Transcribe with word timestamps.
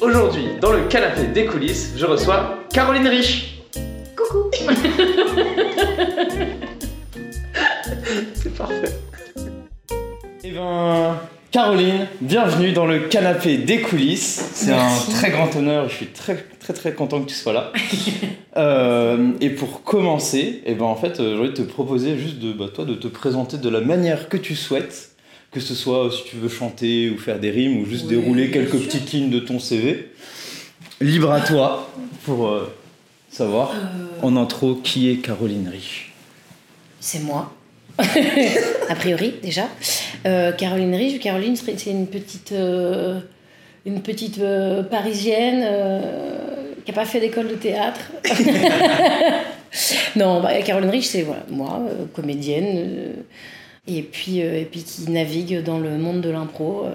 Aujourd'hui, 0.00 0.44
dans 0.60 0.72
le 0.72 0.86
canapé 0.88 1.26
des 1.26 1.46
coulisses, 1.46 1.94
je 1.96 2.06
reçois 2.06 2.58
Caroline 2.72 3.08
Rich. 3.08 3.62
Coucou 4.16 4.48
C'est 8.34 8.54
parfait. 8.54 8.96
Eh 10.44 10.52
ben, 10.52 11.16
Caroline, 11.50 12.06
bienvenue 12.20 12.70
dans 12.70 12.86
le 12.86 13.00
canapé 13.08 13.58
des 13.58 13.80
coulisses. 13.80 14.50
C'est 14.54 14.72
un 14.72 14.96
très 15.10 15.30
grand 15.30 15.56
honneur. 15.56 15.88
Je 15.88 15.96
suis 15.96 16.06
très 16.06 16.36
très 16.60 16.72
très 16.74 16.92
content 16.94 17.20
que 17.22 17.28
tu 17.28 17.34
sois 17.34 17.52
là. 17.52 17.72
Euh, 18.56 19.30
et 19.40 19.50
pour 19.50 19.84
commencer, 19.84 20.60
eh 20.66 20.74
ben 20.74 20.84
en 20.84 20.96
fait, 20.96 21.20
euh, 21.20 21.34
j'ai 21.34 21.40
envie 21.40 21.50
de 21.50 21.54
te 21.54 21.62
proposer 21.62 22.18
juste 22.18 22.40
de 22.40 22.52
bah, 22.52 22.66
toi 22.74 22.84
de 22.84 22.94
te 22.94 23.06
présenter 23.06 23.58
de 23.58 23.68
la 23.68 23.80
manière 23.80 24.28
que 24.28 24.36
tu 24.36 24.56
souhaites, 24.56 25.09
que 25.50 25.60
ce 25.60 25.74
soit 25.74 26.10
si 26.12 26.24
tu 26.24 26.36
veux 26.36 26.48
chanter 26.48 27.10
ou 27.10 27.18
faire 27.18 27.38
des 27.40 27.50
rimes 27.50 27.80
ou 27.80 27.86
juste 27.86 28.04
Oui, 28.08 28.16
dérouler 28.16 28.50
quelques 28.50 28.70
sûr. 28.70 28.86
petites 28.86 29.12
lignes 29.12 29.30
de 29.30 29.40
ton 29.40 29.58
CV. 29.58 30.10
Libre 31.00 31.32
à 31.32 31.40
toi 31.40 31.90
pour 32.24 32.46
euh, 32.48 32.72
savoir 33.30 33.70
Euh, 33.72 34.26
en 34.26 34.36
intro 34.36 34.76
qui 34.76 35.10
est 35.10 35.16
Caroline 35.16 35.68
Rich. 35.68 36.12
C'est 37.00 37.20
moi. 37.20 37.52
a 37.98 38.94
priori, 38.94 39.34
déjà. 39.42 39.68
Euh, 40.26 40.52
Caroline 40.52 40.94
Riche, 40.94 41.18
Caroline, 41.20 41.56
c'est 41.56 41.90
une 41.90 42.06
petite, 42.06 42.54
une 43.86 44.02
petite 44.02 44.40
parisienne 44.90 45.66
qui 46.84 46.90
n'a 46.90 46.94
pas 46.94 47.04
fait 47.06 47.20
d'école 47.20 47.48
de 47.48 47.54
théâtre. 47.54 48.00
non, 50.16 50.40
bah, 50.40 50.60
Caroline 50.62 50.90
Riche, 50.90 51.06
c'est 51.06 51.22
voilà, 51.22 51.44
moi, 51.50 51.82
comédienne, 52.14 53.14
et, 53.98 54.02
puis, 54.02 54.42
euh, 54.42 54.60
et 54.60 54.64
puis 54.64 54.82
qui 54.82 55.10
navigue 55.10 55.62
dans 55.62 55.78
le 55.78 55.98
monde 55.98 56.20
de 56.20 56.30
l'impro, 56.30 56.84
euh, 56.84 56.90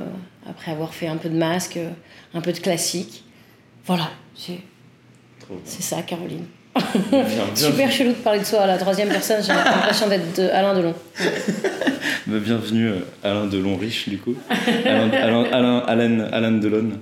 après 0.50 0.72
avoir 0.72 0.94
fait 0.94 1.08
un 1.08 1.18
peu 1.18 1.30
de 1.30 1.38
masque, 1.38 1.78
euh, 1.78 1.90
un 2.34 2.42
peu 2.42 2.54
de 2.54 2.60
classique. 2.60 3.24
Voilà, 3.86 4.10
c'est 4.36 4.60
c'est 5.64 5.84
ça, 5.84 6.02
Caroline. 6.02 6.46
Super 7.54 7.92
chelou 7.92 8.10
de 8.10 8.16
parler 8.16 8.40
de 8.40 8.46
soi 8.46 8.62
à 8.62 8.68
la 8.68 8.78
troisième 8.78 9.10
personne, 9.10 9.44
j'ai 9.44 9.54
l'impression 9.54 10.08
d'être 10.10 10.36
de 10.38 10.50
Alain 10.50 10.74
Delon. 10.74 10.94
Bah, 12.28 12.38
bienvenue 12.44 12.90
Alain 13.24 13.46
Delon 13.46 13.78
riche 13.78 14.10
du 14.10 14.18
coup. 14.18 14.34
Alain, 14.84 15.12
Alain, 15.12 15.44
Alain, 15.44 15.84
Alain, 15.88 16.20
Alain 16.32 16.52
Delon. 16.54 16.94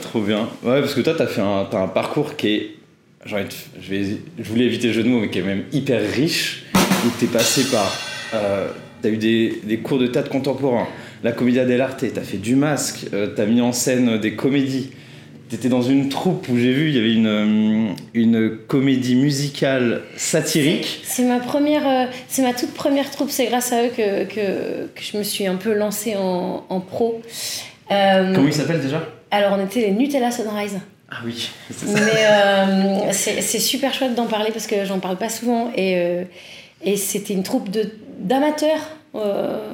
Trop 0.00 0.22
bien. 0.22 0.48
Ouais 0.62 0.80
parce 0.80 0.94
que 0.94 1.02
toi 1.02 1.12
t'as 1.16 1.26
fait 1.26 1.42
un, 1.42 1.66
t'as 1.70 1.82
un 1.82 1.88
parcours 1.88 2.34
qui 2.36 2.48
est, 2.48 2.76
je, 3.26 3.36
vais, 3.36 4.16
je 4.38 4.48
voulais 4.48 4.64
éviter 4.64 4.86
le 4.86 4.92
jeu 4.94 5.02
de 5.02 5.08
mots 5.08 5.20
mais 5.20 5.28
qui 5.28 5.40
est 5.40 5.42
même 5.42 5.64
hyper 5.72 6.00
riche. 6.10 6.64
Où 7.04 7.10
t'es 7.18 7.26
passé 7.26 7.64
par, 7.64 7.92
euh, 8.34 8.68
t'as 9.02 9.08
eu 9.08 9.16
des, 9.16 9.60
des 9.64 9.78
cours 9.78 9.98
de 9.98 10.06
théâtre 10.06 10.30
contemporain, 10.30 10.86
la 11.22 11.32
Commedia 11.32 11.64
dell'arte, 11.64 12.04
t'as 12.12 12.20
fait 12.22 12.38
du 12.38 12.56
masque, 12.56 13.06
euh, 13.12 13.28
t'as 13.34 13.46
mis 13.46 13.60
en 13.60 13.72
scène 13.72 14.18
des 14.18 14.34
comédies. 14.34 14.90
T'étais 15.48 15.68
dans 15.68 15.82
une 15.82 16.08
troupe 16.08 16.48
où 16.48 16.56
j'ai 16.56 16.72
vu 16.72 16.88
il 16.88 16.96
y 16.96 16.98
avait 16.98 17.12
une, 17.12 17.26
euh, 17.26 17.92
une 18.14 18.56
comédie 18.68 19.16
musicale 19.16 20.00
satirique. 20.16 21.02
C'est 21.04 21.24
ma 21.24 21.40
première, 21.40 21.86
euh, 21.86 22.06
c'est 22.26 22.40
ma 22.40 22.54
toute 22.54 22.72
première 22.72 23.10
troupe. 23.10 23.28
C'est 23.30 23.46
grâce 23.46 23.70
à 23.70 23.84
eux 23.84 23.90
que, 23.94 24.24
que, 24.24 24.86
que 24.86 25.02
je 25.02 25.18
me 25.18 25.22
suis 25.22 25.46
un 25.46 25.56
peu 25.56 25.74
lancée 25.74 26.16
en, 26.16 26.64
en 26.70 26.80
pro. 26.80 27.20
Euh, 27.90 28.34
Comment 28.34 28.46
il 28.48 28.54
s'appelle 28.54 28.80
déjà? 28.80 29.06
Alors 29.30 29.58
on 29.58 29.62
était 29.62 29.80
les 29.80 29.90
Nutella 29.90 30.30
Sunrise. 30.30 30.78
Ah 31.10 31.16
oui, 31.26 31.50
c'est 31.70 31.86
ça. 31.86 32.00
Mais 32.00 32.24
euh, 32.30 33.12
c'est 33.12 33.42
c'est 33.42 33.58
super 33.58 33.92
chouette 33.92 34.14
d'en 34.14 34.26
parler 34.26 34.52
parce 34.52 34.66
que 34.66 34.86
j'en 34.86 35.00
parle 35.00 35.18
pas 35.18 35.28
souvent. 35.28 35.70
Et, 35.76 35.96
euh, 35.96 36.24
et 36.82 36.96
c'était 36.96 37.34
une 37.34 37.42
troupe 37.42 37.68
d'amateurs. 38.18 38.80
euh, 39.14 39.72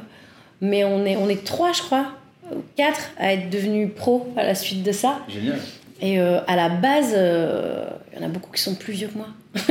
mais 0.61 0.83
on 0.83 1.05
est, 1.05 1.15
on 1.15 1.29
est 1.29 1.43
trois, 1.45 1.71
je 1.71 1.81
crois, 1.81 2.07
ou 2.53 2.61
quatre 2.75 3.11
à 3.17 3.33
être 3.33 3.49
devenus 3.49 3.89
pros 3.95 4.27
à 4.35 4.43
la 4.43 4.55
suite 4.55 4.83
de 4.83 4.91
ça. 4.91 5.19
Génial. 5.29 5.57
Et 6.01 6.19
euh, 6.19 6.39
à 6.47 6.55
la 6.55 6.69
base, 6.69 7.13
euh, 7.13 7.85
il 8.11 8.19
y 8.19 8.23
en 8.23 8.25
a 8.25 8.29
beaucoup 8.29 8.51
qui 8.51 8.61
sont 8.61 8.75
plus 8.75 8.93
vieux 8.93 9.07
que 9.07 9.17
moi. 9.17 9.27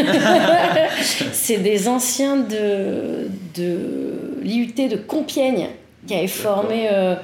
c'est 1.33 1.59
des 1.59 1.89
anciens 1.89 2.37
de, 2.37 3.31
de 3.55 4.39
l'IUT 4.43 4.75
de 4.89 4.97
Compiègne 4.97 5.69
qui 6.07 6.15
avaient 6.15 6.27
formé 6.27 6.89
euh, 6.93 7.15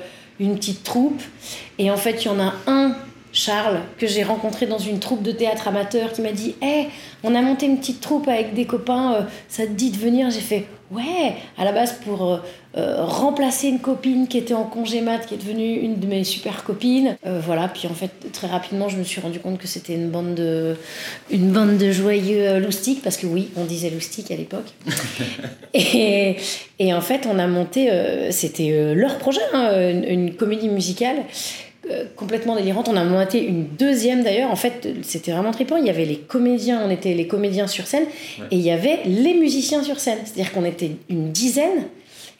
une 0.41 0.56
petite 0.56 0.84
troupe. 0.84 1.22
Et 1.78 1.91
en 1.91 1.97
fait, 1.97 2.24
il 2.24 2.26
y 2.26 2.28
en 2.28 2.41
a 2.41 2.54
un, 2.66 2.94
Charles, 3.34 3.81
que 3.99 4.06
j'ai 4.06 4.22
rencontré 4.22 4.67
dans 4.67 4.78
une 4.78 5.00
troupe 5.00 5.22
de 5.22 5.33
théâtre 5.33 5.69
amateur 5.69 6.12
qui 6.12 6.22
m'a 6.22 6.33
dit 6.33 6.55
Hé, 6.62 6.87
on 7.22 7.34
a 7.34 7.43
monté 7.43 7.67
une 7.67 7.78
petite 7.78 8.00
troupe 8.00 8.28
avec 8.28 8.55
des 8.55 8.65
copains, 8.65 9.15
euh, 9.15 9.21
ça 9.49 9.67
te 9.67 9.72
dit 9.72 9.91
de 9.91 9.99
venir? 9.99 10.31
J'ai 10.31 10.41
fait 10.41 10.67
Ouais, 10.91 11.34
à 11.56 11.65
la 11.65 11.72
base 11.72 11.95
pour 12.05 12.25
euh, 12.25 12.39
euh, 12.77 13.05
remplacer 13.05 13.69
une 13.69 13.81
copine 13.81 14.28
qui 14.28 14.37
était 14.37 14.55
en 14.55 14.65
congé 14.65 15.00
mat, 15.00 15.27
qui 15.27 15.34
est 15.34 15.39
devenue 15.39 15.81
une 15.81 15.99
de 15.99 16.06
mes 16.06 16.22
super 16.22 16.62
copines. 16.62 17.17
Euh, 17.27 17.41
voilà, 17.43 17.69
puis 17.69 17.89
en 17.89 17.95
fait, 17.95 18.11
très 18.33 18.47
rapidement, 18.47 18.89
je 18.91 18.99
me 18.99 19.03
suis 19.03 19.21
rendu 19.21 19.41
compte 19.41 19.59
que 19.59 19.66
c'était 19.66 19.95
une 19.95 20.11
bande 20.11 20.34
de, 20.34 20.77
une 21.31 21.51
bande 21.51 21.78
de 21.78 21.91
joyeux 21.91 22.61
loustiques, 22.61 23.03
parce 23.03 23.16
que 23.16 23.27
oui, 23.27 23.49
on 23.56 23.65
disait 23.65 23.91
loustique 23.91 24.31
à 24.31 24.37
l'époque. 24.37 24.72
et, 25.75 26.37
et 26.78 26.95
en 26.95 27.01
fait, 27.01 27.27
on 27.27 27.39
a 27.39 27.47
monté, 27.47 27.91
c'était 28.31 28.95
leur 28.95 29.19
projet, 29.19 29.41
hein, 29.55 29.91
une, 29.91 30.05
une 30.05 30.34
comédie 30.34 30.69
musicale. 30.69 31.16
Euh, 31.91 32.05
complètement 32.17 32.56
délirante. 32.56 32.89
On 32.89 32.97
a 32.97 33.05
monté 33.05 33.45
une 33.45 33.67
deuxième 33.67 34.22
d'ailleurs. 34.22 34.50
En 34.50 34.56
fait, 34.56 34.89
c'était 35.03 35.33
vraiment 35.33 35.50
trippant. 35.50 35.77
Il 35.77 35.87
y 35.87 35.91
avait 35.91 36.05
les 36.05 36.17
comédiens, 36.19 36.83
on 36.84 36.91
était 36.91 37.15
les 37.15 37.27
comédiens 37.27 37.67
sur 37.67 37.87
scène, 37.87 38.05
Ouais. 38.39 38.47
et 38.50 38.56
il 38.56 38.62
y 38.62 38.71
avait 38.71 39.00
les 39.06 39.34
musiciens 39.34 39.83
sur 39.83 40.00
scène. 40.00 40.19
C'est-à-dire 40.25 40.53
qu'on 40.53 40.65
était 40.65 40.93
une 41.09 41.31
dizaine, 41.33 41.84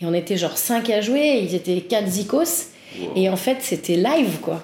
et 0.00 0.06
on 0.06 0.15
était 0.15 0.37
genre 0.37 0.56
cinq 0.56 0.91
à 0.91 1.00
jouer, 1.00 1.21
et 1.21 1.43
ils 1.44 1.55
étaient 1.55 1.81
quatre 1.81 2.09
zikos. 2.09 2.71
Et 3.16 3.28
en 3.28 3.37
fait, 3.37 3.56
c'était 3.60 3.97
live, 3.97 4.38
quoi. 4.41 4.62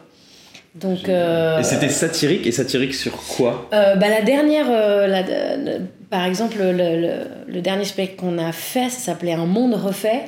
Donc, 0.76 1.08
euh, 1.08 1.58
Et 1.58 1.64
c'était 1.64 1.88
satirique, 1.88 2.46
et 2.46 2.52
satirique 2.52 2.94
sur 2.94 3.16
quoi? 3.36 3.68
Euh, 3.72 3.96
bah, 3.96 4.08
la 4.08 4.22
dernière, 4.22 4.66
euh, 4.70 5.08
la- 5.08 5.56
le- 5.56 5.80
par 6.10 6.24
exemple, 6.24 6.58
le, 6.60 6.72
le- 6.72 7.24
le 7.52 7.60
dernier 7.60 7.84
spectacle 7.84 8.20
qu'on 8.20 8.38
a 8.38 8.52
fait, 8.52 8.88
ça 8.88 8.98
s'appelait 9.00 9.32
Un 9.32 9.46
monde 9.46 9.74
refait. 9.74 10.22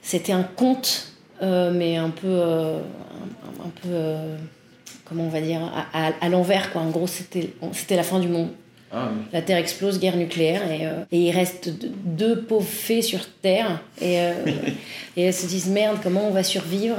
C'était 0.00 0.32
un 0.32 0.44
conte, 0.44 1.08
euh, 1.42 1.70
mais 1.74 1.96
un 1.96 2.08
peu, 2.08 2.26
euh, 2.26 2.78
un, 3.64 3.70
peu, 3.82 3.88
euh, 3.90 4.36
comment 5.04 5.24
on 5.24 5.28
va 5.28 5.40
dire, 5.40 5.60
à, 5.62 6.08
à- 6.08 6.12
à 6.20 6.28
l'envers, 6.28 6.72
quoi. 6.72 6.82
En 6.82 6.90
gros, 6.90 7.06
c'était 7.06 7.50
c'était 7.72 7.96
la 7.96 8.02
fin 8.02 8.18
du 8.20 8.28
monde. 8.28 8.48
Ah 8.94 9.08
oui. 9.10 9.22
La 9.32 9.40
Terre 9.42 9.56
explose, 9.56 9.98
guerre 9.98 10.16
nucléaire, 10.16 10.70
et, 10.70 10.86
euh, 10.86 11.04
et 11.10 11.18
il 11.18 11.30
reste 11.30 11.70
deux 12.04 12.42
pauvres 12.42 12.68
fées 12.68 13.00
sur 13.02 13.20
Terre, 13.40 13.80
et, 14.00 14.18
euh, 14.20 14.32
et 15.16 15.22
elles 15.24 15.34
se 15.34 15.46
disent 15.46 15.68
merde, 15.68 15.96
comment 16.02 16.28
on 16.28 16.30
va 16.30 16.42
survivre? 16.42 16.96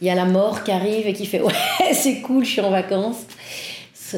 Il 0.00 0.06
y 0.06 0.10
a 0.10 0.14
la 0.14 0.24
mort 0.26 0.64
qui 0.64 0.70
arrive 0.72 1.06
et 1.06 1.12
qui 1.12 1.26
fait 1.26 1.40
ouais, 1.42 1.52
c'est 1.92 2.20
cool, 2.20 2.44
je 2.44 2.50
suis 2.52 2.60
en 2.60 2.70
vacances. 2.70 3.24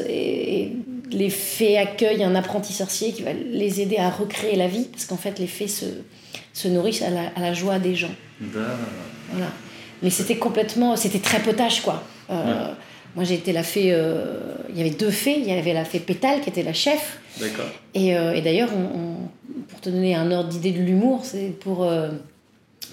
Et 0.07 0.73
les 1.11 1.29
fées 1.31 1.77
accueillent 1.77 2.23
un 2.23 2.35
apprenti 2.35 2.73
sorcier 2.73 3.11
qui 3.11 3.23
va 3.23 3.33
les 3.33 3.81
aider 3.81 3.97
à 3.97 4.09
recréer 4.09 4.55
la 4.55 4.67
vie, 4.67 4.85
parce 4.91 5.05
qu'en 5.05 5.17
fait, 5.17 5.39
les 5.39 5.47
fées 5.47 5.67
se, 5.67 5.85
se 6.53 6.67
nourrissent 6.67 7.01
à 7.01 7.09
la, 7.09 7.21
à 7.35 7.41
la 7.41 7.53
joie 7.53 7.79
des 7.79 7.95
gens. 7.95 8.13
Voilà. 8.39 9.47
Mais 10.03 10.09
c'était 10.09 10.37
complètement. 10.37 10.95
C'était 10.95 11.19
très 11.19 11.39
potage, 11.39 11.81
quoi. 11.81 12.03
Euh, 12.29 12.71
Moi, 13.15 13.23
j'ai 13.25 13.35
été 13.35 13.51
la 13.53 13.63
fée. 13.63 13.91
euh, 13.91 14.53
Il 14.69 14.77
y 14.77 14.81
avait 14.81 14.89
deux 14.91 15.09
fées. 15.11 15.35
Il 15.39 15.45
y 15.47 15.51
avait 15.51 15.73
la 15.73 15.83
fée 15.85 15.99
Pétale, 15.99 16.41
qui 16.41 16.49
était 16.49 16.63
la 16.63 16.73
chef. 16.73 17.19
D'accord. 17.39 17.65
Et, 17.93 18.15
euh, 18.17 18.33
et 18.33 18.41
d'ailleurs, 18.41 18.69
pour 19.69 19.79
te 19.81 19.89
donner 19.89 20.15
un 20.15 20.31
ordre 20.31 20.49
d'idée 20.49 20.71
de 20.71 20.79
l'humour, 20.79 21.21
c'est 21.23 21.57
pour, 21.59 21.89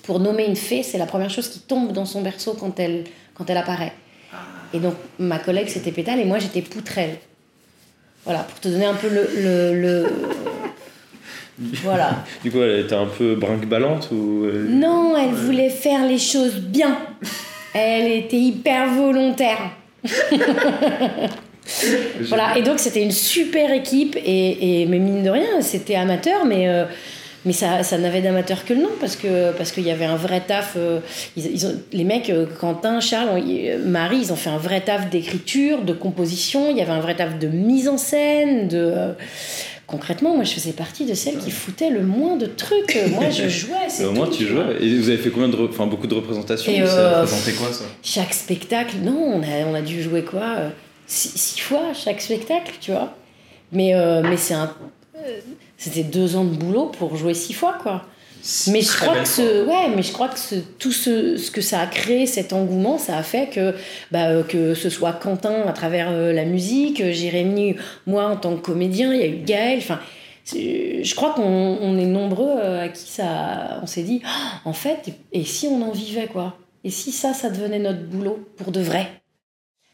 pour 0.02 0.20
nommer 0.20 0.46
une 0.46 0.56
fée, 0.56 0.82
c'est 0.82 0.98
la 0.98 1.06
première 1.06 1.30
chose 1.30 1.48
qui 1.48 1.60
tombe 1.60 1.92
dans 1.92 2.06
son 2.06 2.22
berceau 2.22 2.54
quand 2.58 2.78
elle, 2.80 3.04
quand 3.34 3.48
elle 3.50 3.56
apparaît. 3.58 3.92
Et 4.74 4.78
donc, 4.80 4.94
ma 5.18 5.38
collègue, 5.38 5.68
c'était 5.68 5.92
Pétale, 5.92 6.18
et 6.20 6.24
moi, 6.24 6.38
j'étais 6.38 6.60
Poutrelle. 6.62 7.16
Voilà, 8.24 8.40
pour 8.40 8.58
te 8.58 8.68
donner 8.68 8.86
un 8.86 8.94
peu 8.94 9.08
le. 9.08 9.28
le, 9.36 9.80
le- 9.80 10.12
Voilà. 11.58 12.24
Du 12.44 12.50
coup, 12.50 12.60
elle 12.62 12.80
était 12.80 12.94
un 12.94 13.06
peu 13.06 13.34
brinque-ballante 13.34 14.08
ou. 14.12 14.44
euh, 14.44 14.66
Non, 14.68 15.14
elle 15.16 15.34
voulait 15.34 15.70
faire 15.70 16.06
les 16.06 16.18
choses 16.18 16.56
bien. 16.56 16.96
Elle 17.74 18.10
était 18.12 18.38
hyper 18.38 18.88
volontaire. 18.94 19.70
Voilà, 22.28 22.56
et 22.56 22.62
donc 22.62 22.78
c'était 22.78 23.02
une 23.02 23.10
super 23.10 23.72
équipe, 23.72 24.16
et, 24.24 24.82
et 24.82 24.86
mais 24.86 24.98
mine 25.00 25.24
de 25.24 25.30
rien, 25.30 25.60
c'était 25.60 25.96
amateur, 25.96 26.44
mais, 26.44 26.68
euh, 26.68 26.84
mais 27.44 27.52
ça, 27.52 27.82
ça 27.82 27.98
n'avait 27.98 28.20
d'amateur 28.20 28.64
que 28.64 28.72
le 28.72 28.82
nom, 28.82 28.90
parce 29.00 29.16
que 29.16 29.50
parce 29.52 29.72
qu'il 29.72 29.82
y 29.84 29.90
avait 29.90 30.04
un 30.04 30.14
vrai 30.14 30.40
taf. 30.46 30.74
euh, 30.76 31.00
ils, 31.36 31.44
ils 31.46 31.66
ont, 31.66 31.74
les 31.92 32.04
mecs, 32.04 32.32
Quentin, 32.60 33.00
Charles, 33.00 33.42
Marie, 33.84 34.18
ils 34.18 34.32
ont 34.32 34.36
fait 34.36 34.50
un 34.50 34.58
vrai 34.58 34.80
taf 34.82 35.10
d'écriture, 35.10 35.82
de 35.82 35.92
composition, 35.92 36.70
il 36.70 36.76
y 36.76 36.82
avait 36.82 36.92
un 36.92 37.00
vrai 37.00 37.16
taf 37.16 37.36
de 37.36 37.48
mise 37.48 37.88
en 37.88 37.98
scène, 37.98 38.68
de. 38.68 38.76
euh, 38.78 39.12
concrètement, 39.86 40.34
moi 40.34 40.44
je 40.44 40.52
faisais 40.52 40.72
partie 40.72 41.04
de 41.06 41.14
celles 41.14 41.38
qui 41.38 41.50
foutaient 41.50 41.90
le 41.90 42.02
moins 42.02 42.36
de 42.36 42.46
trucs. 42.46 42.98
Moi 43.12 43.30
je 43.30 43.48
jouais, 43.48 43.88
c'est 43.88 44.04
au 44.04 44.12
moins, 44.12 44.28
tu 44.28 44.46
jouais. 44.46 44.76
Et 44.80 44.96
vous 44.96 45.08
avez 45.08 45.18
fait 45.18 45.30
combien 45.30 45.48
de. 45.48 45.56
re- 45.56 45.68
Enfin, 45.68 45.86
beaucoup 45.86 46.06
de 46.06 46.14
représentations 46.14 46.72
Et, 46.72 46.84
Ça 46.86 47.22
euh, 47.22 47.26
quoi 47.58 47.72
ça? 47.72 47.84
Chaque 48.02 48.34
spectacle, 48.34 48.96
non, 49.02 49.16
on 49.18 49.42
a, 49.42 49.66
on 49.66 49.74
a 49.74 49.82
dû 49.82 50.02
jouer 50.02 50.22
quoi 50.24 50.54
euh, 50.58 50.68
six, 51.06 51.28
six 51.38 51.60
fois 51.60 51.92
chaque 51.94 52.20
spectacle, 52.20 52.72
tu 52.80 52.90
vois. 52.92 53.14
Mais, 53.72 53.94
euh, 53.94 54.22
mais 54.22 54.36
c'est 54.36 54.54
un. 54.54 54.72
euh, 55.18 55.38
C'était 55.76 56.02
deux 56.04 56.36
ans 56.36 56.44
de 56.44 56.54
boulot 56.56 56.86
pour 56.98 57.16
jouer 57.16 57.34
six 57.34 57.52
fois, 57.52 57.76
quoi. 57.82 58.04
Mais 58.68 58.80
je 58.80 58.96
crois 58.96 59.16
que 59.16 59.28
ce, 59.28 59.64
ouais, 59.64 59.88
mais 59.94 60.02
je 60.02 60.12
crois 60.12 60.28
que 60.28 60.38
ce, 60.38 60.54
tout 60.78 60.92
ce, 60.92 61.36
ce 61.36 61.50
que 61.50 61.60
ça 61.60 61.80
a 61.80 61.86
créé, 61.86 62.26
cet 62.26 62.52
engouement, 62.52 62.96
ça 62.98 63.16
a 63.16 63.22
fait 63.22 63.48
que 63.48 63.74
bah, 64.12 64.28
euh, 64.28 64.42
que 64.42 64.74
ce 64.74 64.88
soit 64.88 65.12
Quentin 65.14 65.62
à 65.66 65.72
travers 65.72 66.10
euh, 66.10 66.32
la 66.32 66.44
musique, 66.44 67.00
euh, 67.00 67.12
Jérémy, 67.12 67.76
moi 68.06 68.26
en 68.26 68.36
tant 68.36 68.56
que 68.56 68.60
comédien, 68.60 69.12
il 69.12 69.20
y 69.20 69.24
a 69.24 69.26
eu 69.26 69.42
Gaël. 69.44 69.78
Enfin, 69.78 69.98
je 70.52 71.14
crois 71.14 71.30
qu'on 71.34 71.42
on 71.42 71.98
est 71.98 72.06
nombreux 72.06 72.60
à 72.60 72.88
qui 72.88 73.10
ça, 73.10 73.80
on 73.82 73.86
s'est 73.86 74.04
dit, 74.04 74.22
Ah, 74.24 74.60
en 74.64 74.72
fait, 74.72 75.08
et 75.32 75.44
si 75.44 75.66
on 75.66 75.82
en 75.82 75.90
vivait 75.90 76.26
quoi? 76.26 76.56
Et 76.84 76.90
si 76.90 77.10
ça, 77.10 77.34
ça 77.34 77.50
devenait 77.50 77.80
notre 77.80 78.04
boulot 78.04 78.48
pour 78.56 78.70
de 78.70 78.80
vrai? 78.80 79.22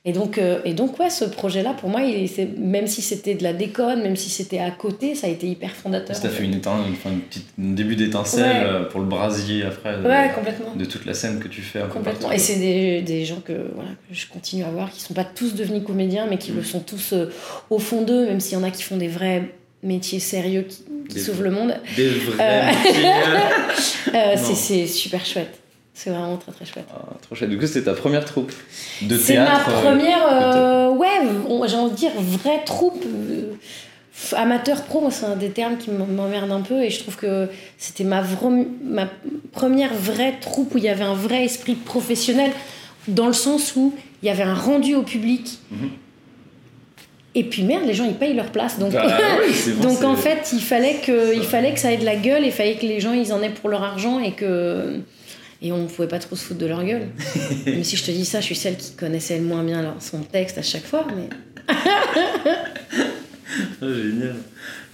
Et 0.04 0.12
donc, 0.12 0.38
euh, 0.38 0.58
et 0.64 0.74
donc 0.74 0.98
ouais, 0.98 1.10
ce 1.10 1.24
projet-là, 1.24 1.74
pour 1.74 1.88
moi, 1.88 2.00
il, 2.02 2.28
même 2.58 2.88
si 2.88 3.02
c'était 3.02 3.34
de 3.34 3.42
la 3.44 3.52
déconne, 3.52 4.02
même 4.02 4.16
si 4.16 4.30
c'était 4.30 4.58
à 4.58 4.70
côté, 4.72 5.14
ça 5.14 5.28
a 5.28 5.30
été 5.30 5.46
hyper 5.46 5.70
fondateur. 5.70 6.16
Ça 6.16 6.26
en 6.26 6.30
fait 6.30 6.42
une, 6.44 6.58
petite, 6.60 7.46
un 7.60 7.72
début 7.72 7.94
d'étincelle 7.94 8.42
Ouais. 8.42 8.64
euh, 8.64 8.84
pour 8.84 8.98
le 9.00 9.06
brasier 9.06 9.62
après 9.64 9.96
de, 9.96 10.02
Ouais, 10.02 10.30
complètement. 10.34 10.74
de 10.74 10.84
toute 10.84 11.04
la 11.06 11.14
scène 11.14 11.38
que 11.38 11.46
tu 11.46 11.60
fais. 11.60 11.80
Complètement. 11.92 12.32
Et 12.32 12.38
c'est 12.38 12.56
des, 12.56 13.02
des 13.02 13.24
gens 13.24 13.40
que, 13.44 13.52
voilà, 13.74 13.90
que 14.08 14.14
je 14.14 14.26
continue 14.26 14.64
à 14.64 14.70
voir, 14.70 14.90
qui 14.90 15.00
sont 15.00 15.14
pas 15.14 15.24
tous 15.24 15.54
devenus 15.54 15.84
comédiens, 15.84 16.26
mais 16.28 16.36
qui 16.38 16.50
Mm. 16.50 16.56
le 16.56 16.62
sont 16.64 16.80
tous 16.80 17.12
euh, 17.12 17.26
au 17.70 17.78
fond 17.78 18.02
d'eux, 18.02 18.26
même 18.26 18.40
s'il 18.40 18.58
y 18.58 18.60
en 18.60 18.64
a 18.64 18.70
qui 18.72 18.82
font 18.82 18.96
des 18.96 19.06
vrais 19.08 19.50
métiers 19.84 20.18
sérieux 20.20 20.62
qui, 20.68 20.82
qui 21.08 21.14
Des 21.14 21.20
sauvent 21.20 21.42
le 21.44 21.50
monde. 21.52 21.74
Des 21.96 22.08
vrais 22.08 22.72
métiers. 22.84 23.10
C'est 24.54 24.86
super 24.86 25.24
chouette. 25.24 25.60
C'est 25.94 26.10
vraiment 26.10 26.36
très 26.38 26.52
très 26.52 26.64
chouette. 26.64 26.86
Ah, 26.94 27.02
trop 27.20 27.34
chouette. 27.34 27.50
Du 27.50 27.58
coup, 27.58 27.66
c'était 27.66 27.82
ta 27.84 27.92
première 27.94 28.24
troupe 28.24 28.50
de 29.02 29.16
C'est 29.18 29.34
théâtre. 29.34 29.68
ma 29.70 29.76
euh, 29.76 29.82
première, 29.82 30.26
euh, 30.30 30.88
ouais, 30.90 31.68
j'ai 31.68 31.76
envie 31.76 31.90
de 31.92 31.96
dire 31.96 32.12
vraie 32.18 32.62
troupe. 32.64 33.04
euh, 33.04 33.52
amateur 34.36 34.82
pro, 34.84 35.08
c'est 35.10 35.26
un 35.26 35.36
des 35.36 35.50
termes 35.50 35.76
qui 35.76 35.90
m'em- 35.90 36.06
m'emmerde 36.14 36.50
un 36.50 36.60
peu 36.60 36.82
et 36.82 36.90
je 36.90 37.00
trouve 37.00 37.16
que 37.16 37.48
c'était 37.76 38.04
ma, 38.04 38.22
ma 38.84 39.08
première 39.52 39.92
vraie 39.92 40.34
troupe 40.40 40.74
où 40.74 40.78
il 40.78 40.84
y 40.84 40.88
avait 40.88 41.04
un 41.04 41.14
vrai 41.14 41.44
esprit 41.44 41.74
professionnel 41.74 42.50
dans 43.08 43.26
le 43.26 43.32
sens 43.32 43.74
où 43.76 43.92
il 44.22 44.26
y 44.26 44.30
avait 44.30 44.44
un 44.44 44.54
rendu 44.54 44.94
au 44.94 45.02
public. 45.02 45.58
Mhm. 45.70 45.90
Et 47.34 47.44
puis 47.44 47.62
merde, 47.64 47.84
les 47.86 47.94
gens 47.94 48.04
ils 48.04 48.14
payent 48.14 48.34
leur 48.34 48.50
place. 48.52 48.78
Donc, 48.78 48.92
Bah 48.92 49.06
oui, 49.46 49.52
c'est 49.54 49.72
bon, 49.72 49.88
donc 49.88 49.98
c'est- 49.98 50.04
en 50.04 50.16
fait, 50.16 50.50
il 50.52 50.60
fallait, 50.62 50.96
que, 51.04 51.34
il 51.34 51.42
fallait 51.42 51.72
que 51.72 51.80
ça 51.80 51.90
ait 51.92 51.96
de 51.96 52.04
la 52.04 52.16
gueule, 52.16 52.44
il 52.44 52.52
fallait 52.52 52.76
que 52.76 52.86
les 52.86 53.00
gens 53.00 53.12
ils 53.12 53.32
en 53.32 53.42
aient 53.42 53.50
pour 53.50 53.68
leur 53.70 53.82
argent 53.82 54.20
et 54.20 54.32
que. 54.32 55.00
Et 55.64 55.70
on 55.72 55.78
ne 55.78 55.86
pouvait 55.86 56.08
pas 56.08 56.18
trop 56.18 56.34
se 56.36 56.44
foutre 56.44 56.58
de 56.60 56.66
leur 56.66 56.84
gueule. 56.84 57.06
Même 57.66 57.84
si 57.84 57.96
je 57.96 58.04
te 58.04 58.10
dis 58.10 58.24
ça, 58.24 58.40
je 58.40 58.46
suis 58.46 58.56
celle 58.56 58.76
qui 58.76 58.92
connaissait 58.92 59.38
le 59.38 59.44
moins 59.44 59.62
bien 59.62 59.94
son 60.00 60.18
texte 60.20 60.58
à 60.58 60.62
chaque 60.62 60.84
fois. 60.84 61.06
Mais... 61.16 61.28
Ah, 63.82 63.86
génial. 63.86 64.34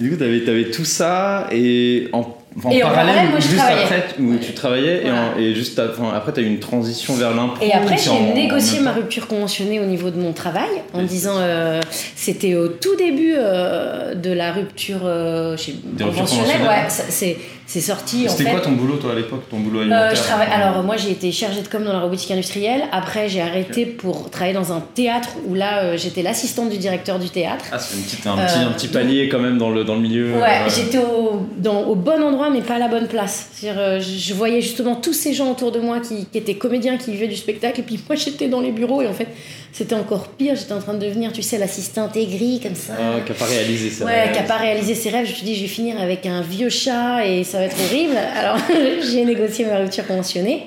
Du 0.01 0.11
coup, 0.11 0.17
t'avais 0.17 0.49
avais 0.49 0.71
tout 0.71 0.85
ça 0.85 1.49
et 1.53 2.09
en, 2.13 2.21
en 2.65 2.71
Et 2.71 2.83
en 2.83 2.89
parallèle, 2.91 3.31
moi, 3.31 3.39
juste 3.41 3.59
après, 3.59 4.05
où 4.21 4.37
tu 4.37 4.53
travaillais 4.53 5.07
et, 5.07 5.11
en- 5.11 5.31
Voilà. 5.33 5.41
et 5.41 5.55
juste 5.55 5.79
enfin, 5.81 6.13
après, 6.15 6.33
t'as 6.33 6.43
eu 6.43 6.47
une 6.47 6.59
transition 6.59 7.15
vers 7.15 7.35
l'impro. 7.35 7.65
Et 7.65 7.73
après, 7.73 7.97
j'ai 7.97 8.35
négocié 8.35 8.81
ma 8.81 8.93
rupture 8.93 9.27
conventionnée 9.29 9.79
au 9.81 9.85
niveau 9.85 10.11
de 10.11 10.19
mon 10.19 10.33
travail 10.33 10.71
en 10.93 11.03
disant 11.03 11.37
euh, 11.39 11.81
c'était 12.17 12.55
au 12.57 12.69
tout 12.69 12.97
début 12.97 13.35
euh, 13.37 14.15
de 14.15 14.31
la 14.33 14.53
rupture 14.53 15.01
euh, 15.05 15.57
chez- 15.57 15.77
conventionnelle. 15.99 16.63
Ouais, 16.63 16.85
c'est 16.89 17.37
c'est 17.71 17.83
sorti 17.83 18.25
en 18.27 18.31
C'était 18.31 18.45
fait. 18.45 18.51
quoi 18.53 18.61
ton 18.61 18.73
boulot, 18.73 18.97
toi, 18.97 19.13
à 19.13 19.15
l'époque 19.15 19.43
Ton 19.51 19.59
boulot 19.61 19.81
Euh, 19.81 19.83
alimentaire 19.83 20.17
je 20.17 20.23
travaille. 20.23 20.49
Alors 20.51 20.83
moi 20.83 20.97
j'ai 20.97 21.11
été 21.11 21.31
chargée 21.33 21.61
de 21.61 21.69
com 21.69 21.85
dans 21.85 21.93
la 21.93 22.01
robotique 22.01 22.31
industrielle. 22.31 22.85
Après 22.93 23.29
j'ai 23.29 23.43
arrêté 23.43 23.85
pour 23.85 24.31
travailler 24.31 24.55
dans 24.55 24.73
un 24.73 24.81
théâtre 24.95 25.29
où 25.47 25.55
là 25.55 25.83
euh, 25.85 25.97
j'étais 25.99 26.23
l'assistante 26.23 26.71
du 26.71 26.79
directeur 26.79 27.19
du 27.19 27.29
théâtre. 27.29 27.67
Ah, 27.71 27.79
c'est 27.79 27.97
une 27.97 28.03
petite- 28.05 28.27
un, 28.27 28.37
petit, 28.37 28.59
Euh, 28.59 28.69
un 28.69 28.73
petit 28.73 28.89
palier 28.89 29.29
quand 29.29 29.39
même 29.39 29.59
dans 29.59 29.69
le, 29.69 29.85
dans 29.85 29.97
le 29.97 30.01
milieu. 30.01 30.33
Ouais, 30.39 30.63
j'étais 30.75 30.97
au, 30.99 31.43
dans- 31.59 31.83
au 31.83 31.95
bon 31.95 32.23
endroit, 32.23 32.49
mais 32.49 32.63
pas 32.63 32.77
à 32.77 32.79
la 32.79 32.89
bonne 32.89 33.07
place. 33.07 33.49
C'est-à-dire, 33.53 34.01
je 34.01 34.33
voyais 34.33 34.63
justement 34.63 34.97
tous 34.97 35.13
ces 35.13 35.35
gens 35.35 35.51
autour 35.51 35.71
de 35.71 35.79
moi 35.81 36.01
qui, 36.01 36.25
qui 36.25 36.39
étaient 36.39 36.55
comédiens, 36.57 36.97
qui 36.97 37.13
vivaient 37.13 37.29
du 37.29 37.37
spectacle, 37.37 37.81
et 37.81 37.83
puis 37.83 38.01
moi 38.09 38.17
j'étais 38.17 38.49
dans 38.49 38.63
les 38.63 38.73
bureaux, 38.73 39.03
et 39.03 39.07
en 39.07 39.13
fait, 39.13 39.29
c'était 39.73 39.95
encore 39.95 40.29
pire. 40.29 40.55
J'étais 40.57 40.73
en 40.73 40.81
train 40.81 40.95
de 40.95 41.05
devenir, 41.05 41.33
tu 41.33 41.43
sais, 41.43 41.59
l'assistante 41.59 42.17
aigrie, 42.17 42.61
comme 42.61 42.75
ça. 42.75 42.95
Ah, 42.99 43.21
qui 43.25 43.33
a 43.33 43.35
pas 43.35 43.45
réalisé 43.45 43.91
ça. 43.91 44.05
Ouais, 44.05 44.31
qui 44.33 44.39
n'a 44.41 44.45
pas 44.47 44.57
réalisé 44.57 44.95
ses 44.95 45.11
rêves. 45.11 45.27
Je 45.27 45.31
me 45.31 45.37
suis 45.37 45.45
dit, 45.47 45.55
je 45.57 45.63
vais 45.63 45.67
finir 45.69 46.01
avec 46.01 46.27
un 46.27 46.41
vieux 46.43 46.69
chat 46.71 47.27
et 47.27 47.45
ça 47.45 47.59
va 47.59 47.65
être 47.65 47.77
horrible. 47.89 48.17
Alors, 48.17 48.59
j'ai 49.03 49.25
négocié 49.25 49.65
ma 49.67 49.79
rupture 49.79 50.07
conventionnée. 50.07 50.67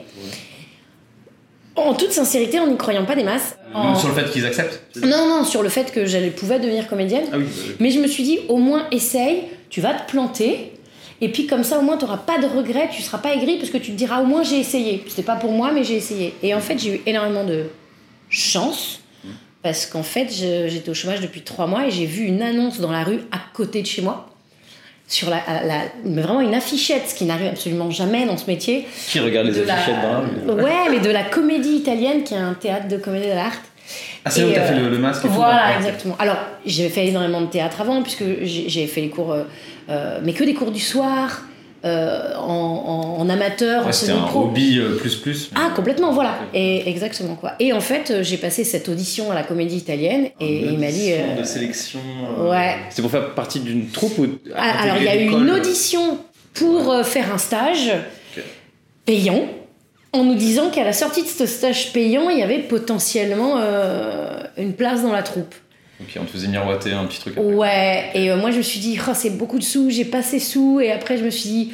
En 1.76 1.94
toute 1.94 2.12
sincérité, 2.12 2.60
en 2.60 2.68
n'y 2.68 2.76
croyant 2.78 3.06
pas 3.06 3.16
des 3.16 3.24
masses. 3.24 3.56
En- 3.74 3.86
Même 3.92 3.96
sur 3.96 4.10
le 4.10 4.14
fait 4.14 4.30
qu'ils 4.30 4.46
acceptent 4.46 4.82
Non, 5.02 5.28
non, 5.30 5.44
sur 5.46 5.64
le 5.64 5.70
fait 5.70 5.92
que 5.92 6.06
j'allais 6.06 6.30
pouvais 6.30 6.60
devenir 6.60 6.88
comédienne. 6.88 7.24
Ah 7.32 7.38
oui. 7.38 7.46
Mais 7.80 7.90
je 7.92 8.00
me 8.00 8.08
suis 8.08 8.24
dit, 8.24 8.40
au 8.50 8.58
moins 8.58 8.88
essaye, 8.92 9.44
tu 9.70 9.80
vas 9.80 9.94
te 9.94 10.12
planter. 10.12 10.74
Et 11.22 11.30
puis 11.30 11.48
comme 11.48 11.64
ça, 11.64 11.80
au 11.80 11.82
moins, 11.82 11.98
tu 11.98 12.04
n'auras 12.04 12.18
pas 12.18 12.40
de 12.40 12.46
regrets, 12.48 12.90
tu 12.92 13.02
seras 13.02 13.20
pas 13.20 13.34
aigri 13.34 13.58
parce 13.58 13.70
que 13.70 13.78
tu 13.78 13.92
te 13.92 13.96
diras, 13.98 14.22
au 14.22 14.26
moins, 14.26 14.44
j'ai 14.44 14.58
essayé. 14.60 15.04
C'était 15.08 15.22
pas 15.22 15.36
pour 15.38 15.52
moi, 15.52 15.72
mais 15.72 15.84
j'ai 15.84 15.96
essayé. 15.96 16.34
Et 16.44 16.54
en 16.54 16.60
fait, 16.60 16.78
j'ai 16.78 16.96
eu 16.96 17.02
énormément 17.06 17.44
de 17.46 17.66
chance. 18.32 19.00
Parce 19.62 19.86
qu'en 19.86 20.02
fait, 20.02 20.28
j'étais 20.32 20.90
au 20.90 20.96
chômage 20.96 21.22
depuis 21.22 21.42
trois 21.42 21.68
mois 21.68 21.86
et 21.86 21.92
j'ai 21.92 22.08
vu 22.08 22.24
une 22.26 22.42
annonce 22.42 22.80
dans 22.80 22.92
la 22.92 23.04
rue 23.04 23.20
à 23.32 23.38
côté 23.54 23.84
de 23.84 23.88
chez 23.88 24.02
moi. 24.02 24.28
Sur 25.08 25.30
la, 25.30 25.42
la- 25.64 25.82
mais 26.06 26.22
vraiment 26.24 26.40
une 26.42 26.56
affichette, 26.56 27.04
ce 27.10 27.14
qui 27.14 27.26
n'arrive 27.26 27.50
absolument 27.50 27.92
jamais 27.92 28.26
dans 28.26 28.38
ce 28.38 28.48
métier. 28.48 28.88
Qui 29.10 29.20
regarde 29.20 29.48
les 29.48 29.54
De 29.54 29.62
la- 29.64 29.76
affichettes 29.76 30.02
dans 30.02 30.54
la 30.56 30.64
Ouais, 30.64 30.90
mais 30.90 31.00
de 31.00 31.10
la 31.12 31.24
comédie 31.24 31.76
italienne, 31.76 32.24
qui 32.24 32.34
est 32.34 32.38
un 32.38 32.54
théâtre 32.56 32.88
de 32.88 32.98
comédie 32.98 33.28
de 33.28 33.34
l'art. 33.34 33.52
Ah, 34.26 34.30
c'est 34.32 34.42
là 34.42 34.48
où 34.48 34.52
t'as 34.54 34.62
fait 34.64 34.76
le, 34.80 34.90
le 34.90 34.98
masque 34.98 35.26
et 35.26 35.28
Voilà, 35.28 35.70
là. 35.72 35.78
exactement. 35.78 36.16
Alors, 36.18 36.38
j'ai 36.66 36.88
fait 36.90 37.08
énormément 37.08 37.42
de 37.42 37.48
théâtre 37.48 37.82
avant, 37.82 38.02
puisque 38.02 38.24
j'ai 38.44 38.70
j'ai 38.70 38.88
fait 38.88 39.02
les 39.02 39.10
cours, 39.10 39.34
euh, 39.34 39.44
euh, 39.90 40.20
mais 40.24 40.32
que 40.34 40.44
des 40.46 40.54
cours 40.54 40.72
du 40.72 40.80
soir, 40.80 41.42
euh, 41.84 42.36
en, 42.38 43.28
amateur, 43.30 43.84
Ouais, 43.84 43.90
en 43.90 43.92
c'était 43.92 44.12
un 44.12 44.28
hobby 44.34 44.78
euh, 44.80 44.98
plus 44.98 45.16
plus. 45.16 45.50
Ah, 45.56 45.72
complètement, 45.76 46.12
voilà. 46.12 46.36
Et 46.54 46.88
exactement 46.90 47.36
quoi. 47.36 47.54
Et 47.60 47.74
en 47.74 47.82
fait, 47.82 48.12
euh, 48.12 48.24
j'ai 48.24 48.38
passé 48.38 48.64
cette 48.64 48.88
audition 48.90 49.32
à 49.32 49.36
la 49.36 49.44
comédie 49.44 49.78
italienne, 49.78 50.28
et 50.40 50.66
il 50.66 50.78
m'a 50.80 50.92
dit. 50.92 51.12
Euh, 51.14 51.40
de 51.40 51.44
sélection. 51.44 52.00
euh, 52.40 52.50
ouais. 52.50 52.76
C'est 52.90 53.02
pour 53.02 53.12
faire 53.12 53.34
partie 53.34 53.60
d'une 53.60 53.88
troupe 53.90 54.18
ou 54.20 54.28
Ah, 54.56 54.84
Alors, 54.84 54.98
il 54.98 55.04
y 55.06 55.10
a 55.10 55.16
eu 55.16 55.30
une 55.30 55.50
audition 55.50 56.20
pour 56.54 57.04
faire 57.06 57.34
un 57.34 57.38
stage 57.38 57.92
payant, 59.06 59.46
en 60.14 60.24
nous 60.24 60.36
disant 60.36 60.70
qu'à 60.70 60.84
la 60.84 60.94
sortie 60.94 61.24
de 61.24 61.28
ce 61.28 61.46
stage 61.46 61.94
payant, 61.94 62.30
il 62.30 62.38
y 62.40 62.44
avait 62.44 62.60
potentiellement 62.60 63.56
euh, 63.58 64.42
une 64.58 64.74
place 64.74 65.02
dans 65.04 65.12
la 65.14 65.24
troupe. 65.24 65.56
Ok, 66.02 66.18
on 66.20 66.26
te 66.26 66.32
faisait 66.32 66.48
miroiter 66.48 66.92
un 66.94 67.06
petit 67.06 67.20
truc. 67.20 67.36
après. 67.38 67.54
Ouais, 67.54 68.04
et 68.16 68.32
euh, 68.32 68.38
moi 68.38 68.52
je 68.52 68.58
me 68.58 68.62
suis 68.64 68.80
dit, 68.80 68.98
oh, 69.08 69.12
c'est 69.14 69.30
beaucoup 69.38 69.60
de 69.60 69.64
sous, 69.64 69.90
j'ai 69.90 70.06
pas 70.06 70.22
ces 70.24 70.40
sous, 70.40 70.80
et 70.80 70.92
après 70.92 71.18
je 71.18 71.24
me 71.24 71.30
suis 71.30 71.50
dit. 71.50 71.72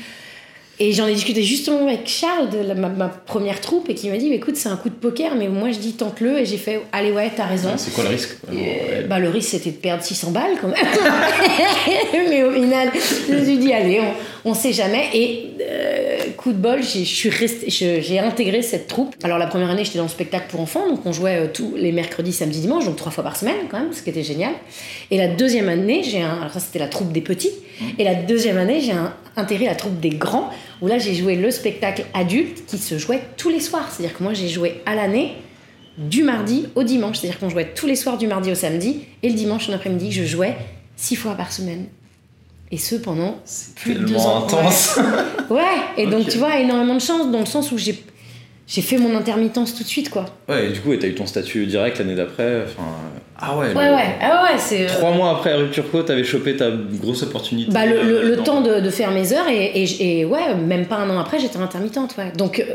Et 0.80 0.92
j'en 0.94 1.08
ai 1.08 1.14
discuté 1.16 1.42
justement 1.42 1.88
avec 1.88 2.08
Charles 2.08 2.52
de 2.52 2.60
la- 2.60 2.76
ma, 2.76 2.88
ma 2.90 3.08
première 3.08 3.60
troupe, 3.62 3.90
et 3.90 3.96
qui 3.96 4.10
m'a 4.12 4.18
dit, 4.18 4.32
écoute, 4.32 4.58
c'est 4.58 4.70
un 4.70 4.76
coup 4.78 4.90
de 4.90 4.94
poker, 4.94 5.34
mais 5.34 5.48
moi 5.48 5.72
je 5.72 5.80
dis, 5.80 5.94
tente-le, 5.94 6.38
et 6.38 6.46
j'ai 6.46 6.58
fait, 6.58 6.82
allez, 6.92 7.12
ouais, 7.12 7.32
t'as 7.36 7.46
raison. 7.48 7.72
C'est 7.78 7.92
quoi 7.94 8.04
le 8.04 8.12
risque? 8.12 8.38
Et, 8.52 8.56
Ouais. 8.56 9.06
bah, 9.10 9.18
le 9.18 9.30
risque 9.30 9.50
c'était 9.50 9.72
de 9.72 9.78
perdre 9.78 10.04
600 10.04 10.30
balles 10.32 10.52
quand 10.62 10.68
même. 10.68 10.78
Mais 12.30 12.44
au 12.44 12.52
final, 12.52 12.92
je 13.28 13.34
me 13.34 13.44
suis 13.44 13.58
dit, 13.58 13.74
allez, 13.74 14.02
on, 14.46 14.52
on 14.52 14.54
sait 14.54 14.72
jamais. 14.74 15.06
Et 15.16 15.50
euh, 15.62 16.07
coup 16.38 16.54
de 16.54 16.58
bol, 16.58 16.80
j'ai- 16.84 18.20
intégré 18.20 18.62
cette 18.62 18.88
troupe. 18.88 19.16
Alors 19.24 19.38
la 19.38 19.48
première 19.48 19.70
année, 19.70 19.84
j'étais 19.84 19.98
dans 19.98 20.06
le 20.06 20.10
spectacle 20.10 20.46
pour 20.50 20.62
enfants, 20.62 20.88
donc 20.88 21.06
on 21.06 21.12
jouait 21.12 21.38
euh, 21.38 21.48
tous 21.54 21.76
les 21.76 21.92
mercredis, 21.92 22.32
samedis, 22.32 22.62
dimanches, 22.62 22.86
donc 22.86 22.96
trois 22.96 23.12
fois 23.12 23.24
par 23.24 23.36
semaine 23.36 23.56
quand 23.70 23.80
même, 23.80 23.92
ce 23.92 24.02
qui 24.02 24.10
était 24.12 24.24
génial. 24.24 24.54
Et 25.12 25.18
la 25.18 25.28
deuxième 25.28 25.68
année, 25.68 26.04
j'ai. 26.04 26.22
Alors 26.22 26.52
ça, 26.52 26.60
c'était 26.60 26.80
la 26.80 26.88
troupe 26.88 27.12
des 27.12 27.22
petits. 27.22 27.52
Et 28.00 28.04
la 28.04 28.16
deuxième 28.16 28.58
année, 28.58 28.80
j'ai 28.80 28.94
intégré 29.36 29.66
la 29.66 29.76
troupe 29.76 30.00
des 30.00 30.10
grands, 30.10 30.50
où 30.82 30.88
là, 30.88 30.98
j'ai 31.00 31.14
joué 31.14 31.36
le 31.36 31.52
spectacle 31.52 32.06
adulte 32.14 32.66
qui 32.66 32.78
se 32.78 32.98
jouait 32.98 33.22
tous 33.36 33.50
les 33.50 33.60
soirs. 33.60 33.92
C'est-à-dire 33.92 34.18
que 34.18 34.24
moi, 34.24 34.34
j'ai 34.34 34.48
joué 34.48 34.82
à 34.86 34.96
l'année 34.96 35.34
du 35.98 36.24
mardi 36.24 36.68
au 36.76 36.84
dimanche. 36.84 37.18
C'est-à-dire 37.18 37.40
qu'on 37.40 37.50
jouait 37.50 37.72
tous 37.76 37.88
les 37.88 37.96
soirs 37.96 38.18
du 38.18 38.28
mardi 38.28 38.52
au 38.52 38.56
samedi 38.56 39.02
et 39.24 39.30
le 39.30 39.36
dimanche 39.36 39.70
en 39.70 39.74
après-midi, 39.74 40.12
je 40.12 40.24
jouais 40.24 40.56
six 40.96 41.16
fois 41.16 41.34
par 41.36 41.52
semaine. 41.52 41.86
Et 42.72 42.78
ce 42.78 42.96
pendant 42.96 43.38
plus 43.76 43.94
de 43.96 44.04
deux 44.06 44.16
ans. 44.18 44.44
intense. 44.46 45.00
Ouais, 45.50 45.62
et 45.98 46.06
donc 46.08 46.28
tu 46.28 46.38
vois, 46.38 46.60
énormément 46.60 46.96
de 46.96 47.00
chance 47.02 47.32
dans 47.32 47.40
le 47.40 47.46
sens 47.46 47.72
où 47.72 47.78
j'ai 47.78 48.04
j'ai 48.68 48.82
fait 48.82 48.98
mon 48.98 49.16
intermittence 49.16 49.74
tout 49.74 49.84
de 49.84 49.88
suite 49.88 50.10
quoi. 50.10 50.26
Ouais, 50.50 50.66
et 50.68 50.70
du 50.74 50.82
coup, 50.82 50.92
et 50.92 51.00
t'as 51.00 51.08
eu 51.08 51.16
ton 51.16 51.26
statut 51.26 51.66
direct 51.66 52.00
l'année 52.00 52.16
d'après. 52.16 52.64
Enfin, 52.66 52.84
euh, 52.84 53.20
ah 53.40 53.58
ouais. 53.58 53.68
Ouais, 53.74 53.88
le- 53.90 53.96
ouais, 53.96 54.16
ah 54.22 54.44
ouais, 54.44 54.58
c'est. 54.60 54.84
euh, 54.84 54.90
Trois 54.90 55.12
mois 55.12 55.32
après 55.32 55.56
Rupture 55.56 55.90
Co, 55.90 56.04
t'avais 56.04 56.26
chopé 56.26 56.58
ta 56.58 56.70
grosse 56.72 57.24
opportunité. 57.24 57.72
Bah, 57.72 57.86
le, 57.86 58.02
le- 58.04 58.24
le 58.24 58.40
euh, 58.40 58.44
temps 58.44 58.60
de, 58.60 58.82
de 58.82 58.90
faire 58.90 59.12
mes 59.12 59.32
heures 59.32 59.48
et, 59.48 59.68
et, 59.84 60.20
et 60.20 60.26
ouais, 60.26 60.54
même 60.56 60.86
pas 60.88 60.98
un 60.98 61.10
an 61.10 61.18
après, 61.20 61.40
j'étais 61.40 61.58
intermittente. 61.60 62.16
Ouais. 62.18 62.34
Donc, 62.36 62.60
euh. 62.60 62.74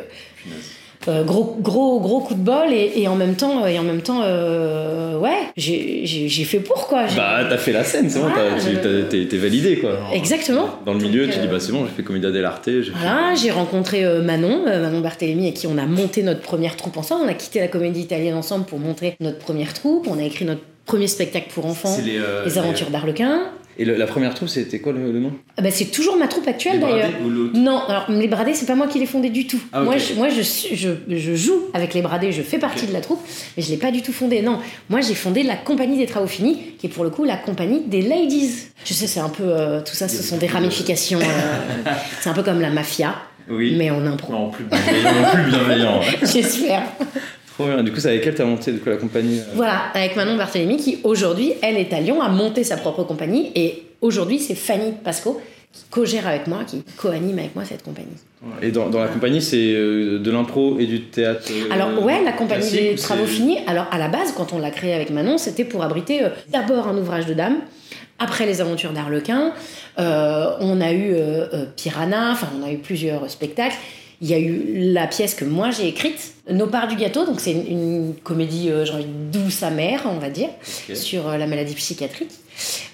Euh, 1.08 1.24
gros, 1.24 1.56
gros, 1.60 2.00
gros 2.00 2.20
coup 2.20 2.34
de 2.34 2.40
bol 2.40 2.72
et, 2.72 2.92
et 2.96 3.08
en 3.08 3.14
même 3.16 3.34
temps, 3.34 3.66
et 3.66 3.78
en 3.78 3.82
même 3.82 4.02
temps 4.02 4.20
euh, 4.22 5.18
ouais, 5.18 5.48
j'ai 5.56 6.44
fait 6.44 6.60
pour 6.60 6.86
quoi. 6.88 7.04
Bah, 7.16 7.40
t'as 7.48 7.58
fait 7.58 7.72
la 7.72 7.84
scène, 7.84 8.08
c'est 8.08 8.18
bon, 8.20 8.26
je- 8.58 8.76
t'as- 8.76 9.26
t'es 9.30 9.36
validé 9.36 9.78
quoi. 9.78 9.98
Exactement. 10.12 10.68
Dans 10.86 10.94
le 10.94 11.00
milieu, 11.00 11.24
Donc, 11.26 11.34
tu 11.34 11.40
dis 11.40 11.46
euh, 11.46 11.50
bah 11.50 11.60
c'est 11.60 11.72
bon, 11.72 11.84
j'ai 11.86 11.92
fait 11.92 12.02
Comédia 12.02 12.30
dell'arte. 12.30 12.62
j'ai 12.66 12.82
fait- 12.84 12.90
Voilà, 12.96 13.34
j'ai 13.34 13.50
rencontré 13.50 14.04
Manon, 14.20 14.64
Manon 14.64 15.00
Barthélémy, 15.00 15.42
avec 15.44 15.54
qui 15.54 15.66
on 15.66 15.78
a 15.78 15.86
monté 15.86 16.22
notre 16.22 16.40
première 16.40 16.76
troupe 16.76 16.96
ensemble. 16.96 17.24
On 17.26 17.28
a 17.28 17.34
quitté 17.34 17.60
la 17.60 17.68
comédie 17.68 18.00
italienne 18.00 18.34
ensemble 18.34 18.64
pour 18.64 18.78
monter 18.78 19.14
notre 19.20 19.38
première 19.38 19.72
troupe. 19.74 20.06
On 20.08 20.18
a 20.18 20.22
écrit 20.22 20.44
notre 20.44 20.60
premier 20.86 21.06
spectacle 21.06 21.46
pour 21.54 21.66
enfants, 21.66 21.96
Les 22.44 22.58
Aventures 22.58 22.90
d'Arlequin. 22.90 23.42
Et 23.78 23.84
le- 23.86 23.96
la 23.96 24.06
première 24.06 24.34
troupe, 24.34 24.48
c'était 24.48 24.80
quoi 24.80 24.92
le, 24.92 25.10
le 25.12 25.18
nom? 25.18 25.32
Ah 25.56 25.62
bah, 25.62 25.70
c'est 25.70 25.86
toujours 25.86 26.16
ma 26.16 26.28
troupe 26.28 26.46
actuelle 26.46 26.78
d'ailleurs. 26.80 27.10
ou 27.24 27.30
l'autre? 27.30 27.56
Non, 27.58 27.78
alors 27.88 28.04
les 28.10 28.28
bradés, 28.28 28.52
c'est 28.54 28.66
pas 28.66 28.74
moi 28.74 28.86
qui 28.86 28.98
les 28.98 29.06
fondés 29.06 29.30
du 29.30 29.46
tout. 29.46 29.60
Ah. 29.72 29.80
Moi, 29.82 29.96
je, 29.96 30.14
moi 30.14 30.28
je, 30.28 30.42
je, 30.42 30.90
je 31.08 31.34
joue 31.34 31.58
avec 31.72 31.94
les 31.94 32.02
bradés, 32.02 32.32
je 32.32 32.42
fais 32.42 32.58
partie 32.58 32.86
de 32.86 32.92
la 32.92 33.00
troupe, 33.00 33.20
mais 33.56 33.62
je 33.62 33.70
l'ai 33.70 33.78
pas 33.78 33.90
du 33.90 34.02
tout 34.02 34.12
fondé. 34.12 34.42
Non, 34.42 34.58
moi 34.90 35.00
j'ai 35.00 35.14
fondé 35.14 35.42
la 35.42 35.56
compagnie 35.56 35.96
des 35.96 36.06
travaux 36.06 36.26
finis, 36.26 36.58
qui 36.78 36.86
est 36.86 36.90
pour 36.90 37.04
le 37.04 37.10
coup 37.10 37.24
la 37.24 37.36
compagnie 37.36 37.80
des 37.86 38.02
ladies. 38.02 38.50
Je 38.84 38.92
sais, 38.94 39.06
c'est 39.06 39.20
un 39.20 39.28
peu. 39.30 39.44
euh, 39.44 39.80
tout 39.80 39.94
ça, 39.94 40.08
ce 40.08 40.22
sont 40.22 40.36
des 40.36 40.46
ramifications. 40.48 41.20
euh, 41.20 41.90
c'est 42.20 42.28
un 42.28 42.34
peu 42.34 42.42
comme 42.42 42.60
la 42.60 42.70
mafia, 42.70 43.14
Oui. 43.48 43.74
mais 43.78 43.90
en 43.90 44.04
impro. 44.06 44.32
Non, 44.32 44.50
plus 44.50 44.64
bienveillant. 44.64 45.30
plus 45.32 45.50
bienveillant. 45.50 45.98
ouais. 46.00 46.18
J'espère. 46.30 46.82
Trop 47.54 47.66
bien. 47.66 47.82
Du 47.82 47.92
coup, 47.92 48.00
c'est 48.00 48.08
avec 48.08 48.26
elle 48.26 48.34
t'as 48.34 48.44
monté 48.44 48.72
du 48.72 48.80
coup, 48.80 48.88
la 48.90 48.96
compagnie 48.96 49.40
euh, 49.40 49.52
Voilà, 49.54 49.84
avec 49.94 50.16
Manon 50.16 50.36
Barthélémy, 50.36 50.76
qui 50.76 50.98
aujourd'hui, 51.04 51.52
elle 51.62 51.76
est 51.76 51.92
à 51.92 52.00
Lyon, 52.00 52.20
a 52.22 52.28
monté 52.28 52.64
sa 52.64 52.76
propre 52.76 53.04
compagnie, 53.04 53.50
et 53.54 53.82
aujourd'hui, 54.00 54.38
c'est 54.38 54.54
Fanny 54.54 54.92
Pasco 55.04 55.40
qui 55.72 55.84
co-gère 55.90 56.26
avec 56.26 56.46
moi, 56.48 56.64
qui 56.66 56.82
co-anime 56.98 57.38
avec 57.38 57.54
moi 57.54 57.64
cette 57.64 57.82
compagnie. 57.82 58.08
Et 58.60 58.70
dans, 58.70 58.90
dans 58.90 59.00
la 59.00 59.08
compagnie, 59.08 59.40
c'est 59.40 59.72
euh, 59.72 60.18
de 60.18 60.30
l'impro 60.30 60.78
et 60.78 60.84
du 60.86 61.04
théâtre. 61.04 61.44
euh, 61.50 61.72
Alors 61.72 62.02
ouais, 62.04 62.22
la 62.22 62.32
compagnie 62.32 62.70
des 62.70 62.94
travaux 62.96 63.24
finis. 63.24 63.58
Alors 63.66 63.86
à 63.90 63.96
la 63.96 64.08
base, 64.08 64.32
quand 64.36 64.52
on 64.52 64.58
l'a 64.58 64.70
créée 64.70 64.92
avec 64.92 65.08
Manon, 65.10 65.38
c'était 65.38 65.64
pour 65.64 65.82
abriter 65.82 66.24
euh, 66.24 66.28
d'abord 66.50 66.88
un 66.88 66.98
ouvrage 66.98 67.24
de 67.24 67.32
dame. 67.32 67.56
Après 68.18 68.44
les 68.44 68.60
aventures 68.60 68.92
d'Arlequin, 68.92 69.52
euh, 69.98 70.50
on 70.60 70.80
a 70.80 70.92
eu 70.92 71.12
euh, 71.14 71.64
Piranha, 71.74 72.32
enfin 72.32 72.48
on 72.60 72.66
a 72.66 72.70
eu 72.70 72.76
plusieurs 72.78 73.30
spectacles. 73.30 73.76
Il 74.22 74.28
y 74.28 74.34
a 74.34 74.38
eu 74.38 74.92
la 74.92 75.08
pièce 75.08 75.34
que 75.34 75.44
moi 75.44 75.72
j'ai 75.72 75.88
écrite, 75.88 76.32
Nos 76.48 76.66
parts 76.68 76.88
du 76.88 76.96
gâteau, 76.96 77.24
donc 77.26 77.40
c'est 77.40 77.52
une, 77.52 77.66
une 77.66 78.14
comédie, 78.22 78.68
euh, 78.70 78.84
j'ai 78.84 78.92
envie 78.94 79.04
douce 79.04 79.62
amère, 79.62 80.02
on 80.06 80.18
va 80.18 80.30
dire, 80.30 80.48
sur 80.94 81.28
euh, 81.28 81.36
la 81.36 81.46
maladie 81.46 81.74
psychiatrique, 81.74 82.30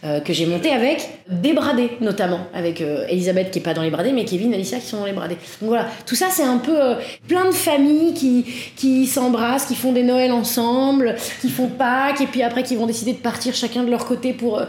euh, 0.05 0.21
que 0.21 0.33
j'ai 0.33 0.47
montée 0.47 0.71
avec 0.71 1.07
des 1.29 1.53
bradés 1.53 1.91
notamment, 2.01 2.41
avec 2.55 2.81
euh, 2.81 3.07
Elisabeth 3.09 3.51
qui 3.51 3.59
est 3.59 3.63
pas 3.63 3.75
dans 3.75 3.83
les 3.83 3.91
bradés, 3.91 4.13
mais 4.13 4.25
Kevin, 4.25 4.53
Alicia 4.55 4.79
qui 4.79 4.87
sont 4.87 4.99
dans 4.99 5.07
les 5.07 5.13
bradés. 5.13 5.37
Donc 5.61 5.69
voilà, 5.69 5.87
tout 6.07 6.15
ça 6.15 6.27
c'est 6.31 6.43
un 6.45 6.59
peu 6.59 6.75
euh, 6.81 6.95
plein 7.27 7.47
de 7.47 7.53
familles 7.55 8.15
qui, 8.15 8.45
qui 8.77 9.07
s'embrassent, 9.07 9.67
qui 9.67 9.75
font 9.75 9.93
des 9.93 10.03
Noëls 10.03 10.33
ensemble, 10.33 11.17
qui 11.41 11.49
font 11.51 11.69
Pâques, 11.69 12.21
et 12.21 12.27
puis 12.27 12.43
après 12.43 12.63
qui 12.63 12.77
vont 12.77 12.87
décider 12.87 13.13
de 13.13 13.19
partir 13.19 13.55
chacun 13.55 13.83
de 13.85 13.91
leur 13.91 14.07
côté 14.07 14.33
pour 14.33 14.61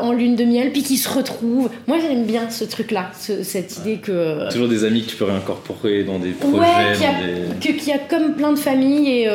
en 0.00 0.12
lune 0.12 0.36
de 0.36 0.44
miel, 0.44 0.70
puis 0.72 0.82
qui 0.82 0.96
se 0.96 1.08
retrouvent. 1.08 1.70
Moi 1.86 1.98
j'aime 2.00 2.24
bien 2.24 2.48
ce 2.50 2.64
truc-là, 2.64 3.10
ce- 3.18 3.42
cette 3.42 3.76
idée 3.78 3.96
que 3.96 4.50
Toujours 4.50 4.68
des 4.68 4.84
amis 4.84 5.02
que 5.04 5.10
tu 5.10 5.16
peux 5.16 5.24
réincorporer 5.24 6.04
dans 6.04 6.18
des 6.18 6.30
projets. 6.30 6.58
Ouais, 6.58 6.92
qu'il 6.94 7.02
y, 7.02 7.06
a, 7.06 7.72
des... 7.78 7.86
y 7.90 8.08
comme 8.08 8.34
plein 8.34 8.52
de 8.52 8.58
familles 8.58 9.08
et, 9.08 9.28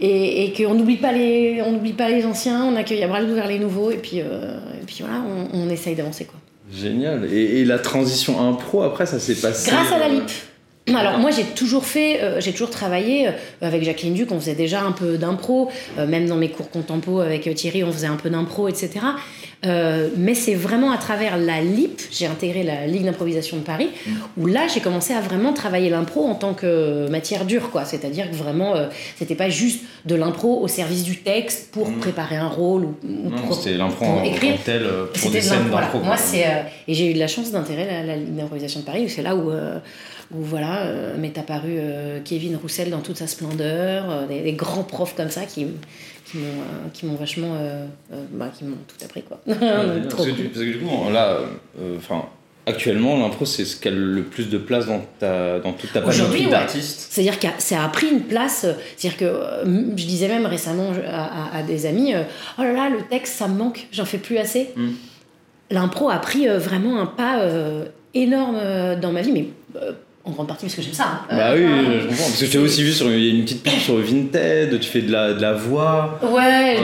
et, 0.00 0.44
et 0.46 0.52
qu'on 0.52 0.74
n'oublie 0.74 0.96
pas, 0.96 1.12
les- 1.12 1.62
on 1.64 1.78
pas 1.96 2.08
les 2.08 2.24
anciens, 2.26 2.64
on 2.64 2.76
accueille 2.76 3.02
à 3.02 3.08
bras 3.08 3.22
ouverts 3.22 3.48
les 3.48 3.58
nouveaux 3.58 3.65
et 3.90 3.98
puis, 3.98 4.20
euh, 4.20 4.58
et 4.80 4.84
puis 4.86 4.98
voilà, 5.00 5.22
on, 5.52 5.58
on 5.58 5.70
essaye 5.70 5.94
d'avancer 5.94 6.24
quoi. 6.24 6.38
Génial. 6.72 7.32
Et, 7.32 7.60
et 7.60 7.64
la 7.64 7.78
transition 7.78 8.40
impro, 8.48 8.82
après, 8.82 9.06
ça 9.06 9.18
s'est 9.20 9.36
passé. 9.36 9.70
Grâce 9.70 9.92
à 9.92 9.98
la 9.98 10.06
euh, 10.06 10.14
LIP. 10.14 10.30
Alors 10.94 11.18
moi 11.18 11.32
j'ai 11.32 11.42
toujours 11.42 11.84
fait, 11.84 12.22
euh, 12.22 12.40
j'ai 12.40 12.52
toujours 12.52 12.70
travaillé 12.70 13.26
euh, 13.26 13.30
avec 13.60 13.82
Jacqueline 13.82 14.14
Duc, 14.14 14.30
on 14.30 14.38
faisait 14.38 14.54
déjà 14.54 14.82
un 14.82 14.92
peu 14.92 15.16
d'impro, 15.18 15.68
euh, 15.98 16.06
même 16.06 16.28
dans 16.28 16.36
mes 16.36 16.48
cours 16.48 16.70
contempo 16.70 17.18
avec 17.18 17.52
Thierry 17.56 17.82
on 17.82 17.90
faisait 17.90 18.06
un 18.06 18.14
peu 18.14 18.30
d'impro, 18.30 18.68
etc. 18.68 18.90
Mais 20.16 20.34
c'est 20.34 20.54
vraiment 20.54 20.92
à 20.92 20.96
travers 20.98 21.36
la 21.36 21.60
LIP, 21.60 22.00
j'ai 22.12 22.26
intégré 22.26 22.62
la 22.62 22.86
Ligue 22.86 23.04
d'improvisation 23.04 23.56
de 23.56 23.62
Paris, 23.62 23.88
où 24.36 24.46
là 24.46 24.68
j'ai 24.72 24.78
commencé 24.78 25.12
à 25.12 25.20
vraiment 25.20 25.52
travailler 25.52 25.90
l'impro 25.90 26.24
en 26.24 26.36
tant 26.36 26.54
que 26.54 27.08
matière 27.08 27.44
dure, 27.44 27.70
quoi. 27.70 27.84
C'est-à-dire 27.84 28.30
que 28.30 28.36
vraiment 28.36 28.74
c'était 29.18 29.34
pas 29.34 29.48
juste 29.48 29.80
de 30.04 30.14
l'impro 30.14 30.60
au 30.60 30.68
service 30.68 31.02
du 31.02 31.16
texte 31.16 31.70
pour 31.72 31.88
Mm. 31.88 31.98
préparer 31.98 32.36
un 32.36 32.46
rôle 32.46 32.84
ou, 32.84 32.94
ou 33.04 33.30
Non, 33.30 33.38
pour- 33.48 33.60
l'impro 33.66 34.04
en 34.04 34.22
écrire. 34.22 34.54
tant 34.58 34.62
tel 34.66 34.82
pour 34.84 35.16
C'était 35.16 35.30
des 35.30 35.38
de 35.38 35.42
scènes 35.44 35.58
voilà. 35.68 35.86
d'impro. 35.86 35.98
Moi, 35.98 36.14
quoi. 36.14 36.16
c'est 36.16 36.44
et 36.86 36.94
j'ai 36.94 37.10
eu 37.10 37.14
de 37.14 37.18
la 37.18 37.26
chance 37.26 37.50
d'intégrer 37.50 37.86
la, 37.86 38.02
la 38.04 38.16
Ligue 38.16 38.36
d'improvisation 38.36 38.80
de 38.80 38.84
Paris. 38.84 39.08
C'est 39.08 39.22
là 39.22 39.34
où 39.34 39.50
où 40.34 40.42
voilà 40.42 40.82
euh, 40.86 41.16
m'est 41.16 41.38
apparu 41.38 41.76
euh, 41.78 42.20
Kevin 42.24 42.56
Roussel 42.56 42.90
dans 42.90 43.00
toute 43.00 43.16
sa 43.16 43.26
splendeur, 43.26 44.10
euh, 44.10 44.26
des, 44.26 44.42
des 44.42 44.52
grands 44.52 44.82
profs 44.82 45.14
comme 45.14 45.30
ça 45.30 45.44
qui 45.44 45.66
qui 46.24 46.38
m'ont 46.38 46.44
euh, 46.44 46.88
qui 46.92 47.06
m'ont 47.06 47.14
vachement 47.14 47.54
bah, 48.32 48.50
qui 48.56 48.64
m'ont 48.64 48.76
tout 48.88 49.04
appris 49.04 49.22
quoi. 49.22 49.40
Ouais, 49.46 49.54
parce, 50.10 50.26
que, 50.26 50.30
du- 50.32 50.44
parce 50.44 50.64
que 50.64 50.72
du 50.72 50.78
coup, 50.78 51.10
là, 51.12 51.38
enfin, 51.96 52.24
actuellement, 52.66 53.16
l'impro, 53.20 53.44
c'est 53.44 53.64
ce 53.64 53.76
qui 53.76 53.86
a 53.86 53.92
le 53.92 54.22
plus 54.24 54.48
de 54.50 54.58
place 54.58 54.86
dans, 54.86 55.00
ta, 55.20 55.60
dans 55.60 55.72
toute 55.72 55.92
ta 55.92 56.00
panoplie 56.00 56.46
ouais. 56.46 56.50
d'artistes. 56.50 57.06
C'est-à-dire 57.12 57.38
que 57.38 57.46
ça 57.58 57.84
a 57.84 57.88
pris 57.88 58.08
une 58.08 58.22
place. 58.22 58.66
C'est-à-dire 58.96 59.16
que 59.18 59.40
je 59.96 60.04
disais 60.06 60.26
même 60.26 60.46
récemment 60.46 60.90
à, 61.08 61.54
à- 61.54 61.58
à 61.58 61.62
des 61.62 61.86
amis 61.86 62.12
Oh 62.58 62.62
là 62.62 62.72
là, 62.72 62.88
le 62.90 63.02
texte, 63.08 63.34
ça 63.36 63.46
me 63.46 63.56
manque, 63.56 63.86
j'en 63.92 64.04
fais 64.04 64.18
plus 64.18 64.38
assez. 64.38 64.70
Mm. 64.74 64.88
L'impro 65.70 66.10
a 66.10 66.18
pris 66.18 66.48
vraiment 66.48 67.00
un 67.00 67.06
pas 67.06 67.40
énorme 68.14 68.58
dans 69.00 69.12
ma 69.12 69.20
vie, 69.22 69.30
mais 69.32 69.46
en 70.26 70.32
grande 70.32 70.48
partie 70.48 70.66
parce 70.66 70.74
que 70.74 70.82
j'aime 70.82 70.92
ça. 70.92 71.22
hein. 71.30 71.36
Bah 71.36 71.50
Euh, 71.52 71.56
oui, 71.56 71.64
enfin, 71.66 71.92
je 72.02 72.06
comprends. 72.08 72.24
Parce 72.24 72.40
que 72.40 72.46
je 72.46 72.50
t'ai 72.50 72.58
aussi 72.58 72.82
vu 72.82 72.92
sur 72.92 73.08
une 73.08 73.44
petite 73.44 73.62
pub 73.62 73.78
sur 73.78 73.94
Vinted, 73.96 74.80
tu 74.80 74.88
fais 74.88 75.00
de 75.02 75.12
la, 75.12 75.32
de 75.34 75.40
la 75.40 75.52
voix. 75.52 76.18
Ouais, 76.22 76.76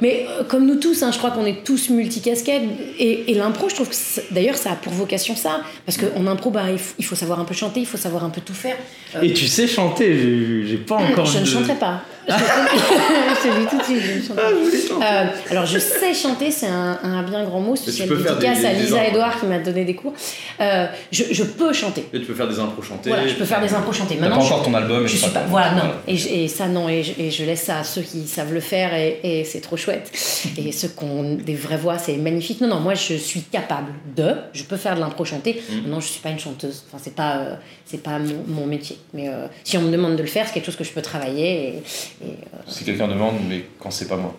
mais 0.00 0.26
euh, 0.30 0.44
comme 0.44 0.64
nous 0.66 0.76
tous, 0.76 1.02
hein, 1.02 1.10
je 1.12 1.18
crois 1.18 1.30
qu'on 1.32 1.44
est 1.44 1.64
tous 1.64 1.90
multicasquettes. 1.90 2.62
Et, 2.98 3.32
et 3.32 3.34
l'impro, 3.34 3.68
je 3.68 3.74
trouve 3.74 3.88
que 3.88 3.94
d'ailleurs, 4.32 4.56
ça 4.56 4.70
a 4.72 4.76
pour 4.76 4.92
vocation 4.92 5.34
ça. 5.34 5.60
Parce 5.84 5.98
qu'en 5.98 6.26
impro, 6.28 6.50
bah, 6.50 6.70
il, 6.70 6.78
faut, 6.78 6.94
il 6.98 7.04
faut 7.04 7.16
savoir 7.16 7.40
un 7.40 7.44
peu 7.44 7.54
chanter, 7.54 7.80
il 7.80 7.86
faut 7.86 7.96
savoir 7.98 8.24
un 8.24 8.30
peu 8.30 8.40
tout 8.40 8.54
faire. 8.54 8.76
Euh, 9.16 9.22
Et 9.22 9.32
tu 9.32 9.46
sais 9.48 9.66
chanter, 9.66 10.64
j'ai 10.66 10.76
pas 10.76 10.94
encore 11.10 11.26
je 11.26 11.38
ne 11.40 11.44
chanterai 11.44 11.74
pas. 11.74 12.02
Je 12.28 13.48
te 13.50 13.60
dis 13.60 13.66
tout 13.66 13.78
de 13.78 13.82
suite, 13.82 14.00
je 14.00 14.18
ne 14.18 14.22
chanterai 14.22 14.46
Ah, 14.46 14.50
pas. 14.50 14.70
je 14.72 14.88
chanter. 14.88 15.04
Euh, 15.04 15.50
alors 15.50 15.66
je 15.66 15.78
sais 15.78 16.14
chanter, 16.14 16.50
c'est 16.50 16.66
un, 16.66 16.98
un 17.02 17.22
bien 17.22 17.44
grand 17.44 17.60
mot, 17.60 17.76
spécial 17.76 18.08
dédicace 18.08 18.60
des- 18.60 18.66
à 18.66 18.72
Lisa. 18.72 19.06
Edouard 19.08 19.38
qui 19.40 19.46
m'a 19.46 19.58
donné 19.58 19.84
des 19.84 19.94
cours. 19.94 20.14
Euh, 20.60 20.86
je, 21.12 21.24
je 21.30 21.42
peux 21.44 21.72
chanter. 21.72 22.06
Et 22.12 22.20
tu 22.20 22.26
peux 22.26 22.34
faire 22.34 22.48
des 22.48 22.58
impros 22.58 22.82
chantés. 22.82 23.10
Voilà, 23.10 23.26
je 23.26 23.34
peux 23.34 23.44
faire 23.44 23.60
des 23.60 23.72
impros 23.74 23.92
chantés. 23.92 24.14
Pas 24.16 24.22
Maintenant, 24.28 24.40
je- 24.40 24.52
encore 24.52 24.64
ton 24.64 24.74
album. 24.74 25.04
et 25.04 25.08
je 25.08 25.16
suis 25.16 25.30
pas, 25.30 25.42
voilà, 25.48 25.72
non. 25.72 25.90
Et, 26.06 26.16
je- 26.16 26.28
et 26.28 26.48
ça, 26.48 26.66
non. 26.66 26.88
Et 26.88 27.02
je, 27.02 27.12
et 27.20 27.30
je 27.30 27.44
laisse 27.44 27.62
ça 27.64 27.78
à 27.80 27.84
ceux 27.84 28.02
qui 28.02 28.26
savent 28.26 28.52
le 28.54 28.60
faire 28.60 28.94
et, 28.94 29.20
et 29.22 29.44
c'est 29.44 29.60
trop 29.60 29.76
chouette. 29.76 30.10
Et 30.56 30.72
ceux 30.72 30.88
qui 30.88 31.04
ont 31.04 31.34
des 31.34 31.54
vraies 31.54 31.76
voix, 31.76 31.98
c'est 31.98 32.16
magnifique. 32.16 32.60
Non, 32.60 32.68
non, 32.68 32.80
moi, 32.80 32.94
je 32.94 33.14
suis 33.14 33.42
capable 33.42 33.92
de. 34.16 34.34
Je 34.52 34.62
peux 34.64 34.76
faire 34.76 34.94
de 34.94 35.00
l'impro 35.00 35.24
chanté. 35.24 35.62
Mm. 35.70 35.90
Non, 35.90 36.00
je 36.00 36.06
suis 36.08 36.20
pas 36.20 36.30
une 36.30 36.38
chanteuse. 36.38 36.84
Enfin, 36.88 37.02
c'est 37.04 37.14
pas, 37.14 37.36
euh, 37.36 37.54
c'est 37.84 38.02
pas 38.02 38.18
mon, 38.18 38.44
mon 38.60 38.66
métier. 38.66 38.96
Mais 39.12 39.28
euh, 39.28 39.46
si 39.64 39.76
on 39.76 39.82
me 39.82 39.90
demande 39.90 40.16
de 40.16 40.22
le 40.22 40.28
faire, 40.28 40.46
c'est 40.46 40.54
quelque 40.54 40.66
chose 40.66 40.76
que 40.76 40.84
je 40.84 40.92
peux 40.92 41.02
travailler. 41.02 41.68
Et, 41.68 41.82
et, 42.22 42.26
euh, 42.28 42.58
Si 42.66 42.84
quelqu'un 42.84 43.08
demande, 43.08 43.34
mais 43.48 43.64
quand 43.80 43.90
c'est 43.90 44.08
pas 44.08 44.16
moi. 44.16 44.34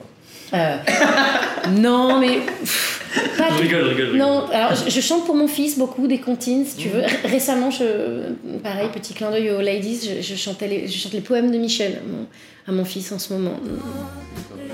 euh, 0.53 0.77
non, 1.77 2.19
mais. 2.19 2.37
pff, 2.39 3.01
pas 3.37 3.49
Je 3.55 3.61
rigole, 3.61 3.83
je 3.83 3.89
rigole, 3.89 4.05
je 4.07 4.11
rigole. 4.13 4.17
non, 4.17 4.45
alors 4.51 4.75
je, 4.75 4.89
je 4.89 5.01
chante 5.01 5.25
pour 5.25 5.35
mon 5.35 5.47
fils 5.47 5.77
beaucoup 5.77 6.07
des 6.07 6.19
comptines, 6.19 6.65
si 6.65 6.75
tu 6.77 6.89
veux. 6.89 7.01
Ré- 7.01 7.07
Récemment, 7.29 7.71
je, 7.71 8.33
pareil, 8.63 8.89
petit 8.93 9.13
clin 9.13 9.31
d'œil 9.31 9.49
aux 9.51 9.61
ladies, 9.61 9.99
je, 10.17 10.21
je 10.21 10.35
chantais 10.35 10.67
les, 10.67 10.87
je 10.87 10.97
chante 10.97 11.13
les 11.13 11.21
poèmes 11.21 11.51
de 11.51 11.57
Michel 11.57 11.93
à 11.93 12.07
mon, 12.11 12.27
à 12.67 12.71
mon 12.77 12.85
fils 12.85 13.11
en 13.11 13.19
ce 13.19 13.33
moment. 13.33 13.59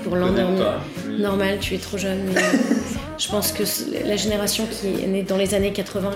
Pour 0.04 0.16
l'endormir. 0.16 0.80
Normal, 1.18 1.58
tu 1.60 1.74
es 1.74 1.78
trop 1.78 1.96
jeune. 1.96 2.18
mais 2.34 2.40
je 3.18 3.28
pense 3.28 3.52
que 3.52 3.62
la 4.06 4.16
génération 4.16 4.66
qui 4.66 5.02
est 5.04 5.06
née 5.06 5.22
dans 5.22 5.36
les 5.36 5.54
années 5.54 5.72
80 5.72 6.10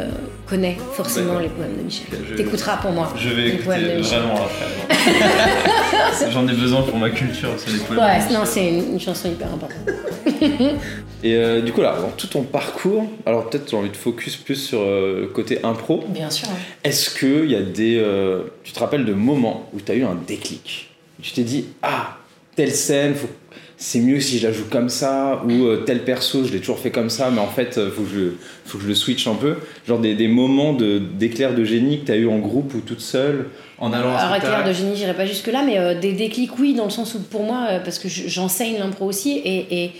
euh, 0.00 0.08
connaît 0.46 0.76
forcément 0.94 1.38
les 1.38 1.48
poèmes 1.48 1.76
de 1.76 1.82
Michel. 1.82 2.06
T'écouteras 2.36 2.76
pour 2.78 2.92
moi. 2.92 3.12
Je 3.16 3.28
vais 3.30 3.42
les 3.42 3.52
poèmes 3.58 3.82
de 3.82 3.96
Michel. 3.98 4.20
vraiment 4.20 4.44
après. 4.44 6.30
J'en 6.30 6.46
ai 6.48 6.52
besoin 6.52 6.82
pour 6.82 6.96
ma 6.98 7.10
culture, 7.10 7.50
c'est 7.58 7.70
les 7.72 7.78
poèmes. 7.78 8.00
Ouais, 8.00 8.32
non, 8.34 8.40
c'est 8.44 8.68
une, 8.68 8.92
une 8.92 9.00
chanson 9.00 9.28
hyper 9.30 9.48
importante. 9.52 9.94
Et 11.24 11.36
euh, 11.36 11.60
du 11.60 11.72
coup, 11.72 11.80
là, 11.82 11.94
dans 12.00 12.08
tout 12.16 12.26
ton 12.26 12.42
parcours, 12.42 13.06
alors 13.26 13.48
peut-être 13.48 13.70
j'ai 13.70 13.76
envie 13.76 13.90
de 13.90 13.96
focus 13.96 14.36
plus 14.36 14.56
sur 14.56 14.80
euh, 14.80 15.20
le 15.22 15.26
côté 15.28 15.60
impro. 15.64 16.04
Bien 16.08 16.30
sûr. 16.30 16.48
hein. 16.48 16.56
Est-ce 16.82 17.16
qu'il 17.16 17.50
y 17.50 17.54
a 17.54 17.62
des. 17.62 17.96
euh, 17.98 18.42
tu 18.64 18.72
te 18.72 18.80
rappelles 18.80 19.04
de 19.04 19.12
moments 19.14 19.68
où 19.72 19.80
tu 19.80 19.92
as 19.92 19.94
eu 19.94 20.02
un 20.04 20.16
déclic? 20.26 20.90
Tu 21.22 21.30
t'es 21.32 21.42
dit, 21.44 21.66
ah, 21.82 22.16
telle 22.56 22.72
scène, 22.72 23.14
faut- 23.14 23.28
c'est 23.78 23.98
mieux 23.98 24.20
si 24.20 24.38
je 24.38 24.46
la 24.46 24.52
joue 24.52 24.66
comme 24.70 24.88
ça, 24.88 25.42
ou 25.44 25.64
euh, 25.66 25.78
tel 25.84 26.04
perso, 26.04 26.44
je 26.44 26.52
l'ai 26.52 26.60
toujours 26.60 26.78
fait 26.78 26.90
comme 26.92 27.10
ça, 27.10 27.30
mais 27.30 27.40
en 27.40 27.48
fait, 27.48 27.78
euh, 27.78 27.90
faut 27.90 28.02
que 28.02 28.08
je, 28.14 28.20
faut 28.64 28.78
que 28.78 28.84
je 28.84 28.88
le 28.88 28.94
switch 28.94 29.26
un 29.26 29.34
peu. 29.34 29.56
Genre 29.88 29.98
des, 29.98 30.14
des 30.14 30.28
moments 30.28 30.72
de- 30.72 30.98
d'éclair 30.98 31.54
de, 31.54 31.64
génie 31.64 32.00
que 32.00 32.06
tu 32.06 32.12
as 32.12 32.16
eu 32.16 32.28
en 32.28 32.38
groupe 32.38 32.74
ou 32.74 32.80
toute 32.80 33.00
seule, 33.00 33.48
en 33.78 33.92
allant 33.92 34.12
à 34.14 34.18
Alors, 34.18 34.32
un 34.32 34.36
éclair 34.36 34.52
spectacle. 34.52 34.68
de 34.68 34.72
génie, 34.74 34.96
j'irai 34.96 35.14
pas 35.14 35.26
jusque-là, 35.26 35.64
mais 35.66 35.78
euh, 35.78 35.98
des 35.98 36.12
déclics, 36.12 36.56
oui, 36.60 36.74
dans 36.74 36.84
le 36.84 36.90
sens 36.90 37.14
où 37.14 37.20
pour 37.20 37.42
moi, 37.42 37.66
euh, 37.70 37.80
parce 37.80 37.98
que 37.98 38.08
je- 38.08 38.28
j'enseigne 38.28 38.78
l'impro 38.78 39.06
aussi, 39.06 39.32
et, 39.44 39.84
et 39.84 39.92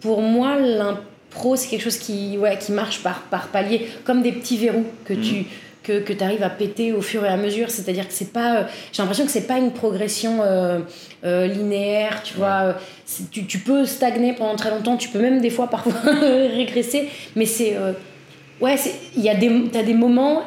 pour 0.00 0.20
moi, 0.20 0.58
l'impro, 0.58 1.56
c'est 1.56 1.68
quelque 1.68 1.82
chose 1.84 1.96
qui, 1.98 2.36
ouais, 2.36 2.58
qui 2.58 2.72
marche 2.72 3.02
par, 3.02 3.22
par 3.22 3.48
palier, 3.48 3.86
comme 4.04 4.20
des 4.22 4.32
petits 4.32 4.58
verrous 4.58 4.84
que 5.06 5.14
Mhm. 5.14 5.20
tu 5.22 5.44
que, 5.82 6.00
que 6.00 6.12
tu 6.12 6.22
arrives 6.22 6.42
à 6.42 6.50
péter 6.50 6.92
au 6.92 7.00
fur 7.00 7.24
et 7.24 7.28
à 7.28 7.36
mesure. 7.36 7.70
C'est-à-dire 7.70 8.06
que 8.06 8.12
c'est 8.12 8.32
pas. 8.32 8.56
euh, 8.58 8.64
J'ai 8.92 9.02
l'impression 9.02 9.24
que 9.24 9.30
c'est 9.30 9.46
pas 9.46 9.58
une 9.58 9.72
progression 9.72 10.42
euh, 10.42 10.80
euh, 11.24 11.46
linéaire, 11.46 12.22
tu 12.22 12.34
vois. 12.34 12.76
Tu, 13.30 13.46
tu 13.46 13.58
peux 13.58 13.86
stagner 13.86 14.32
pendant 14.34 14.56
très 14.56 14.70
longtemps, 14.70 14.96
tu 14.96 15.08
peux 15.08 15.20
même 15.20 15.40
des 15.40 15.50
fois 15.50 15.68
parfois 15.68 15.92
régresser, 16.20 17.08
mais 17.36 17.46
c'est. 17.46 17.76
ouais, 18.60 18.76
il 19.16 19.22
y 19.22 19.28
a 19.28 19.34
des, 19.34 19.68
t'as 19.72 19.82
des 19.82 19.94
moments 19.94 20.42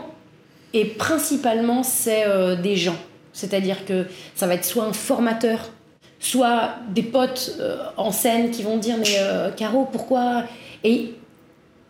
et 0.74 0.86
principalement, 0.86 1.84
c'est 1.84 2.26
des 2.62 2.76
gens. 2.76 2.98
C'est-à-dire 3.32 3.86
que 3.86 4.06
ça 4.36 4.48
va 4.48 4.56
être 4.56 4.66
soit 4.66 4.86
un 4.86 4.94
formateur, 4.94 5.72
soit 6.20 6.76
des 6.90 7.04
potes 7.04 7.60
en 7.98 8.12
scène 8.12 8.52
qui 8.52 8.64
vont 8.64 8.78
dire 8.78 8.96
Mais 8.98 9.52
Caro, 9.58 9.88
pourquoi? 9.92 10.44
Et, 10.84 11.14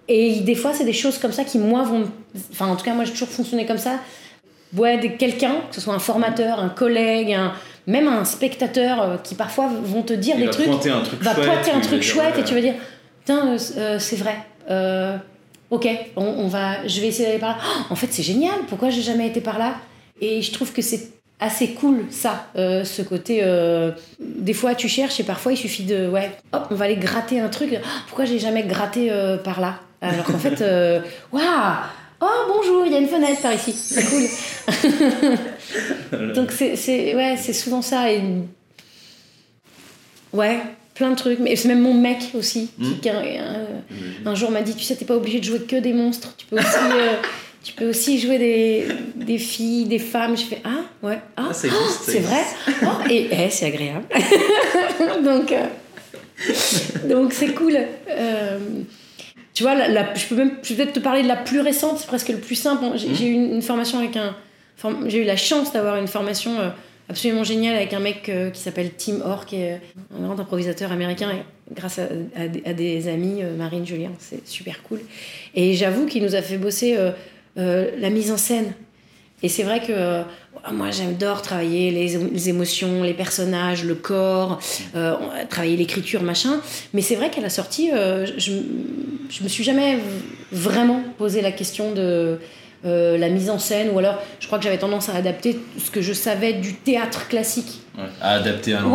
et 0.07 0.39
des 0.41 0.55
fois, 0.55 0.73
c'est 0.73 0.85
des 0.85 0.93
choses 0.93 1.17
comme 1.17 1.31
ça 1.31 1.43
qui, 1.43 1.57
moi, 1.59 1.83
vont. 1.83 2.03
Enfin, 2.51 2.67
en 2.67 2.75
tout 2.75 2.83
cas, 2.85 2.93
moi, 2.93 3.05
j'ai 3.05 3.11
toujours 3.11 3.29
fonctionné 3.29 3.65
comme 3.65 3.77
ça. 3.77 3.99
Ouais, 4.75 4.99
quelqu'un, 5.19 5.55
que 5.69 5.75
ce 5.75 5.81
soit 5.81 5.93
un 5.93 5.99
formateur, 5.99 6.59
un 6.59 6.69
collègue, 6.69 7.31
un, 7.33 7.53
même 7.85 8.07
un 8.07 8.25
spectateur, 8.25 9.01
euh, 9.01 9.17
qui 9.17 9.35
parfois 9.35 9.67
vont 9.83 10.01
te 10.01 10.13
dire 10.13 10.35
Il 10.37 10.41
des 10.41 10.45
va 10.47 10.51
trucs 10.51 10.65
pointer 10.65 10.89
un 10.89 11.01
truc 11.01 11.21
va 11.21 11.33
chouette. 11.35 11.45
pointer 11.45 11.71
un 11.71 11.79
truc 11.81 12.01
chouette 12.01 12.37
et 12.39 12.43
tu 12.43 12.53
vas 12.55 12.61
dire 12.61 12.73
putain 13.19 13.53
euh, 13.53 13.57
euh, 13.77 13.99
c'est 13.99 14.15
vrai 14.15 14.35
Euh, 14.71 15.15
ok 15.69 15.87
on, 16.15 16.23
on 16.25 16.47
va 16.47 16.87
je 16.87 17.01
vais 17.01 17.07
essayer 17.07 17.27
d'aller 17.27 17.39
par 17.39 17.49
là 17.49 17.57
Oh, 17.63 17.93
en 17.93 17.95
fait 17.95 18.07
c'est 18.11 18.23
génial 18.23 18.55
pourquoi 18.67 18.89
j'ai 18.89 19.01
jamais 19.01 19.27
été 19.27 19.41
par 19.41 19.59
là? 19.59 19.75
Et 20.21 20.41
je 20.41 20.51
trouve 20.53 20.71
que 20.73 20.81
c'est 20.81 21.11
assez 21.39 21.69
cool 21.73 22.05
ça 22.09 22.47
euh, 22.55 22.83
ce 22.83 23.01
côté 23.03 23.41
euh, 23.43 23.91
des 24.19 24.53
fois 24.53 24.73
tu 24.75 24.87
cherches 24.87 25.19
et 25.19 25.23
parfois 25.23 25.51
il 25.51 25.57
suffit 25.57 25.83
de 25.83 26.07
ouais 26.07 26.31
hop 26.53 26.65
on 26.71 26.75
va 26.75 26.85
aller 26.85 26.95
gratter 26.95 27.39
un 27.39 27.49
truc 27.49 27.69
Oh, 27.75 27.87
pourquoi 28.07 28.25
j'ai 28.25 28.39
jamais 28.39 28.63
gratté 28.63 29.11
euh, 29.11 29.37
par 29.37 29.61
là? 29.61 29.75
Alors 30.03 30.25
qu'en 30.25 30.37
fait 30.37 30.61
euh, 30.61 31.01
waouh 31.31 31.43
oh 32.21 32.25
bonjour 32.47 32.85
il 32.85 32.91
y 32.91 32.95
a 32.95 32.99
une 32.99 33.07
fenêtre 33.07 33.41
par 33.41 33.53
ici 33.53 33.71
c'est 33.73 34.03
cool 34.05 34.23
donc 36.35 36.51
c'est 36.51 37.15
ouais 37.15 37.37
souvent 37.37 37.81
ça 37.81 38.11
et 38.11 38.21
Ouais, 40.33 40.57
plein 40.95 41.11
de 41.11 41.15
trucs. 41.15 41.37
Mais 41.39 41.55
c'est 41.55 41.67
même 41.67 41.81
mon 41.81 41.93
mec 41.93 42.31
aussi, 42.33 42.71
qui, 42.81 42.83
Mm. 42.89 42.99
qui 43.01 43.09
a- 43.09 43.19
un, 43.19 44.29
un 44.31 44.35
jour 44.35 44.49
m'a 44.49 44.61
dit, 44.63 44.73
tu 44.73 44.83
sais, 44.83 44.95
t'es 44.95 45.05
pas 45.05 45.15
obligé 45.15 45.39
de 45.39 45.43
jouer 45.45 45.59
que 45.59 45.75
des 45.75 45.93
monstres. 45.93 46.33
Tu 46.37 46.47
peux 46.47 46.57
aussi, 46.57 46.65
euh, 46.75 47.15
tu 47.63 47.73
peux 47.73 47.87
aussi 47.89 48.19
jouer 48.19 48.39
des, 48.39 48.87
des 49.15 49.37
filles, 49.37 49.85
des 49.85 49.99
femmes. 49.99 50.35
Je 50.35 50.43
fais, 50.45 50.61
ah, 50.63 50.85
ouais, 51.05 51.19
ah, 51.37 51.49
Ah, 51.49 51.53
ça 51.53 51.67
c'est 52.03 52.19
vrai. 52.19 52.41
Oh, 52.81 53.07
et 53.09 53.29
eh, 53.31 53.49
c'est 53.51 53.67
agréable. 53.67 54.05
donc, 55.23 55.51
euh, 55.51 55.65
donc 57.07 57.33
c'est 57.33 57.53
cool. 57.53 57.77
Euh, 58.09 58.57
tu 59.53 59.63
vois, 59.63 59.75
la, 59.75 59.87
la- 59.87 60.13
je 60.15 60.25
peux 60.25 60.35
même 60.35 60.55
peut-être 60.57 60.93
te 60.93 60.99
parler 60.99 61.21
de 61.23 61.27
la 61.27 61.35
plus 61.35 61.59
récente, 61.61 61.97
c'est 61.99 62.07
presque 62.07 62.29
le 62.29 62.37
plus 62.39 62.55
simple. 62.55 62.83
J'ai 62.95 63.09
Mhm. 63.09 63.15
j'ai 63.15 63.27
eu 63.27 63.31
une, 63.33 63.53
une 63.55 63.61
formation 63.61 63.99
avec 63.99 64.15
un. 64.17 64.35
form- 64.77 65.09
J'ai 65.09 65.19
eu 65.19 65.25
la 65.25 65.37
chance 65.37 65.71
d'avoir 65.73 65.97
une 65.97 66.07
formation 66.07 66.59
euh, 66.59 66.69
absolument 67.09 67.43
géniale 67.43 67.75
avec 67.75 67.93
un 67.93 67.99
mec 67.99 68.29
euh, 68.29 68.49
qui 68.49 68.61
s'appelle 68.61 68.91
Tim 68.97 69.21
Orr, 69.23 69.45
qui 69.45 69.57
est 69.57 69.79
un 70.17 70.25
grand 70.25 70.39
improvisateur 70.39 70.91
américain, 70.91 71.29
et 71.31 71.73
grâce 71.73 71.99
à, 71.99 72.07
à 72.35 72.47
des, 72.47 72.63
à 72.65 72.73
des 72.73 73.07
amis, 73.07 73.41
euh, 73.43 73.55
Marine, 73.55 73.85
Julien, 73.85 74.11
c'est 74.19 74.47
super 74.47 74.81
cool. 74.83 75.01
Et 75.55 75.73
j'avoue 75.75 76.05
qu'il 76.07 76.23
nous 76.23 76.35
a 76.35 76.41
fait 76.41 76.57
bosser 76.57 76.95
euh, 76.97 77.11
euh, 77.57 77.91
la 77.99 78.09
mise 78.09 78.31
en 78.31 78.37
scène. 78.37 78.73
Et 79.43 79.49
c'est 79.49 79.63
vrai 79.63 79.81
que 79.81 79.91
euh, 79.91 80.21
moi 80.71 80.89
j'adore 80.91 81.41
travailler 81.41 81.91
les, 81.91 82.17
les 82.17 82.49
émotions, 82.49 83.03
les 83.03 83.13
personnages, 83.13 83.83
le 83.83 83.95
corps, 83.95 84.59
euh, 84.95 85.15
on- 85.21 85.45
travailler 85.47 85.75
l'écriture, 85.77 86.23
machin. 86.23 86.61
Mais 86.93 87.01
c'est 87.01 87.15
vrai 87.15 87.29
qu'à 87.29 87.41
la 87.41 87.49
sortie, 87.49 87.91
euh, 87.91 88.25
je, 88.37 88.53
je 89.29 89.43
me 89.43 89.49
suis 89.49 89.63
jamais 89.65 89.97
vraiment 90.51 91.01
posé 91.17 91.41
la 91.41 91.51
question 91.51 91.91
de 91.91 92.39
euh, 92.85 93.17
la 93.17 93.29
mise 93.29 93.49
en 93.49 93.59
scène, 93.59 93.89
ou 93.93 93.99
alors 93.99 94.15
je 94.39 94.47
crois 94.47 94.57
que 94.59 94.63
j'avais 94.65 94.77
tendance 94.77 95.07
à 95.09 95.15
adapter 95.15 95.59
ce 95.77 95.89
que 95.91 96.01
je 96.01 96.13
savais 96.13 96.53
du 96.53 96.73
théâtre 96.75 97.27
classique. 97.27 97.81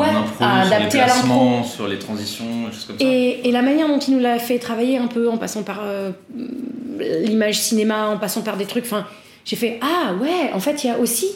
Ouais. 0.01 0.07
À 0.41 0.63
adapter 0.63 1.01
à 1.01 1.07
l'impro, 1.07 1.23
sur 1.25 1.39
les 1.39 1.39
placements, 1.59 1.65
sur 1.65 1.89
les 1.89 1.99
transitions, 1.99 2.45
des 2.67 2.73
choses 2.75 2.85
comme 2.87 2.99
ça. 2.99 3.05
Et, 3.05 3.49
et 3.49 3.53
la 3.53 3.63
manière 3.63 3.89
dont 3.89 3.99
il 3.99 4.15
nous 4.15 4.21
l'a 4.21 4.39
fait 4.39 4.59
travailler 4.59 4.97
un 4.99 5.07
peu, 5.07 5.29
en 5.31 5.37
passant 5.39 5.63
par 5.63 5.81
euh, 5.83 6.11
l'image 7.23 7.59
cinéma, 7.61 8.09
en 8.09 8.19
passant 8.19 8.43
par 8.43 8.57
des 8.57 8.65
trucs, 8.67 8.85
enfin, 8.85 9.07
j'ai 9.49 9.57
fait 9.57 9.81
ah 9.81 10.15
ouais, 10.21 10.53
en 10.53 10.61
fait 10.61 10.85
il 10.85 10.89
y 10.89 10.91
a 10.91 10.99
aussi 10.99 11.27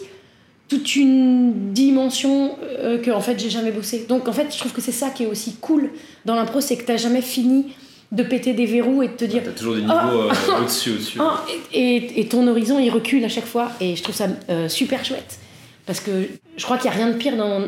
toute 0.69 0.97
une 0.97 1.73
dimension 1.73 2.57
euh, 2.63 2.99
que 2.99 3.11
en 3.11 3.21
fait 3.21 3.39
j'ai 3.39 3.49
jamais 3.51 3.73
bossé. 3.73 4.05
Donc 4.09 4.29
en 4.29 4.33
fait 4.35 4.53
je 4.53 4.59
trouve 4.59 4.73
que 4.73 4.81
c'est 4.83 4.93
ça 4.93 5.09
qui 5.11 5.23
est 5.23 5.27
aussi 5.27 5.55
cool 5.61 5.91
dans 6.27 6.35
l'impro, 6.35 6.61
c'est 6.61 6.77
que 6.77 6.85
t'as 6.85 6.99
jamais 6.99 7.23
fini 7.23 7.73
de 8.11 8.23
péter 8.23 8.53
des 8.53 8.67
verrous 8.67 9.03
et 9.03 9.09
de 9.09 9.15
te 9.15 9.25
dire 9.25 9.41
T'as 9.43 9.53
toujours 9.53 9.75
des 9.77 9.81
niveaux 9.81 9.95
Ah. 9.97 10.11
euh, 10.13 10.61
au-dessus, 10.61 10.91
au-dessus. 10.91 11.19
ah, 11.21 11.43
et, 11.73 12.27
ton 12.31 12.47
horizon 12.47 12.79
il 12.79 12.91
recule 12.91 13.25
à 13.25 13.31
chaque 13.31 13.47
fois 13.47 13.73
et 13.81 13.97
je 13.97 14.03
trouve 14.03 14.15
ça 14.15 14.27
euh, 14.51 14.69
super 14.69 15.03
chouette 15.07 15.39
parce 15.87 16.01
que 16.01 16.29
je 16.59 16.65
crois 16.65 16.77
qu'il 16.77 16.91
n'y 16.91 16.97
a 16.97 16.99
rien 16.99 17.09
de 17.11 17.17
pire 17.17 17.37
dans 17.39 17.67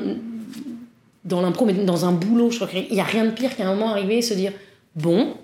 dans 1.24 1.40
l'impro 1.40 1.64
mais 1.64 1.72
dans 1.72 2.04
un 2.04 2.12
boulot 2.12 2.50
je 2.50 2.56
crois 2.56 2.68
qu'il 2.68 2.86
n'y 2.92 3.00
a 3.00 3.04
rien 3.04 3.24
de 3.24 3.30
pire 3.30 3.56
qu'à 3.56 3.64
un 3.66 3.74
moment 3.74 3.90
arriver 3.90 4.18
et 4.18 4.22
se 4.22 4.34
dire 4.34 4.52
bon 4.94 5.34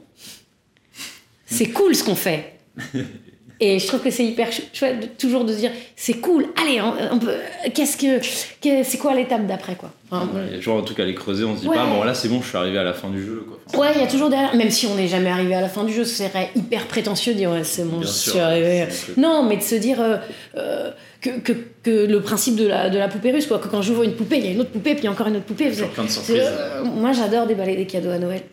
c'est 1.47 1.71
cool 1.71 1.95
ce 1.95 2.05
qu'on 2.05 2.15
fait 2.15 2.59
et 3.61 3.79
je 3.79 3.87
trouve 3.87 4.01
que 4.01 4.11
c'est 4.11 4.25
hyper 4.25 4.51
chou- 4.53 4.63
chouette 4.73 5.01
de- 5.01 5.07
toujours 5.07 5.45
de 5.45 5.53
se 5.53 5.59
dire 5.59 5.71
c'est 5.97 6.15
cool 6.15 6.47
allez 6.61 6.81
on, 6.81 6.93
on 7.15 7.19
peut 7.19 7.35
qu'est-ce 7.75 7.97
que 7.97 8.19
que- 8.63 8.83
c'est 8.83 8.99
quoi 8.99 9.15
l'étape 9.15 9.47
d'après 9.47 9.75
quoi? 9.75 9.91
Enfin, 10.11 10.27
Ouais, 10.35 10.41
Il 10.49 10.53
y 10.53 10.55
a 10.55 10.59
toujours 10.59 10.79
un 10.79 10.83
truc 10.83 10.99
à 10.99 11.05
les 11.05 11.15
creuser, 11.15 11.45
on 11.45 11.55
se 11.57 11.61
dit 11.63 11.69
Ouais. 11.69 11.77
pas, 11.77 11.87
bon 11.87 12.03
là 12.03 12.15
c'est 12.15 12.29
bon, 12.29 12.41
je 12.43 12.49
suis 12.49 12.57
arrivé 12.59 12.79
à 12.79 12.83
la 12.85 12.93
fin 12.95 13.09
du 13.11 13.25
jeu. 13.25 13.45
Quoi. 13.47 13.59
Enfin, 13.69 13.79
Ouais, 13.79 13.93
il 13.95 14.01
y 14.01 14.05
a 14.05 14.09
toujours 14.09 14.29
derrière, 14.29 14.55
même 14.57 14.71
si 14.71 14.87
on 14.87 14.95
n'est 14.97 15.07
jamais 15.07 15.31
arrivé 15.31 15.55
à 15.55 15.61
la 15.61 15.69
fin 15.69 15.85
du 15.85 15.93
jeu, 15.93 16.05
ce 16.05 16.25
serait 16.25 16.51
hyper 16.57 16.87
prétentieux 16.87 17.33
de 17.33 17.39
dire 17.39 17.51
ouais, 17.53 17.63
c'est 17.65 17.85
bon, 17.85 17.99
Bien 17.99 18.09
je 18.09 18.13
sûr, 18.13 18.33
suis 18.33 18.41
arrivé. 18.41 18.87
Non, 19.17 19.45
mais 19.45 19.57
de 19.57 19.63
se 19.63 19.77
dire 19.77 20.01
euh, 20.01 20.17
euh, 20.57 20.91
que, 21.21 21.31
que, 21.41 21.53
que 21.83 21.91
le 22.07 22.21
principe 22.23 22.57
de 22.57 22.67
la, 22.67 22.89
de 22.91 22.99
la 22.99 23.09
poupée 23.09 23.31
russe, 23.33 23.47
quoi, 23.47 23.59
que 23.59 23.69
quand 23.69 23.83
j'ouvre 23.83 24.03
une 24.05 24.15
poupée, 24.15 24.39
il 24.39 24.45
y 24.45 24.49
a 24.49 24.53
une 24.53 24.61
autre 24.61 24.71
poupée, 24.71 24.95
puis 24.95 25.07
encore 25.09 25.27
une 25.27 25.37
autre 25.37 25.45
poupée. 25.45 25.69
Toujours 25.71 25.89
C'est- 25.89 25.95
plein 25.95 26.05
de 26.05 26.09
c'est- 26.09 26.15
surprises. 26.25 26.43
euh, 26.49 26.85
moi, 26.85 27.13
j'adore 27.13 27.47
déballer 27.47 27.77
des 27.77 27.87
cadeaux 27.87 28.11
à 28.11 28.19
Noël. 28.19 28.43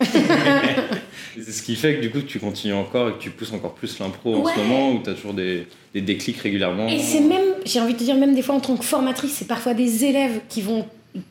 C'est 1.40 1.52
ce 1.52 1.62
qui 1.62 1.76
fait 1.76 1.94
que 1.96 2.00
du 2.00 2.10
coup 2.10 2.20
tu 2.22 2.40
continues 2.40 2.74
encore 2.74 3.10
et 3.10 3.12
que 3.12 3.18
tu 3.18 3.30
pousses 3.30 3.52
encore 3.52 3.72
plus 3.74 3.98
l'impro 4.00 4.34
en 4.34 4.44
ce 4.46 4.58
moment 4.58 4.90
où 4.92 4.98
t'as 5.04 5.12
toujours 5.14 5.34
des, 5.34 5.68
des 5.94 6.00
déclics 6.00 6.38
régulièrement. 6.38 6.88
Et 6.88 6.98
c'est 6.98 7.20
même, 7.20 7.44
j'ai 7.64 7.80
envie 7.80 7.92
de 7.94 7.98
te 7.98 8.02
dire, 8.04 8.16
même 8.16 8.34
des 8.34 8.42
fois 8.42 8.56
en 8.56 8.60
tant 8.60 8.76
que 8.76 8.84
formatrice, 8.84 9.34
c'est 9.38 9.46
parfois 9.46 9.72
des 9.74 10.04
élèves 10.04 10.40
qui 10.48 10.62
vont 10.62 10.84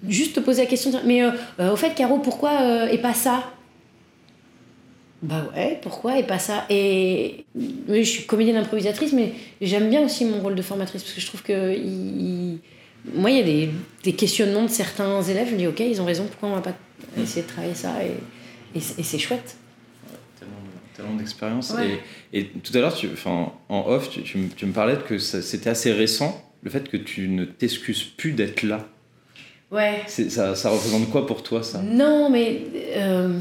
juste 0.07 0.35
te 0.35 0.39
poser 0.39 0.61
la 0.63 0.67
question, 0.69 0.91
de 0.91 0.95
dire, 0.97 1.05
mais 1.05 1.23
euh, 1.23 1.31
euh, 1.59 1.73
au 1.73 1.75
fait, 1.75 1.93
Caro, 1.93 2.19
pourquoi 2.19 2.51
euh, 2.61 2.87
et 2.87 2.97
pas 2.99 3.13
ça? 3.13 3.43
Bah 5.23 5.47
ouais, 5.55 5.79
pourquoi 5.81 6.19
et 6.19 6.23
pas 6.23 6.37
ça 6.37 6.65
Et 6.69 7.45
je 7.89 8.01
suis 8.03 8.25
comédienne 8.25 8.57
improvisatrice, 8.57 9.13
mais 9.13 9.33
j'aime 9.61 9.89
bien 9.89 10.03
aussi 10.05 10.25
mon 10.25 10.39
rôle 10.41 10.53
de 10.55 10.61
formatrice 10.61 11.01
parce 11.03 11.15
que 11.15 11.21
je 11.21 11.25
trouve 11.25 11.41
que 11.43 11.75
il- 11.75 12.59
moi, 13.15 13.31
il 13.31 13.37
y 13.37 13.39
a 13.39 13.43
des, 13.43 13.69
des 14.03 14.13
questionnements 14.13 14.63
de 14.63 14.69
certains 14.69 15.21
élèves. 15.23 15.47
Je 15.47 15.53
me 15.53 15.57
dis, 15.57 15.67
ok, 15.67 15.79
ils 15.79 16.01
ont 16.01 16.05
raison, 16.05 16.25
pourquoi 16.25 16.49
on 16.49 16.55
va 16.55 16.61
pas 16.61 16.75
essayer 17.19 17.41
de 17.43 17.47
travailler 17.47 17.73
ça 17.73 17.93
Et, 18.03 18.77
et 18.77 18.81
c'est- 18.81 18.99
et 18.99 19.03
c'est 19.03 19.17
chouette. 19.17 19.55
tellement, 20.39 20.53
tellement 20.95 21.15
d'expérience. 21.15 21.71
Ouais. 21.75 21.99
Et, 22.33 22.39
et 22.39 22.45
tout 22.49 22.75
à 22.77 22.81
l'heure, 22.81 22.95
en 23.69 23.87
off, 23.87 24.09
tu, 24.11 24.21
tu 24.23 24.37
me- 24.37 24.49
tu 24.49 24.65
me 24.67 24.73
parlais 24.73 24.97
que 25.07 25.17
c'était 25.17 25.69
assez 25.69 25.93
récent, 25.93 26.43
le 26.61 26.69
fait 26.69 26.87
que 26.89 26.97
tu 26.97 27.27
ne 27.29 27.45
t'excuses 27.45 28.03
plus 28.03 28.33
d'être 28.33 28.61
là. 28.63 28.85
Ouais. 29.71 30.01
Ça, 30.07 30.53
ça 30.55 30.69
représente 30.69 31.09
quoi 31.09 31.25
pour 31.25 31.41
toi 31.43 31.63
ça? 31.63 31.81
Non, 31.81 32.29
mais 32.29 32.61
euh, 32.97 33.39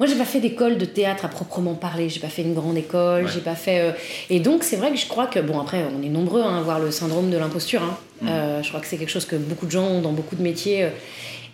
moi 0.00 0.08
j'ai 0.08 0.16
pas 0.16 0.24
fait 0.24 0.40
d'école 0.40 0.76
de 0.78 0.84
théâtre 0.84 1.24
à 1.24 1.28
proprement 1.28 1.74
parler. 1.74 2.08
J'ai 2.08 2.20
pas 2.20 2.28
fait 2.28 2.42
une 2.42 2.54
grande 2.54 2.76
école. 2.76 3.24
Ouais. 3.24 3.30
J'ai 3.32 3.40
pas 3.40 3.54
fait. 3.54 3.80
euh, 3.80 3.92
Et 4.30 4.40
donc 4.40 4.64
c'est 4.64 4.76
vrai 4.76 4.90
que 4.90 4.96
je 4.96 5.06
crois 5.06 5.26
que 5.26 5.38
bon 5.38 5.60
après 5.60 5.84
on 5.96 6.02
est 6.02 6.08
nombreux 6.08 6.42
hein, 6.42 6.56
à 6.56 6.58
avoir 6.58 6.78
le 6.80 6.90
syndrome 6.90 7.30
de 7.30 7.36
l'imposture. 7.38 7.82
hein. 7.82 7.96
Mm. 8.22 8.28
Euh, 8.28 8.62
je 8.62 8.68
crois 8.68 8.80
que 8.80 8.86
c'est 8.86 8.96
quelque 8.96 9.10
chose 9.10 9.24
que 9.26 9.36
beaucoup 9.36 9.66
de 9.66 9.70
gens 9.70 9.84
ont 9.86 10.00
dans 10.00 10.12
beaucoup 10.12 10.36
de 10.36 10.42
métiers. 10.42 10.84
euh. 10.84 10.90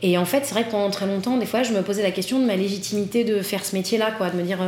Et 0.03 0.17
en 0.17 0.25
fait 0.25 0.43
c'est 0.45 0.55
vrai 0.55 0.65
que 0.65 0.71
pendant 0.71 0.91
très 0.91 1.07
longtemps 1.07 1.37
des 1.37 1.47
fois 1.47 1.63
je 1.63 1.73
me 1.73 1.83
posais 1.83 2.03
la 2.03 2.11
question 2.13 2.39
de 2.39 2.45
ma 2.47 2.57
légitimité 2.57 3.25
de 3.25 3.41
faire 3.43 3.65
ce 3.65 3.77
métier-là 3.77 4.13
quoi, 4.13 4.31
de 4.31 4.37
me 4.37 4.43
dire. 4.43 4.59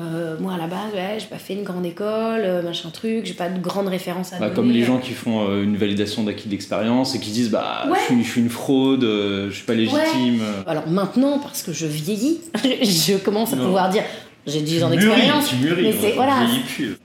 Euh, 0.00 0.36
moi 0.40 0.54
à 0.54 0.58
la 0.58 0.66
base, 0.66 0.92
ouais, 0.94 1.16
j'ai 1.18 1.26
pas 1.26 1.36
fait 1.38 1.54
une 1.54 1.64
grande 1.64 1.84
école, 1.84 2.40
euh, 2.44 2.62
machin 2.62 2.88
truc, 2.90 3.26
j'ai 3.26 3.34
pas 3.34 3.48
de 3.48 3.60
grande 3.60 3.88
référence 3.88 4.32
à 4.32 4.38
Bah, 4.38 4.46
donner. 4.46 4.54
Comme 4.56 4.70
les 4.70 4.84
gens 4.84 4.98
qui 4.98 5.12
font 5.12 5.48
euh, 5.48 5.62
une 5.62 5.76
validation 5.76 6.22
d'acquis 6.24 6.48
d'expérience 6.48 7.14
et 7.14 7.20
qui 7.20 7.30
disent 7.30 7.50
bah 7.50 7.84
Ouais. 7.90 7.98
je, 8.00 8.14
suis, 8.14 8.24
je 8.24 8.30
suis 8.30 8.40
une 8.40 8.48
fraude, 8.50 9.02
je 9.02 9.50
suis 9.52 9.64
pas 9.64 9.74
légitime. 9.74 10.40
Alors 10.66 10.88
maintenant, 10.88 11.38
parce 11.38 11.62
que 11.62 11.72
je 11.72 11.86
vieillis, 11.86 12.40
je 12.64 13.16
commence 13.18 13.52
à 13.52 13.56
Non. 13.56 13.64
pouvoir 13.66 13.90
dire 13.90 14.02
j'ai 14.46 14.60
10 14.60 14.82
ans 14.82 14.90
d'expérience. 14.90 15.52
mais 15.62 15.70
on- 15.94 16.00
c'est- 16.00 16.12
voilà. 16.12 16.38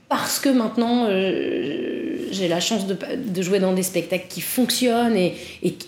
Parce 0.08 0.40
que 0.40 0.48
maintenant, 0.48 1.06
euh, 1.08 1.97
j'ai 2.30 2.48
la 2.48 2.60
chance 2.60 2.86
de, 2.86 3.42
jouer 3.42 3.58
dans 3.58 3.72
des 3.72 3.82
spectacles 3.82 4.26
qui 4.28 4.40
fonctionnent 4.40 5.16
et, 5.16 5.34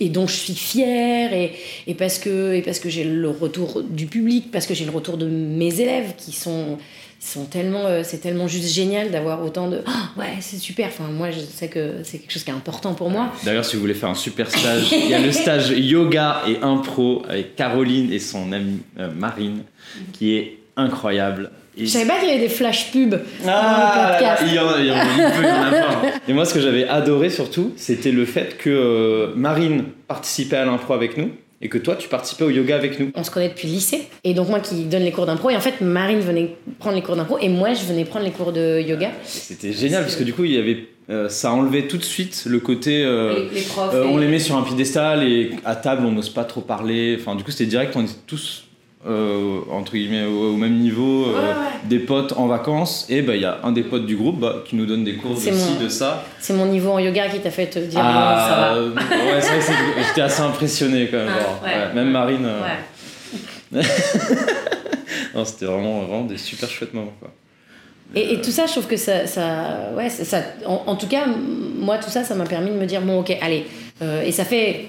dont 0.08 0.26
je 0.26 0.34
suis 0.34 0.54
fière, 0.54 1.32
et, 1.32 1.94
parce 1.94 2.18
que, 2.18 2.62
j'ai 2.86 3.04
le 3.04 3.28
retour 3.28 3.82
du 3.82 4.06
public, 4.06 4.50
parce 4.50 4.66
que 4.66 4.74
j'ai 4.74 4.84
le 4.84 4.90
retour 4.90 5.16
de 5.16 5.26
mes 5.26 5.80
élèves 5.80 6.14
qui 6.16 6.32
sont, 6.32 6.78
sont 7.20 7.44
tellement. 7.44 7.86
euh, 7.86 8.02
c'est 8.04 8.18
tellement 8.18 8.48
juste 8.48 8.72
génial 8.72 9.10
d'avoir 9.10 9.44
autant 9.44 9.68
de. 9.68 9.82
Ah, 9.86 10.10
ouais, 10.18 10.36
c'est 10.40 10.58
super. 10.58 10.88
Enfin, 10.88 11.08
moi, 11.10 11.30
je 11.30 11.40
sais 11.40 11.68
que 11.68 12.02
c'est 12.02 12.18
quelque 12.18 12.32
chose 12.32 12.44
qui 12.44 12.50
est 12.50 12.54
important 12.54 12.94
pour 12.94 13.10
moi. 13.10 13.32
D'ailleurs, 13.44 13.64
si 13.64 13.76
vous 13.76 13.82
voulez 13.82 13.94
faire 13.94 14.08
un 14.08 14.14
super 14.14 14.50
stage, 14.50 14.90
il 14.92 15.08
y 15.08 15.14
a 15.14 15.18
le 15.18 15.32
stage 15.32 15.70
yoga 15.70 16.42
et 16.48 16.58
impro 16.62 17.22
avec 17.28 17.56
Caroline 17.56 18.12
et 18.12 18.18
son 18.18 18.52
amie 18.52 18.80
euh, 18.98 19.10
Marine 19.12 19.62
qui 20.12 20.34
est 20.34 20.58
incroyable. 20.76 21.50
Je 21.86 21.90
savais 21.90 22.06
pas 22.06 22.18
qu'il 22.18 22.28
y 22.28 22.32
avait 22.32 22.40
des 22.40 22.48
flash 22.48 22.90
pubs 22.92 23.18
Ah, 23.46 23.92
dans 23.94 24.02
le 24.02 24.12
podcast. 24.12 24.42
il 24.46 24.54
y 24.54 24.58
en 24.58 24.68
a, 24.68 24.78
il 24.80 24.86
y 24.86 24.90
en 24.90 24.94
a, 24.94 25.02
il 25.04 25.36
peut 25.36 25.42
y 25.46 25.50
en 25.50 25.62
avoir. 25.64 26.02
Et 26.28 26.32
moi, 26.32 26.44
ce 26.44 26.54
que 26.54 26.60
j'avais 26.60 26.86
adoré 26.88 27.30
surtout, 27.30 27.72
c'était 27.76 28.12
le 28.12 28.24
fait 28.24 28.56
que 28.58 28.70
euh, 28.70 29.32
Marine 29.36 29.84
participait 30.08 30.56
à 30.56 30.64
l'impro 30.64 30.92
avec 30.94 31.16
nous 31.16 31.30
et 31.62 31.68
que 31.68 31.76
toi, 31.76 31.94
tu 31.96 32.08
participais 32.08 32.44
au 32.44 32.50
yoga 32.50 32.74
avec 32.74 32.98
nous. 32.98 33.10
on 33.14 33.22
se 33.22 33.30
connaît 33.30 33.50
depuis 33.50 33.68
le 33.68 33.74
lycée. 33.74 34.08
Et 34.24 34.32
donc, 34.32 34.48
moi 34.48 34.60
qui 34.60 34.84
donne 34.84 35.02
les 35.02 35.12
cours 35.12 35.26
d'impro. 35.26 35.50
Et 35.50 35.56
en 35.56 35.60
fait, 35.60 35.82
Marine 35.82 36.20
venait 36.20 36.56
prendre 36.78 36.96
les 36.96 37.02
cours 37.02 37.16
d'impro. 37.16 37.36
Et 37.40 37.48
moi, 37.50 37.74
je 37.74 37.84
venais 37.84 38.04
prendre 38.06 38.24
les 38.24 38.30
cours 38.30 38.52
de 38.52 38.80
yoga. 38.80 39.10
C'était 39.24 39.72
génial 39.72 40.02
parce 40.02 40.16
que 40.16 40.24
du 40.24 40.32
coup, 40.32 40.44
il 40.44 40.52
y 40.54 40.58
avait, 40.58 40.86
euh, 41.10 41.28
ça 41.28 41.52
enlevait 41.52 41.82
tout 41.86 41.98
de 41.98 42.02
suite 42.04 42.44
le 42.46 42.60
côté. 42.60 43.04
euh, 43.04 43.34
les, 43.52 43.60
les 43.60 43.66
profs. 43.66 43.92
euh, 43.94 44.04
et- 44.04 44.08
on 44.08 44.16
les 44.16 44.28
met 44.28 44.38
sur 44.38 44.56
un 44.56 44.62
piédestal 44.62 45.22
et 45.22 45.50
à 45.66 45.76
table, 45.76 46.06
on 46.06 46.12
n'ose 46.12 46.30
pas 46.30 46.44
trop 46.44 46.62
parler. 46.62 47.18
Enfin, 47.20 47.34
du 47.36 47.44
coup, 47.44 47.50
c'était 47.50 47.66
direct, 47.66 47.92
on 47.94 48.04
était 48.04 48.12
tous 48.26 48.64
euh, 49.06 49.60
entre 49.70 49.92
guillemets 49.92 50.24
au, 50.26 50.52
au 50.52 50.56
même 50.56 50.78
niveau, 50.78 51.26
euh, 51.28 51.32
Ouais, 51.32 51.38
ouais. 51.48 51.54
des 51.88 51.98
potes 52.00 52.34
en 52.36 52.46
vacances, 52.48 53.06
et 53.08 53.22
bah 53.22 53.34
il 53.34 53.40
y 53.42 53.46
a 53.46 53.58
un 53.64 53.72
des 53.72 53.82
potes 53.82 54.04
du 54.04 54.14
groupe 54.16 54.38
bah, 54.40 54.62
qui 54.66 54.76
nous 54.76 54.84
donne 54.86 55.04
des 55.04 55.14
cours 55.14 55.30
de 55.34 55.40
C'est 55.40 55.52
ci, 55.54 55.72
mon- 55.74 55.80
de 55.84 55.88
ça. 55.88 56.24
C'est 56.38 56.52
mon 56.52 56.66
niveau 56.66 56.90
en 56.90 56.98
yoga 56.98 57.28
qui 57.28 57.38
t'a 57.40 57.50
fait 57.50 57.66
te 57.68 57.78
dire 57.78 58.00
Ah, 58.02 58.46
ça 58.48 58.56
va. 58.56 58.74
euh, 58.74 58.90
ouais, 58.90 59.40
c'est 59.40 59.48
vrai 59.48 59.58
que 59.58 59.64
c'est- 59.64 60.02
j'étais 60.08 60.20
assez 60.20 60.42
impressionné 60.42 61.08
quand 61.10 61.16
même. 61.18 61.28
Ah, 61.34 61.40
genre. 61.40 61.60
ouais. 61.64 61.68
Ouais, 61.88 61.94
même 61.94 62.10
Marine. 62.10 62.44
euh, 62.46 62.60
c'était 65.44 65.66
vraiment, 65.66 66.00
vraiment 66.02 66.24
des 66.24 66.36
super 66.38 66.68
chouettes 66.68 66.92
moments. 66.94 67.12
Quoi. 67.20 67.30
Et, 68.14 68.34
et 68.34 68.40
tout 68.40 68.50
ça, 68.50 68.66
je 68.66 68.72
trouve 68.72 68.86
que 68.86 68.96
ça. 68.96 69.26
ça, 69.26 69.90
ouais, 69.96 70.10
ça, 70.10 70.24
ça- 70.24 70.42
en, 70.66 70.82
en 70.86 70.96
tout 70.96 71.06
cas, 71.06 71.24
moi, 71.78 71.98
tout 71.98 72.10
ça, 72.10 72.24
ça 72.24 72.34
m'a 72.34 72.44
permis 72.44 72.70
de 72.70 72.74
me 72.76 72.86
dire 72.86 73.00
bon, 73.00 73.20
ok, 73.20 73.36
allez. 73.40 73.64
Euh, 74.02 74.22
et 74.22 74.32
ça 74.32 74.44
fait 74.44 74.88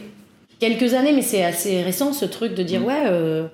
quelques 0.60 0.94
années, 0.96 1.14
mais 1.14 1.22
c'est 1.22 1.44
assez 1.44 1.82
récent 1.84 2.14
ce 2.14 2.26
truc 2.26 2.56
de 2.56 2.64
dire 2.64 2.82
Mm. 2.82 2.86
ouais. 2.86 3.04
euh, 3.08 3.48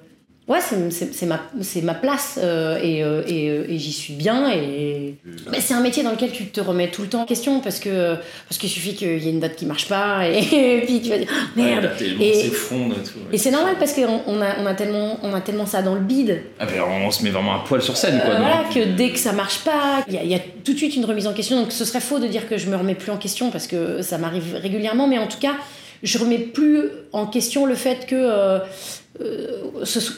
Ouais, 0.47 0.59
c'est- 0.61 1.81
ma, 1.81 1.93
place 1.93 2.39
euh, 2.41 2.79
et, 2.81 3.03
euh, 3.03 3.21
et, 3.27 3.49
euh, 3.49 3.65
et 3.67 3.77
j'y 3.77 3.91
suis 3.91 4.13
bien. 4.13 4.49
Et... 4.49 5.15
Mais 5.51 5.59
c'est 5.59 5.73
un 5.73 5.81
métier 5.81 6.03
dans 6.03 6.11
lequel 6.11 6.31
tu 6.31 6.45
te 6.45 6.61
remets 6.61 6.89
tout 6.89 7.01
le 7.01 7.09
temps 7.09 7.23
en 7.23 7.25
question 7.25 7.59
parce 7.59 7.79
que 7.81 8.15
parce 8.47 8.57
qu'il 8.57 8.69
suffit 8.69 8.95
qu'il 8.95 9.21
y 9.21 9.27
ait 9.27 9.31
une 9.31 9.41
date 9.41 9.57
qui 9.57 9.65
marche 9.65 9.89
pas 9.89 10.25
et, 10.29 10.81
puis 10.85 11.01
tu 11.01 11.09
vas 11.09 11.17
dire 11.17 11.27
Ah, 11.29 11.47
merde. 11.57 11.89
Et- 12.21 12.33
s'effondre 12.33 12.95
et 13.33 13.37
c'est 13.37 13.51
normal 13.51 13.75
parce 13.77 13.91
qu'on 13.91 14.21
on 14.25 14.41
a, 14.41 14.57
on 14.59 14.65
a, 14.65 14.73
tellement, 14.73 15.19
on 15.21 15.33
a 15.33 15.41
tellement 15.41 15.65
ça 15.65 15.81
dans 15.81 15.95
le 15.95 16.01
bide 16.01 16.41
Ah, 16.59 16.65
ben, 16.65 16.81
on 17.05 17.11
se 17.11 17.23
met 17.23 17.29
vraiment 17.29 17.55
un 17.55 17.59
poil 17.59 17.81
sur 17.81 17.97
scène 17.97 18.21
quoi. 18.21 18.35
donc. 18.35 18.39
voilà, 18.39 18.63
que 18.73 18.95
dès 18.95 19.09
que 19.11 19.19
ça 19.19 19.33
marche 19.33 19.59
pas, 19.65 20.05
il 20.07 20.13
y, 20.13 20.17
a- 20.17 20.23
il 20.23 20.29
y 20.31 20.35
a 20.35 20.39
tout 20.63 20.71
de 20.71 20.77
suite 20.77 20.95
une 20.95 21.03
remise 21.05 21.27
en 21.27 21.33
question. 21.33 21.59
Donc 21.59 21.73
ce 21.73 21.83
serait 21.83 21.99
faux 21.99 22.19
de 22.19 22.27
dire 22.27 22.47
que 22.47 22.57
je 22.57 22.69
me 22.69 22.77
remets 22.77 22.95
plus 22.95 23.11
en 23.11 23.17
question 23.17 23.51
parce 23.51 23.67
que 23.67 24.01
ça 24.01 24.17
m'arrive 24.17 24.55
régulièrement, 24.61 25.07
mais 25.07 25.17
en 25.17 25.27
tout 25.27 25.39
cas, 25.39 25.55
je 26.03 26.17
remets 26.19 26.37
plus 26.37 26.83
en 27.11 27.25
question 27.25 27.65
le 27.65 27.75
fait 27.75 28.05
que, 28.05 28.59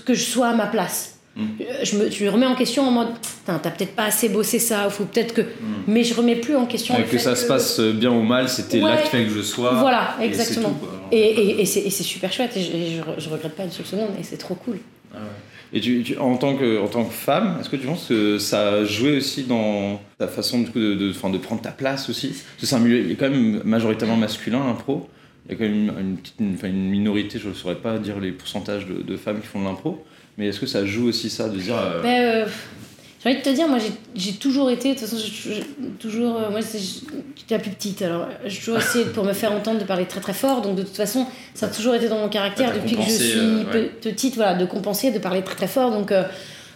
que 0.06 0.14
je 0.14 0.24
sois 0.24 0.48
à 0.50 0.56
ma 0.56 0.68
place. 0.68 1.16
Mm. 1.36 1.42
Euh, 1.62 1.64
Je 1.84 1.98
me, 1.98 2.10
je 2.10 2.24
me 2.24 2.30
remets 2.30 2.46
en 2.48 2.56
question 2.56 2.84
en 2.88 2.92
mode, 2.92 3.08
t'as 3.46 3.58
peut-être 3.60 3.96
pas 3.96 4.06
assez 4.06 4.30
bossé 4.30 4.60
ça, 4.60 4.88
ou 4.88 4.90
faut 4.90 5.06
peut-être 5.06 5.34
que. 5.34 5.42
Mais 5.88 6.04
je 6.04 6.14
remets 6.14 6.36
plus 6.36 6.56
en 6.56 6.66
question 6.66 6.94
Ouais, 6.96 7.02
le 7.02 7.06
que 7.06 7.12
fait 7.12 7.20
ça 7.20 7.36
se 7.36 7.46
passe 7.46 7.80
bien 7.80 8.12
ou 8.12 8.22
mal, 8.24 8.50
c'était 8.50 8.82
Ouais. 8.82 8.90
là 8.90 8.98
qu'il 8.98 9.10
fallait 9.12 9.26
que 9.26 9.34
je 9.34 9.42
sois. 9.42 9.74
Voilà, 9.76 10.16
et 10.20 10.24
c'est 10.24 10.42
exactement. 10.42 10.78
Et, 11.12 11.18
et, 11.20 11.62
et 11.62 11.66
c'est 11.66 11.90
super 12.04 12.32
chouette, 12.34 12.56
et 12.58 12.62
je, 12.62 12.68
je, 12.98 13.02
re- 13.02 13.20
je 13.20 13.30
regrette 13.30 13.54
pas 13.56 13.64
une 13.64 13.72
seule 13.72 13.86
seconde, 13.86 14.10
et 14.20 14.24
c'est 14.24 14.38
trop 14.38 14.56
cool. 14.56 14.78
Et 15.72 15.82
tu, 15.82 16.02
tu- 16.04 16.18
en, 16.18 16.36
tant 16.36 16.56
que, 16.56 16.82
en 16.82 16.88
tant 16.88 17.04
que 17.06 17.14
femme, 17.14 17.58
est-ce 17.62 17.70
que 17.70 17.76
tu 17.76 17.86
penses 17.86 18.06
que 18.10 18.40
ça 18.40 18.70
a 18.70 18.84
joué 18.86 19.18
aussi 19.18 19.44
dans 19.44 20.02
ta 20.18 20.28
façon 20.28 20.60
du 20.62 20.72
coup, 20.72 20.80
de, 20.80 20.96
de, 20.96 21.12
de 21.12 21.38
prendre 21.38 21.62
ta 21.62 21.70
place 21.72 22.10
aussi? 22.10 22.30
Parce 22.30 22.42
que 22.62 22.66
c'est 22.66 22.76
un 22.76 22.80
milieu 22.80 23.16
quand 23.20 23.30
même 23.30 23.62
majoritairement 23.66 24.16
masculin, 24.18 24.64
l'impro. 24.66 25.08
Il 25.50 25.54
y 25.54 25.56
a 25.56 25.58
quand 25.58 25.64
même 25.64 25.74
une, 25.74 26.00
une 26.10 26.18
petite, 26.18 26.36
une, 26.40 26.54
enfin, 26.54 26.68
une 26.68 26.90
minorité, 26.90 27.40
je 27.40 27.50
ne 27.50 27.54
saurais 27.56 27.76
pas 27.76 27.98
dire 27.98 28.20
les 28.20 28.32
pourcentages 28.32 28.86
de, 28.86 29.02
de 29.02 29.18
femmes 29.18 29.42
qui 29.42 29.48
font 29.48 29.60
de 29.60 29.66
l'impro, 29.66 30.04
mais 30.38 30.48
est-ce 30.48 30.60
que 30.60 30.68
ça 30.68 30.86
joue 30.86 31.08
aussi 31.08 31.30
ça 31.30 31.50
de 31.50 31.58
dire. 31.58 31.76
euh, 31.76 32.02
Ben, 32.04 32.22
euh, 32.22 32.46
j'ai 33.24 33.30
envie 33.32 33.40
de 33.40 33.44
te 33.44 33.50
dire, 33.50 33.68
moi 33.68 33.80
j'ai- 34.16 34.32
toujours 34.34 34.70
été, 34.70 34.94
de 34.94 35.00
toute 35.00 35.08
façon, 35.08 35.18
j'ai 35.18 35.64
toujours. 36.00 36.38
euh, 36.38 36.52
moi 36.52 36.60
j'étais 36.62 37.56
la 37.56 37.60
plus 37.60 37.72
petite, 37.72 38.02
alors 38.04 38.28
j'ai 38.46 38.60
toujours 38.60 38.78
essayé 38.78 39.06
pour 39.06 39.26
me 39.26 39.34
faire 39.34 39.52
entendre 39.52 39.80
de 39.80 39.86
parler 39.86 40.06
très 40.06 40.22
très 40.22 40.34
fort, 40.34 40.62
donc 40.62 40.76
de 40.76 40.84
toute 40.84 40.96
façon, 40.96 41.26
ça 41.56 41.66
a 41.66 41.70
toujours 41.70 41.96
été 41.96 42.08
dans 42.10 42.20
mon 42.20 42.30
caractère 42.30 42.72
depuis 42.74 42.96
que 42.96 43.02
je 43.02 43.10
suis 43.10 43.40
ouais. 43.74 43.92
petite, 44.02 44.36
voilà, 44.36 44.54
de 44.54 44.66
compenser, 44.66 45.10
de 45.12 45.20
parler 45.20 45.42
très 45.42 45.56
très 45.56 45.68
fort, 45.68 45.90
donc. 45.92 46.14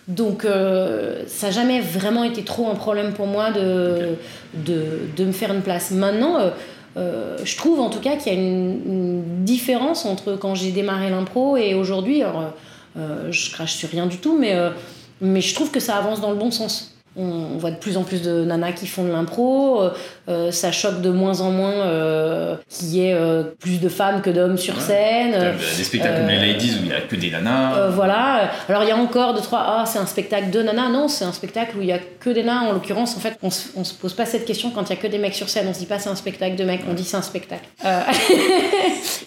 donc 0.09 0.43
euh, 0.43 1.23
ça 1.27 1.47
n'a 1.47 1.53
jamais 1.53 1.79
vraiment 1.79 2.25
été 2.25 2.43
trop 2.43 2.69
un 2.69 2.75
problème 2.75 3.13
pour 3.13 3.25
moi 3.27 3.51
de, 3.51 4.15
de, 4.53 4.83
de 5.15 5.23
me 5.25 5.31
faire 5.31 5.53
une 5.53 5.61
place. 5.61 5.91
Maintenant, 5.91 6.39
euh, 6.41 6.49
euh, 6.95 7.37
je 7.43 7.57
trouve 7.57 7.79
en 7.79 7.89
tout 7.89 7.99
cas 7.99 8.15
qu'il 8.17 8.33
y 8.33 8.35
a 8.35 8.39
une, 8.39 9.43
différence 9.43 10.05
entre 10.05 10.35
quand 10.35 10.55
j'ai 10.55 10.71
démarré 10.71 11.09
l'impro 11.09 11.57
et 11.57 11.73
aujourd'hui. 11.73 12.23
Alors, 12.23 12.53
euh, 12.97 13.31
je 13.31 13.51
crache 13.51 13.73
sur 13.73 13.89
rien 13.89 14.05
du 14.05 14.17
tout, 14.17 14.39
euh, 14.41 14.71
mais 15.19 15.41
je 15.41 15.53
trouve 15.53 15.69
que 15.69 15.79
ça 15.79 15.97
avance 15.97 16.21
dans 16.21 16.31
le 16.31 16.37
bon 16.37 16.51
sens. 16.51 16.92
On, 17.15 17.57
voit 17.57 17.71
de 17.71 17.77
plus 17.77 17.97
en 17.97 18.03
plus 18.03 18.21
de 18.21 18.43
nanas 18.43 18.73
qui 18.73 18.87
font 18.87 19.03
de 19.03 19.11
l'impro. 19.11 19.81
euh, 19.83 19.89
euh, 20.29 20.51
ça 20.51 20.71
choque 20.71 21.01
de 21.01 21.09
moins 21.09 21.41
en 21.41 21.51
moins 21.51 21.73
euh, 21.73 22.55
qu'il 22.69 22.89
y 22.89 23.01
ait 23.01 23.13
euh, 23.13 23.43
plus 23.43 23.79
de 23.81 23.89
femmes 23.89 24.21
que 24.21 24.29
d'hommes 24.29 24.57
sur 24.57 24.79
scène. 24.79 25.55
Des 25.77 25.83
spectacles 25.83 26.19
comme 26.19 26.27
les 26.29 26.53
Ladies 26.53 26.75
où 26.75 26.83
il 26.83 26.85
n'y 26.85 26.93
a 26.93 27.01
que 27.01 27.15
des 27.15 27.29
nanas. 27.29 27.89
voilà. 27.89 28.51
Alors 28.69 28.83
il 28.83 28.89
y 28.89 28.91
a 28.91 28.97
encore 28.97 29.33
deux 29.33 29.41
trois. 29.41 29.63
Ah, 29.65 29.83
c'est 29.85 29.99
un 29.99 30.05
spectacle 30.05 30.49
de 30.49 30.61
nanas. 30.61 30.89
Non, 30.89 31.07
c'est 31.07 31.25
un 31.25 31.33
spectacle 31.33 31.77
où 31.77 31.81
il 31.81 31.87
y 31.87 31.91
a 31.91 31.99
que 31.99 32.29
des 32.29 32.43
nanas. 32.43 32.69
En 32.69 32.71
l'occurrence, 32.73 33.17
en 33.17 33.19
fait, 33.19 33.37
on 33.43 33.49
se, 33.49 33.67
on 33.75 33.83
se 33.83 33.93
pose 33.93 34.13
pas 34.13 34.25
cette 34.25 34.45
question 34.45 34.71
quand 34.71 34.89
il 34.89 34.95
y 34.95 34.97
a 34.97 35.01
que 35.01 35.07
des 35.07 35.17
mecs 35.17 35.35
sur 35.35 35.49
scène. 35.49 35.67
On 35.69 35.73
se 35.73 35.79
dit 35.79 35.85
pas 35.85 35.99
c'est 35.99 36.09
un 36.09 36.15
spectacle 36.15 36.55
de 36.55 36.63
mecs. 36.63 36.81
On 36.89 36.93
dit 36.93 37.03
c'est 37.03 37.17
un 37.17 37.21
spectacle. 37.21 37.65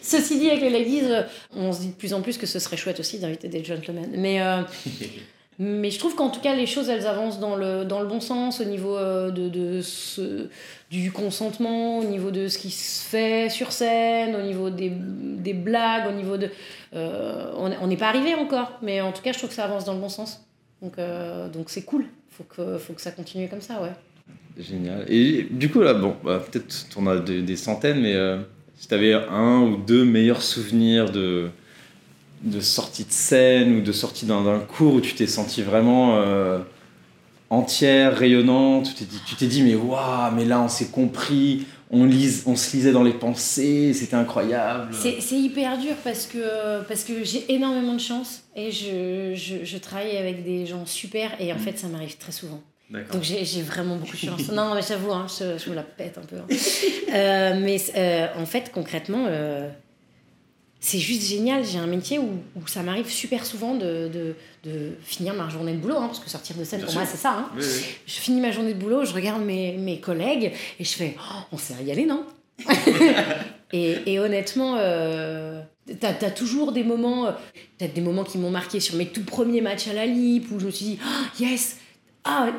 Ceci 0.02 0.38
dit, 0.38 0.48
avec 0.48 0.62
les 0.62 0.70
ladies, 0.70 1.02
on 1.54 1.72
se 1.72 1.80
dit 1.80 1.88
de 1.88 1.94
plus 1.94 2.14
en 2.14 2.20
plus 2.20 2.38
que 2.38 2.46
ce 2.46 2.58
serait 2.58 2.76
chouette 2.76 3.00
aussi 3.00 3.18
d'inviter 3.18 3.48
des 3.48 3.64
gentlemen. 3.64 4.08
Mais 4.16 4.40
mais 5.58 5.90
je 5.90 5.98
trouve 5.98 6.14
qu'en 6.14 6.28
tout 6.28 6.40
cas 6.40 6.54
les 6.54 6.66
choses 6.66 6.88
elles 6.88 7.06
avancent 7.06 7.40
dans 7.40 7.56
le 7.56 7.84
dans 7.84 8.00
le 8.00 8.06
bon 8.06 8.20
sens 8.20 8.60
au 8.60 8.64
niveau 8.64 8.96
euh, 8.96 9.30
de, 9.30 9.48
de 9.48 9.80
ce, 9.80 10.48
du 10.90 11.12
consentement, 11.12 11.98
au 11.98 12.04
niveau 12.04 12.30
de 12.30 12.48
ce 12.48 12.58
qui 12.58 12.70
se 12.70 13.02
fait 13.02 13.48
sur 13.48 13.72
scène, 13.72 14.36
au 14.36 14.42
niveau 14.42 14.68
des, 14.68 14.92
des 14.92 15.54
blagues, 15.54 16.08
au 16.08 16.12
niveau 16.12 16.36
de 16.36 16.50
euh, 16.94 17.50
on 17.56 17.86
n'est 17.86 17.96
pas 17.96 18.08
arrivé 18.08 18.34
encore, 18.34 18.72
mais 18.82 19.00
en 19.00 19.12
tout 19.12 19.22
cas 19.22 19.32
je 19.32 19.38
trouve 19.38 19.50
que 19.50 19.56
ça 19.56 19.64
avance 19.64 19.84
dans 19.84 19.94
le 19.94 20.00
bon 20.00 20.10
sens. 20.10 20.44
Donc 20.82 20.98
euh, 20.98 21.48
donc 21.48 21.70
c'est 21.70 21.82
cool. 21.82 22.04
Faut 22.30 22.44
que 22.44 22.76
faut 22.76 22.92
que 22.92 23.00
ça 23.00 23.12
continue 23.12 23.48
comme 23.48 23.62
ça, 23.62 23.80
ouais. 23.80 23.92
Génial. 24.58 25.04
Et 25.08 25.46
du 25.50 25.70
coup, 25.70 25.80
là, 25.80 25.92
bon, 25.94 26.16
bah, 26.24 26.42
peut-être 26.50 26.86
on 26.96 27.06
a 27.06 27.18
des, 27.18 27.42
des 27.42 27.56
centaines, 27.56 28.00
mais 28.00 28.14
si 28.74 28.88
tu 28.88 28.94
avais 28.94 29.12
un 29.12 29.60
ou 29.60 29.76
deux 29.76 30.04
meilleurs 30.04 30.42
souvenirs 30.42 31.10
de, 31.10 31.50
de 32.42 32.60
sortie 32.60 33.04
de 33.04 33.12
scène 33.12 33.76
ou 33.76 33.80
de 33.80 33.92
sortie 33.92 34.26
d'un 34.26 34.58
cours 34.60 34.94
où 34.94 35.00
tu 35.00 35.14
t'es 35.14 35.26
senti 35.26 35.62
vraiment 35.62 36.16
euh, 36.16 36.58
entière, 37.50 38.16
rayonnante, 38.16 38.88
tu 38.88 38.94
t'es 38.94 39.04
dit, 39.04 39.20
tu 39.26 39.36
t'es 39.36 39.46
dit, 39.46 39.62
mais 39.62 39.74
waouh, 39.74 40.32
mais 40.34 40.44
là 40.44 40.60
on 40.60 40.68
s'est 40.68 40.88
compris, 40.88 41.66
on, 41.90 42.04
lise, 42.04 42.42
on 42.46 42.56
se 42.56 42.76
lisait 42.76 42.92
dans 42.92 43.02
les 43.04 43.12
pensées, 43.12 43.92
c'était 43.94 44.16
incroyable. 44.16 44.92
C'est 44.92 45.20
c'est 45.20 45.36
hyper 45.38 45.78
dur 45.78 45.94
parce 46.04 46.26
que, 46.26 46.82
parce 46.88 47.04
que 47.04 47.24
j'ai 47.24 47.44
énormément 47.52 47.94
de 47.94 48.00
chance 48.00 48.42
et 48.56 48.70
je, 48.72 49.32
je, 49.34 49.64
je 49.64 49.78
travaille 49.78 50.16
avec 50.16 50.44
des 50.44 50.66
gens 50.66 50.84
super 50.86 51.30
et 51.40 51.52
en 51.52 51.58
fait 51.58 51.78
ça 51.78 51.86
m'arrive 51.88 52.16
très 52.18 52.32
souvent. 52.32 52.60
Donc 52.90 53.22
j'ai 53.22 53.44
j'ai 53.44 53.62
vraiment 53.62 53.96
beaucoup 53.96 54.12
de 54.12 54.16
chance. 54.18 54.48
non, 54.52 54.74
mais 54.74 54.80
j'avoue, 54.86 55.12
hein, 55.12 55.26
je, 55.28 55.58
je 55.58 55.70
me 55.70 55.74
la 55.74 55.82
pète 55.82 56.18
un 56.18 56.26
peu. 56.26 56.36
hein. 56.36 56.46
Euh, 57.12 57.60
mais 57.60 57.78
euh, 57.96 58.26
en 58.40 58.46
fait, 58.46 58.70
concrètement, 58.72 59.24
euh, 59.28 59.68
c'est 60.86 60.98
juste 60.98 61.22
génial. 61.28 61.64
J'ai 61.64 61.78
un 61.78 61.86
métier 61.86 62.18
où, 62.18 62.28
où 62.56 62.66
ça 62.66 62.82
m'arrive 62.82 63.08
super 63.10 63.44
souvent 63.44 63.74
de, 63.74 64.08
de, 64.08 64.34
de 64.64 64.92
finir 65.02 65.34
ma 65.34 65.48
journée 65.48 65.72
de 65.72 65.78
boulot, 65.78 65.96
hein, 65.96 66.06
parce 66.06 66.20
que 66.20 66.30
sortir 66.30 66.56
de 66.56 66.64
scène, 66.64 66.78
Bien 66.78 66.86
pour 66.86 66.92
sûr. 66.92 67.00
moi, 67.00 67.10
c'est 67.10 67.16
ça. 67.18 67.32
hein. 67.32 67.50
Oui, 67.56 67.62
oui. 67.64 67.84
Je 68.06 68.14
finis 68.14 68.40
ma 68.40 68.50
journée 68.52 68.74
de 68.74 68.78
boulot, 68.78 69.04
je 69.04 69.12
regarde 69.12 69.42
mes, 69.42 69.76
mes 69.76 70.00
collègues 70.00 70.52
et 70.78 70.84
je 70.84 70.92
fais 70.92 71.16
Oh, 71.18 71.40
on 71.52 71.58
s'est 71.58 71.74
régalé, 71.74 72.06
non? 72.06 72.24
Et, 73.72 74.12
et 74.12 74.20
honnêtement, 74.20 74.76
euh, 74.78 75.60
t'as 76.00 76.10
as 76.10 76.30
toujours 76.30 76.70
des 76.70 76.84
moments, 76.84 77.26
euh, 77.26 77.32
peut-être 77.78 77.94
des 77.94 78.00
moments 78.00 78.22
qui 78.22 78.38
m'ont 78.38 78.50
marqué 78.50 78.78
sur 78.78 78.94
mes 78.94 79.06
tout 79.06 79.24
premiers 79.24 79.60
matchs 79.60 79.88
à 79.88 79.92
la 79.92 80.06
LIP 80.06 80.52
où 80.52 80.60
je 80.60 80.66
me 80.66 80.70
suis 80.70 80.84
dit 80.86 80.98
Oh, 81.04 81.26
yes, 81.42 81.78
ah, 82.24 82.50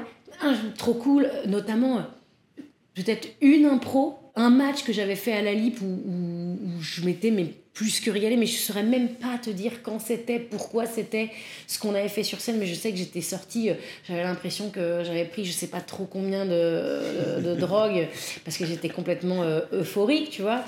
ah, 0.41 0.53
trop 0.77 0.93
cool, 0.95 1.29
notamment 1.45 1.99
euh, 1.99 2.61
peut-être 2.93 3.29
une 3.39 3.65
impro, 3.65 4.19
un 4.37 4.49
match 4.49 4.83
que 4.83 4.93
j'avais 4.93 5.15
fait 5.15 5.33
à 5.33 5.41
la 5.41 5.53
LIP 5.53 5.81
où, 5.81 6.57
je 6.79 7.01
m'étais 7.03 7.31
mais 7.31 7.47
plus 7.73 7.99
que 7.99 8.09
régalée, 8.09 8.37
mais 8.37 8.45
je 8.45 8.57
saurais 8.57 8.83
même 8.83 9.09
pas 9.09 9.37
te 9.37 9.49
dire 9.49 9.83
quand 9.83 9.99
c'était, 9.99 10.39
pourquoi 10.39 10.85
c'était, 10.85 11.29
ce 11.67 11.77
qu'on 11.77 11.93
avait 11.93 12.07
fait 12.07 12.23
sur 12.23 12.39
scène, 12.39 12.57
mais 12.57 12.65
je 12.65 12.73
sais 12.73 12.91
que 12.91 12.97
j'étais 12.97 13.21
sortie, 13.21 13.69
euh, 13.69 13.73
j'avais 14.07 14.23
l'impression 14.23 14.69
que 14.69 15.03
j'avais 15.03 15.25
pris 15.25 15.45
je 15.45 15.51
sais 15.51 15.67
pas 15.67 15.81
trop 15.81 16.05
combien 16.05 16.45
de, 16.45 17.37
de, 17.37 17.41
de 17.41 17.55
drogue, 17.55 18.07
parce 18.45 18.57
que 18.57 18.65
j'étais 18.65 18.89
complètement 18.89 19.43
euh, 19.43 19.61
euphorique, 19.73 20.29
tu 20.31 20.41
vois. 20.41 20.63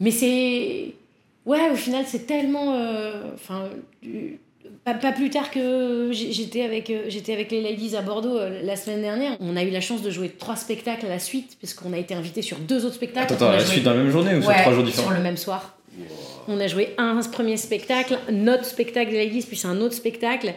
Mais 0.00 0.10
c'est... 0.10 0.94
Ouais, 1.44 1.70
au 1.70 1.76
final, 1.76 2.04
c'est 2.06 2.26
tellement... 2.26 2.74
euh, 2.74 3.32
Enfin... 3.34 3.68
pas, 4.84 4.94
pas 4.94 5.12
plus 5.12 5.30
tard 5.30 5.50
que 5.50 6.10
j'étais 6.12 6.62
avec, 6.62 6.90
euh, 6.90 7.04
j'étais 7.08 7.32
avec 7.32 7.50
les 7.50 7.62
ladies 7.62 7.96
à 7.96 8.02
Bordeaux 8.02 8.36
euh, 8.38 8.60
la 8.62 8.76
semaine 8.76 9.00
dernière. 9.02 9.36
On 9.40 9.56
a 9.56 9.62
eu 9.62 9.70
la 9.70 9.80
chance 9.80 10.02
de 10.02 10.10
jouer 10.10 10.28
trois 10.30 10.56
spectacles 10.56 11.06
à 11.06 11.08
la 11.08 11.18
suite, 11.18 11.56
parce 11.60 11.74
qu'on 11.74 11.92
a 11.92 11.98
été 11.98 12.14
invité 12.14 12.42
sur 12.42 12.58
deux 12.58 12.84
autres 12.84 12.96
spectacles. 12.96 13.32
Attends, 13.32 13.46
attends, 13.46 13.52
la 13.52 13.58
joué- 13.60 13.72
suite 13.72 13.84
dans 13.84 13.92
la 13.92 13.98
même 13.98 14.10
journée 14.10 14.34
ou 14.34 14.40
sur 14.42 14.50
Ouais, 14.50 14.60
trois 14.60 14.74
jours 14.74 14.84
différents 14.84 15.08
Sur 15.08 15.16
le 15.16 15.22
même 15.22 15.36
soir. 15.36 15.76
On 16.48 16.60
a 16.60 16.66
joué 16.66 16.94
un 16.98 17.20
premier 17.22 17.56
spectacle, 17.56 18.18
notre 18.30 18.64
spectacle 18.64 19.10
des 19.12 19.24
ladies, 19.24 19.42
puis 19.42 19.56
c'est 19.56 19.68
un 19.68 19.80
autre 19.80 19.94
spectacle. 19.94 20.52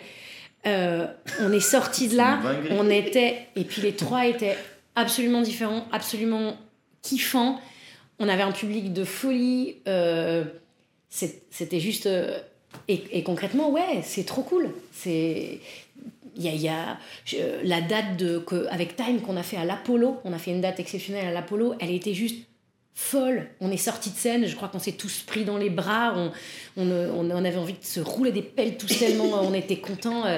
Euh, 0.66 1.06
on 1.40 1.52
est 1.54 1.60
sortis 1.62 2.10
de 2.10 2.18
là, 2.18 2.40
on 2.72 2.90
était, 2.90 3.38
et 3.56 3.64
puis 3.64 3.82
les 3.82 3.94
trois 3.94 4.26
étaient 4.26 4.58
absolument 4.96 5.42
différents, 5.42 5.86
absolument 5.94 6.58
kiffants. 7.04 7.62
On 8.20 8.28
avait 8.28 8.42
un 8.44 8.52
public 8.52 8.92
de 8.92 9.04
folie. 9.06 9.76
euh, 9.88 10.44
C'était 11.10 11.80
juste. 11.80 12.10
Et, 12.88 13.04
et 13.12 13.24
concrètement, 13.24 13.70
ouais, 13.70 14.02
c'est 14.04 14.26
trop 14.26 14.42
cool. 14.44 14.72
C'est. 14.94 15.60
Il 16.40 16.44
y 16.44 16.50
a, 16.50 16.52
il 16.52 16.62
y 16.62 16.68
a 16.70 16.98
je- 17.26 17.38
la 17.64 17.82
date 17.82 18.16
de, 18.18 18.38
que, 18.38 18.68
avec 18.70 18.96
Time 18.96 19.22
qu'on 19.22 19.38
a 19.38 19.44
fait 19.44 19.58
à 19.58 19.66
l'Apollo, 19.66 20.18
on 20.24 20.34
a 20.34 20.38
fait 20.38 20.52
une 20.52 20.62
date 20.62 20.80
exceptionnelle 20.80 21.26
à 21.28 21.32
l'Apollo, 21.32 21.74
elle 21.80 21.90
était 21.92 22.14
juste 22.14 22.36
folle. 22.94 23.48
On 23.60 23.72
est 23.72 23.78
sorti 23.78 24.12
de 24.12 24.16
scène, 24.16 24.46
je 24.46 24.56
crois 24.56 24.68
qu'on 24.68 24.78
s'est 24.80 24.92
tous 24.92 25.24
pris 25.26 25.46
dans 25.46 25.58
les 25.58 25.72
bras, 25.72 26.14
on, 26.16 26.32
on, 26.78 26.92
on, 26.92 27.32
on 27.32 27.44
avait 27.46 27.58
envie 27.58 27.74
de 27.74 27.84
se 27.84 28.00
rouler 28.00 28.32
des 28.32 28.44
pelles 28.44 28.78
tous 28.78 29.00
tellement 29.00 29.42
on 29.42 29.54
était 29.56 29.78
contents. 29.78 30.26
euh. 30.26 30.38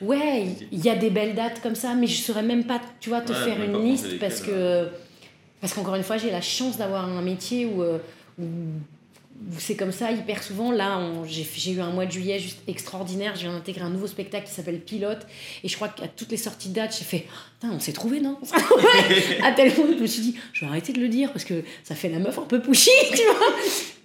Ouais, 0.00 0.46
il 0.72 0.82
y 0.84 0.88
a 0.88 0.96
des 0.96 1.10
belles 1.10 1.34
dates 1.34 1.60
comme 1.62 1.74
ça, 1.74 1.94
mais 1.94 2.06
je 2.06 2.20
saurais 2.22 2.42
même 2.42 2.64
pas, 2.64 2.80
tu 3.00 3.10
vois, 3.10 3.20
te 3.20 3.32
Ouais, 3.32 3.38
faire 3.38 3.62
une 3.62 3.84
liste 3.84 4.18
parce 4.18 4.40
lesquelles, 4.40 4.54
que 4.54 4.88
parce 5.60 5.72
qu'encore 5.74 5.94
une 5.94 6.02
fois, 6.02 6.16
j'ai 6.18 6.30
la 6.30 6.40
chance 6.42 6.76
d'avoir 6.78 7.04
un 7.08 7.22
métier 7.22 7.64
où, 7.66 7.82
euh, 7.82 7.98
où- 8.38 8.42
où 8.42 8.46
c'est 9.58 9.76
comme 9.76 9.92
ça 9.92 10.10
hyper 10.10 10.42
souvent. 10.42 10.70
Là, 10.72 11.00
j'ai 11.26 11.46
j'ai 11.56 11.72
eu 11.72 11.80
un 11.80 11.90
mois 11.90 12.06
de 12.06 12.10
juillet 12.12 12.38
juste 12.38 12.58
extraordinaire. 12.68 13.34
J'ai 13.36 13.46
intégré 13.48 13.82
un 13.82 13.90
nouveau 13.90 14.06
spectacle 14.06 14.46
qui 14.46 14.52
s'appelle 14.54 14.80
Pilote. 14.80 15.26
Et 15.62 15.68
je 15.68 15.76
crois 15.76 15.88
qu'à 15.88 16.08
toutes 16.08 16.30
les 16.30 16.36
sorties 16.36 16.68
de 16.70 16.74
date, 16.74 16.94
j'ai 16.98 17.04
fait 17.04 17.26
Putain, 17.60 17.74
on 17.74 17.80
s'est 17.80 17.92
trouvé, 17.92 18.20
non? 18.20 18.38
À 19.42 19.52
tel 19.52 19.72
point 19.72 19.86
que 19.86 19.94
je 19.96 20.02
me 20.02 20.06
suis 20.06 20.22
dit 20.22 20.36
Je 20.52 20.60
vais 20.62 20.66
arrêter 20.66 20.92
de 20.92 21.00
le 21.00 21.08
dire 21.08 21.32
parce 21.32 21.44
que 21.44 21.62
ça 21.82 21.94
fait 21.94 22.08
la 22.08 22.18
meuf 22.18 22.38
un 22.38 22.42
peu 22.42 22.60
pushy, 22.60 22.90
tu 23.14 23.22
vois. 23.22 23.54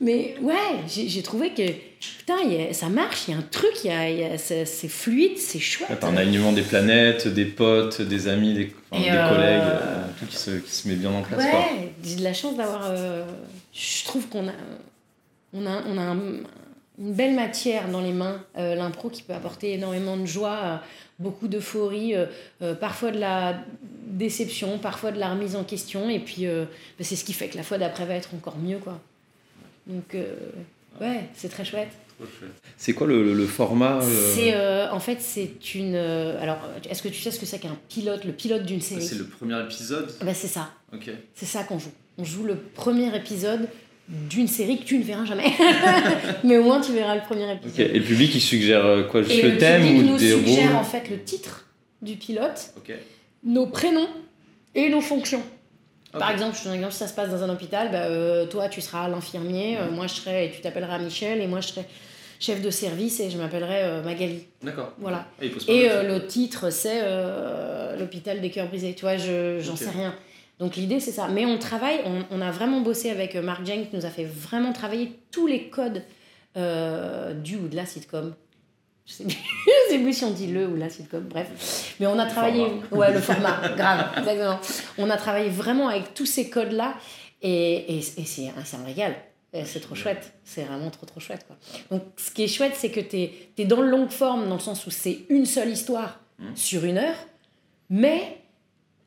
Mais 0.01 0.35
ouais, 0.41 0.55
j'ai 0.87 1.21
trouvé 1.21 1.49
que 1.53 1.63
putain, 1.99 2.37
il 2.45 2.53
y 2.53 2.61
a- 2.67 2.73
ça 2.73 2.87
marche, 2.89 3.23
il 3.27 3.31
y 3.31 3.33
a 3.35 3.37
un 3.37 3.41
truc, 3.43 3.71
il 3.83 3.87
y 3.87 3.93
a, 3.93 4.09
il 4.09 4.19
y 4.19 4.23
a- 4.23 4.37
c'est 4.37 4.65
fluide, 4.87 5.37
c'est 5.37 5.59
chouette. 5.59 5.89
T'as 5.99 6.07
un 6.07 6.15
alignement 6.17 6.53
des 6.53 6.61
planètes, 6.61 7.27
des 7.27 7.45
potes, 7.45 8.01
des 8.01 8.27
amis, 8.29 8.53
des, 8.53 8.73
enfin, 8.91 9.03
Et 9.03 9.11
des 9.11 9.17
euh, 9.17 9.29
collègues, 9.29 9.61
euh, 9.63 10.03
tout 10.19 10.25
qui 10.25 10.37
se, 10.37 10.51
qui 10.51 10.71
se 10.73 10.87
met 10.87 10.95
bien 10.95 11.11
en 11.11 11.21
place. 11.21 11.43
Ouais, 11.43 11.91
j'ai 12.03 12.15
de 12.15 12.23
la 12.23 12.33
chance 12.33 12.55
d'avoir. 12.55 12.83
euh, 12.89 13.25
je 13.73 14.05
trouve 14.05 14.27
qu'on 14.29 14.47
a, 14.47 14.53
on 15.53 15.65
a, 15.65 15.81
on 15.87 15.97
a 15.97 16.01
un- 16.01 16.43
une 17.01 17.13
belle 17.13 17.33
matière 17.33 17.87
dans 17.89 18.01
les 18.01 18.11
mains, 18.11 18.43
euh, 18.57 18.75
l'impro 18.75 19.09
qui 19.09 19.23
peut 19.23 19.33
apporter 19.33 19.73
énormément 19.73 20.17
de 20.17 20.25
joie, 20.25 20.57
euh, 20.63 20.75
beaucoup 21.17 21.47
d'euphorie, 21.47 22.13
euh, 22.15 22.25
euh, 22.61 22.75
parfois 22.75 23.11
de 23.11 23.19
la 23.19 23.57
déception, 24.07 24.77
parfois 24.79 25.11
de 25.11 25.19
la 25.19 25.29
remise 25.29 25.55
en 25.55 25.63
question, 25.63 26.09
et 26.09 26.19
puis 26.19 26.45
euh, 26.45 26.65
bah, 26.97 27.05
c'est 27.05 27.15
ce 27.15 27.23
qui 27.23 27.33
fait 27.33 27.47
que 27.47 27.55
la 27.57 27.63
fois 27.63 27.77
d'après 27.77 28.05
va 28.05 28.15
être 28.15 28.33
encore 28.35 28.57
mieux, 28.57 28.79
quoi. 28.79 28.99
Donc, 29.87 30.13
euh, 30.15 30.33
ouais, 30.99 31.21
c'est 31.35 31.49
très 31.49 31.63
chouette. 31.65 31.89
C'est 32.75 32.91
quoi 32.93 33.07
le, 33.07 33.23
le- 33.23 33.33
le 33.33 33.45
format 33.47 34.01
euh, 34.01 34.33
C'est, 34.35 34.53
euh, 34.53 34.91
en 34.91 34.99
fait, 34.99 35.21
c'est 35.21 35.73
une. 35.75 35.95
euh, 35.95 36.41
alors, 36.41 36.57
est-ce 36.89 37.01
que 37.01 37.07
tu 37.07 37.21
sais 37.21 37.31
ce 37.31 37.39
que 37.39 37.45
c'est 37.45 37.59
qu'un 37.59 37.77
pilote, 37.87 38.25
le 38.25 38.33
pilote 38.33 38.63
d'une 38.63 38.81
série? 38.81 39.01
C'est 39.01 39.17
le 39.17 39.23
premier 39.23 39.57
épisode? 39.63 40.11
Bah, 40.21 40.33
C'est 40.33 40.47
ça. 40.49 40.69
Ok. 40.93 41.09
C'est 41.33 41.45
ça 41.45 41.63
qu'on 41.63 41.79
joue. 41.79 41.93
On 42.17 42.25
joue 42.25 42.43
le 42.43 42.55
premier 42.57 43.15
épisode 43.15 43.69
d'une 44.09 44.47
série 44.47 44.79
que 44.79 44.85
tu 44.85 44.97
ne 44.97 45.03
verras 45.03 45.25
jamais. 45.25 45.51
Mais 46.43 46.57
au 46.57 46.63
moins, 46.63 46.81
tu 46.81 46.91
verras 46.93 47.15
le 47.15 47.21
premier 47.21 47.51
épisode. 47.53 47.79
Et 47.79 47.99
le 47.99 48.03
public, 48.03 48.33
il 48.33 48.41
suggère 48.41 48.85
euh, 48.85 49.03
quoi 49.03 49.21
Juste 49.21 49.35
Et 49.35 49.41
le 49.43 49.57
thème 49.57 49.83
public 49.83 49.99
ou 49.99 50.03
nous 50.03 50.17
des 50.17 50.31
suggère 50.31 50.75
en 50.77 50.83
fait 50.83 51.09
le 51.09 51.21
titre 51.21 51.67
du 52.01 52.15
pilote, 52.15 52.73
nos 53.43 53.67
prénoms 53.67 54.09
et 54.73 54.89
nos 54.89 55.01
fonctions. 55.01 55.43
Par 56.11 56.31
exemple, 56.31 56.55
je 56.55 56.61
te 56.61 56.63
donne 56.65 56.73
un 56.73 56.75
exemple, 56.77 56.93
si 56.93 56.99
ça 56.99 57.07
se 57.07 57.13
passe 57.13 57.29
dans 57.29 57.43
un 57.43 57.49
hôpital, 57.49 57.91
bah, 57.91 58.05
euh, 58.05 58.47
toi 58.47 58.67
tu 58.67 58.81
seras 58.81 59.07
l'infirmier, 59.07 59.77
euh, 59.77 59.91
moi 59.91 60.07
je 60.07 60.15
serai, 60.15 60.45
et 60.45 60.51
tu 60.51 60.61
t'appelleras 60.61 60.97
Michel, 60.97 61.39
et 61.41 61.45
moi 61.47 61.61
je 61.61 61.67
serai 61.67 61.85
chef 62.39 62.61
de 62.61 62.69
service 62.71 63.19
et 63.19 63.29
je 63.29 63.37
m'appellerai 63.37 63.83
euh, 63.83 64.03
Magali. 64.03 64.45
D'accord. 64.63 64.93
Voilà. 64.97 65.27
Ah, 65.39 65.45
Et 65.67 65.87
le 65.87 66.25
titre, 66.25 66.71
c'est 66.71 67.01
l'hôpital 67.99 68.41
des 68.41 68.49
cœurs 68.49 68.67
brisés. 68.67 68.95
Tu 68.95 69.01
vois, 69.01 69.17
je, 69.17 69.59
j'en 69.59 69.75
sais 69.75 69.89
rien. 69.89 70.15
Donc 70.59 70.75
l'idée, 70.75 70.99
c'est 70.99 71.11
ça. 71.11 71.27
Mais 71.29 71.45
on 71.45 71.57
travaille, 71.57 72.01
on, 72.05 72.23
on 72.31 72.41
a 72.41 72.51
vraiment 72.51 72.81
bossé 72.81 73.09
avec 73.09 73.35
euh, 73.35 73.41
Mark 73.41 73.65
Jeng, 73.65 73.87
qui 73.89 73.95
nous 73.95 74.05
a 74.05 74.09
fait 74.09 74.25
vraiment 74.25 74.73
travailler 74.73 75.17
tous 75.31 75.47
les 75.47 75.69
codes 75.69 76.03
euh, 76.57 77.33
du 77.33 77.55
ou 77.57 77.67
de 77.67 77.75
la 77.75 77.85
sitcom. 77.85 78.35
Je 79.05 79.13
sais, 79.13 79.23
plus, 79.23 79.33
je 79.87 79.93
sais 79.93 79.99
plus 79.99 80.13
si 80.13 80.23
on 80.25 80.31
dit 80.31 80.47
le 80.47 80.67
ou 80.67 80.75
la 80.75 80.89
sitcom, 80.89 81.21
bref. 81.23 81.95
Mais 81.99 82.07
on 82.07 82.19
a 82.19 82.25
travaillé. 82.25 82.65
Ouais, 82.91 83.13
le 83.13 83.19
format, 83.19 83.59
grave, 83.77 84.09
exactement. 84.17 84.59
On 84.97 85.09
a 85.09 85.17
travaillé 85.17 85.49
vraiment 85.49 85.87
avec 85.87 86.13
tous 86.13 86.25
ces 86.25 86.49
codes-là. 86.49 86.95
Et, 87.41 87.95
et, 87.95 87.97
et 87.99 88.25
c'est, 88.25 88.47
un- 88.49 88.83
régal. 88.85 89.15
C'est 89.65 89.79
trop 89.79 89.95
chouette. 89.95 90.33
C'est 90.43 90.63
vraiment 90.63 90.91
trop, 90.91 91.05
trop 91.07 91.19
chouette. 91.19 91.45
Quoi. 91.47 91.55
Donc, 91.89 92.03
ce 92.17 92.29
qui 92.31 92.43
est 92.43 92.47
chouette, 92.47 92.73
c'est 92.75 92.91
que 92.91 92.99
tu 92.99 93.29
es, 93.57 93.65
dans 93.65 93.81
le 93.81 93.89
longue 93.89 94.09
forme, 94.11 94.47
dans 94.47 94.55
le 94.55 94.59
sens 94.61 94.85
où 94.85 94.91
c'est 94.91 95.19
une 95.29 95.45
seule 95.45 95.69
histoire 95.69 96.19
Mhm. 96.37 96.55
sur 96.55 96.85
une 96.85 96.97
heure. 96.99 97.15
Mais, 97.89 98.37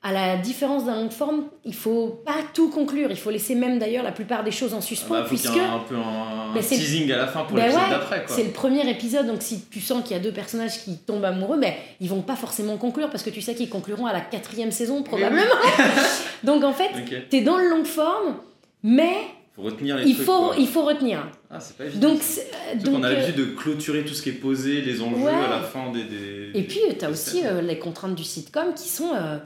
à 0.04 0.12
la 0.12 0.36
différence 0.36 0.84
d'un 0.86 0.96
longue 0.96 1.12
forme, 1.12 1.44
il 1.64 1.74
faut 1.74 2.20
pas 2.26 2.38
tout 2.52 2.70
conclure. 2.70 3.08
Il 3.10 3.16
faut 3.16 3.30
laisser 3.30 3.54
même 3.54 3.78
d'ailleurs 3.78 4.02
la 4.02 4.10
plupart 4.10 4.42
des 4.42 4.50
choses 4.50 4.74
en 4.74 4.78
Ah 4.78 4.80
suspens. 4.80 5.14
bah, 5.14 5.24
faut 5.24 5.36
qu'il 5.36 5.38
puisque 5.48 5.56
un, 5.58 5.76
un 5.76 5.78
peu 5.78 5.94
un 5.94 6.60
c'est- 6.60 6.74
teasing 6.76 7.12
à 7.12 7.16
la 7.18 7.26
fin 7.28 7.44
pour 7.44 7.54
Ben 7.56 7.62
l'épisode 7.66 7.82
ouais, 7.84 7.90
d'après. 7.90 8.24
c'est 8.26 8.42
le 8.44 8.50
premier 8.50 8.88
épisode, 8.90 9.26
donc 9.28 9.42
si 9.42 9.64
tu 9.70 9.80
sens 9.80 10.02
qu'il 10.02 10.16
y 10.16 10.18
a 10.18 10.22
deux 10.22 10.32
personnages 10.32 10.82
qui 10.82 10.96
tombent 10.98 11.24
amoureux, 11.24 11.58
ben, 11.58 11.72
ils 12.00 12.08
vont 12.08 12.22
pas 12.22 12.34
forcément 12.34 12.76
conclure 12.78 13.10
parce 13.10 13.22
que 13.22 13.30
tu 13.30 13.40
sais 13.40 13.54
qu'ils 13.54 13.68
concluront 13.68 14.06
à 14.06 14.12
la 14.12 14.20
quatrième 14.20 14.72
saison 14.72 15.02
probablement. 15.04 15.42
donc 16.42 16.64
en 16.64 16.72
fait, 16.72 16.90
Ok. 16.96 17.16
tu 17.30 17.36
es 17.36 17.40
dans 17.42 17.56
le 17.56 17.68
long 17.68 17.84
forme, 17.84 18.36
mais 18.82 19.12
Faut 19.54 19.62
retenir 19.62 19.96
les 19.98 20.06
il 20.06 20.14
trucs. 20.14 20.26
faut, 20.26 20.46
quoi. 20.46 20.54
il 20.58 20.66
faut 20.66 20.82
retenir. 20.82 21.28
Ah, 21.50 21.60
c'est 21.60 21.76
pas 21.76 21.84
évident. 21.84 22.08
Donc, 22.08 22.20
euh, 22.20 22.74
donc 22.78 22.94
qu'on 22.96 23.02
a 23.04 23.08
euh, 23.08 23.12
l'habitude 23.12 23.36
de 23.36 23.44
clôturer 23.54 24.04
tout 24.04 24.14
ce 24.14 24.22
qui 24.22 24.30
est 24.30 24.32
posé, 24.32 24.80
les 24.80 25.00
enjeux 25.00 25.16
Ouais. 25.26 25.30
à 25.32 25.48
la 25.50 25.60
fin 25.60 25.92
des. 25.92 26.04
des 26.04 26.50
Et 26.58 26.62
puis, 26.62 26.80
tu 26.98 27.04
as 27.04 27.08
des 27.08 27.12
aussi 27.12 27.42
euh, 27.44 27.60
les 27.60 27.78
contraintes 27.78 28.14
du 28.14 28.24
sitcom 28.24 28.74
qui 28.74 28.88
sont 28.88 29.10
euh, 29.14 29.36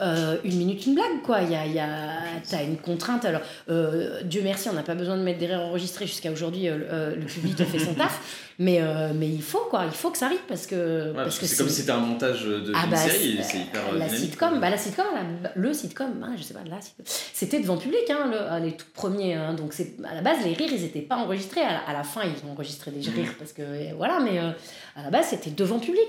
euh, 0.00 0.36
une 0.44 0.56
minute, 0.56 0.86
une 0.86 0.94
blague, 0.94 1.22
quoi. 1.22 1.42
Il 1.42 1.50
y 1.50 1.54
a, 1.54 1.66
y 1.66 1.78
a, 1.78 2.18
t'as 2.48 2.64
une 2.64 2.76
contrainte. 2.76 3.24
Alors, 3.24 3.42
euh, 3.70 4.20
Dieu 4.24 4.42
merci, 4.42 4.68
on 4.68 4.72
n'a 4.72 4.82
pas 4.82 4.94
besoin 4.94 5.16
de 5.16 5.22
mettre 5.22 5.38
des 5.38 5.52
enregistrés 5.54 6.06
jusqu'à 6.06 6.32
aujourd'hui. 6.32 6.68
euh, 6.68 6.78
euh, 6.90 7.16
le 7.16 7.26
public 7.26 7.60
a 7.60 7.64
fait 7.64 7.78
son 7.78 7.94
taf. 7.94 8.42
Mais, 8.60 8.78
euh, 8.80 9.12
mais 9.14 9.28
il 9.28 9.42
faut, 9.42 9.66
quoi. 9.68 9.84
Il 9.86 9.90
faut 9.96 10.10
que 10.10 10.18
ça 10.18 10.26
arrive 10.26 10.38
parce 10.46 10.66
que. 10.68 11.08
Ouais, 11.08 11.14
parce 11.14 11.38
que 11.40 11.46
c'est 11.46 11.56
comme 11.56 11.68
si 11.68 11.80
c'était 11.80 11.90
un 11.90 11.98
montage 11.98 12.44
de 12.44 12.72
Ah 12.74 12.86
bah, 12.88 12.96
série 12.96 13.38
c'est- 13.42 13.58
hyper 13.58 13.80
euh, 13.92 13.98
la 13.98 14.08
sitcom, 14.08 14.60
bah 14.60 14.70
la 14.70 14.78
sitcom, 14.78 15.04
la- 15.42 15.50
le 15.56 15.74
sitcom, 15.74 16.06
hein, 16.22 16.34
je 16.38 16.42
sais 16.44 16.54
pas, 16.54 16.60
la 16.70 16.80
sitcom, 16.80 17.04
c'était 17.32 17.58
devant 17.58 17.76
public, 17.76 18.08
hein, 18.10 18.30
le- 18.60 18.64
les 18.66 18.72
tout 18.76 18.86
premiers. 18.94 19.34
hein, 19.34 19.54
donc 19.54 19.72
c'est 19.72 19.94
à 20.08 20.14
la 20.14 20.20
base 20.22 20.38
les 20.44 20.52
rires, 20.52 20.70
ils 20.72 20.84
étaient 20.84 21.00
pas 21.00 21.16
enregistrés. 21.16 21.62
À 21.62 21.72
la, 21.72 21.78
à 21.80 21.92
la 21.92 22.04
fin, 22.04 22.20
ils 22.22 22.48
ont 22.48 22.52
enregistré 22.52 22.92
des 22.92 23.00
Mhm. 23.08 23.14
rires 23.16 23.34
parce 23.38 23.52
que 23.52 23.62
euh, 23.62 23.92
voilà, 23.96 24.20
mais 24.20 24.38
euh, 24.38 24.50
à 24.94 25.02
la 25.02 25.10
base 25.10 25.26
c'était 25.30 25.50
devant 25.50 25.80
public. 25.80 26.08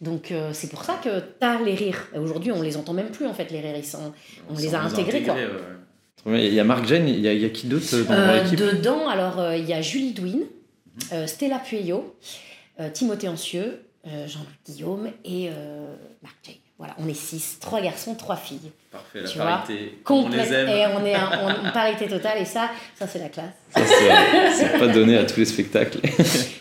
Donc 0.00 0.32
euh, 0.32 0.50
c'est 0.54 0.68
pour 0.70 0.84
ça 0.84 0.94
que 1.04 1.20
t'as 1.40 1.60
les 1.60 1.74
rires. 1.74 2.08
Aujourd'hui, 2.18 2.52
on 2.52 2.62
les 2.62 2.78
entend 2.78 2.94
même 2.94 3.10
plus 3.10 3.26
en 3.26 3.34
fait 3.34 3.50
les 3.50 3.60
rires, 3.60 3.76
ils 3.76 3.84
sont. 3.84 4.12
on 4.48 4.56
les 4.56 4.74
a 4.74 4.80
intégrés, 4.80 5.22
quoi. 5.22 5.34
ouais. 6.24 6.46
Il 6.48 6.54
y 6.54 6.60
a 6.60 6.64
Marc 6.64 6.86
Jane, 6.86 7.06
il 7.08 7.20
y 7.20 7.28
a, 7.28 7.34
il 7.34 7.40
y 7.42 7.44
a 7.44 7.50
qui 7.50 7.66
d'autre 7.66 7.84
euh, 7.94 8.04
dans 8.04 8.14
Euh, 8.14 8.42
l'équipe? 8.44 8.58
dedans, 8.58 9.08
alors 9.08 9.38
euh, 9.40 9.56
il 9.56 9.68
y 9.68 9.74
a 9.74 9.82
Julie 9.82 10.12
Douin, 10.12 10.28
Mhm. 10.28 10.46
Euh, 11.12 11.26
Stella 11.26 11.58
Pueyo, 11.58 12.16
euh, 12.80 12.90
Timothée 12.90 13.28
Ancieux, 13.28 13.84
euh, 14.06 14.26
Jean-Luc 14.26 14.58
Guillaume 14.66 15.10
et 15.24 15.48
euh, 15.50 15.94
Marc 16.22 16.36
Jay. 16.44 16.58
Voilà, 16.78 16.96
on 16.98 17.06
est 17.06 17.14
six, 17.14 17.58
trois 17.60 17.80
garçons, 17.80 18.16
trois 18.16 18.34
filles. 18.34 18.72
Parfait, 18.90 19.20
la 19.20 19.28
Tu 19.28 19.36
vois, 19.36 19.46
parité. 19.46 19.98
On 20.00 20.02
Complète. 20.04 20.48
les 20.50 20.54
aime. 20.56 20.68
Et 20.68 20.86
on 20.86 21.04
est 21.06 21.14
en, 21.14 21.68
en 21.68 21.72
parité 21.72 22.08
totale 22.08 22.38
et 22.38 22.44
ça, 22.44 22.70
ça 22.98 23.06
c'est 23.06 23.20
la 23.20 23.28
classe. 23.28 23.52
Ça, 23.72 23.80
c'est- 23.86 24.78
pas 24.80 24.88
donné 24.88 25.16
à 25.16 25.24
tous 25.24 25.38
les 25.38 25.44
spectacles. 25.46 25.98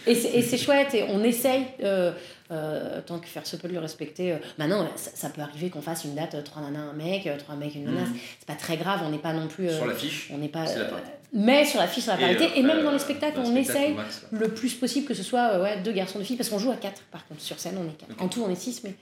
Et 0.08 0.15
c'est 0.15 0.30
et 0.32 0.41
c'est 0.41 0.58
chouette 0.58 0.96
et 0.96 1.04
on 1.10 1.24
essaye, 1.24 1.63
euh, 1.84 2.12
euh, 2.52 3.02
tant 3.06 3.20
que 3.20 3.28
faire 3.28 3.46
se 3.46 3.56
peut 3.56 3.67
de 3.67 3.74
le 3.74 3.80
respecter. 3.80 4.32
euh, 4.34 4.38
maintenant, 4.58 4.88
ça, 4.96 5.12
ça 5.13 5.30
peut 5.30 5.41
arriver 5.41 5.70
qu'on 5.70 5.82
fasse 5.84 6.06
une 6.06 6.15
date, 6.15 6.34
euh, 6.34 6.41
trois 6.41 6.62
nanas, 6.63 6.80
un 6.89 6.94
mec, 6.94 7.28
euh, 7.28 7.38
trois 7.38 7.56
mecs, 7.56 7.76
une 7.76 7.86
nana. 7.86 8.02
Mhm. 8.02 8.15
C'est 8.39 8.48
pas 8.48 8.56
très 8.56 8.78
grave, 8.78 9.02
on 9.06 9.10
n'est 9.12 9.20
pas 9.20 9.32
non 9.34 9.48
plus. 9.48 9.70
euh, 9.70 9.78
Sur 9.78 9.86
l'affiche. 9.86 10.30
on 10.34 10.39
n'est 10.39 10.48
pas. 10.50 10.65
c'est 10.65 10.80
la 10.80 10.86
euh, 10.86 10.89
parité. 10.89 11.10
Mais 11.34 11.65
sur 11.65 11.80
la 11.80 11.88
fiche, 11.88 12.04
sur 12.04 12.13
la 12.13 12.17
parité. 12.20 12.46
Et, 12.56 12.63
euh, 12.63 12.67
même 12.67 12.84
dans 12.84 12.89
euh, 12.89 12.94
les 12.94 13.00
spectacles, 13.00 13.41
dans 13.41 13.50
on 13.50 13.56
essaye 13.56 13.94
max, 13.94 14.26
le 14.32 14.48
plus 14.50 14.74
possible 14.74 15.08
que 15.08 15.13
ce 15.13 15.24
soit 15.24 15.54
euh, 15.54 15.63
ouais, 15.63 15.82
deux 15.82 15.91
garçons, 15.94 16.20
deux 16.20 16.26
filles, 16.26 16.38
parce 16.38 16.50
qu'on 16.50 16.60
joue 16.60 16.72
à 16.72 16.76
quatre 16.76 17.02
par 17.12 17.26
contre. 17.28 17.41
Sur 17.41 17.60
scène, 17.60 17.76
on 17.80 17.88
est 17.89 17.98
quatre. 17.98 18.22
En 18.22 18.28
tout, 18.28 18.44
on 18.46 18.50
est 18.52 18.56
six, 18.56 18.82
mais 18.84 18.94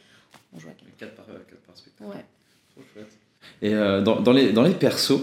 on 0.56 0.60
joue 0.60 0.68
à 0.68 0.72
quatre. 0.72 0.86
4 1.00 1.16
par, 1.16 1.26
euh, 1.30 1.38
quatre 1.50 1.62
par 1.62 1.78
spectacle. 1.78 2.10
Ouais. 2.10 2.26
Trop 2.74 2.84
chouette. 2.94 3.12
Et 3.62 3.74
euh, 3.74 4.02
dans, 4.02 4.20
dans 4.20 4.32
les, 4.34 4.52
dans 4.52 4.64
les 4.64 4.74
persos, 4.74 5.22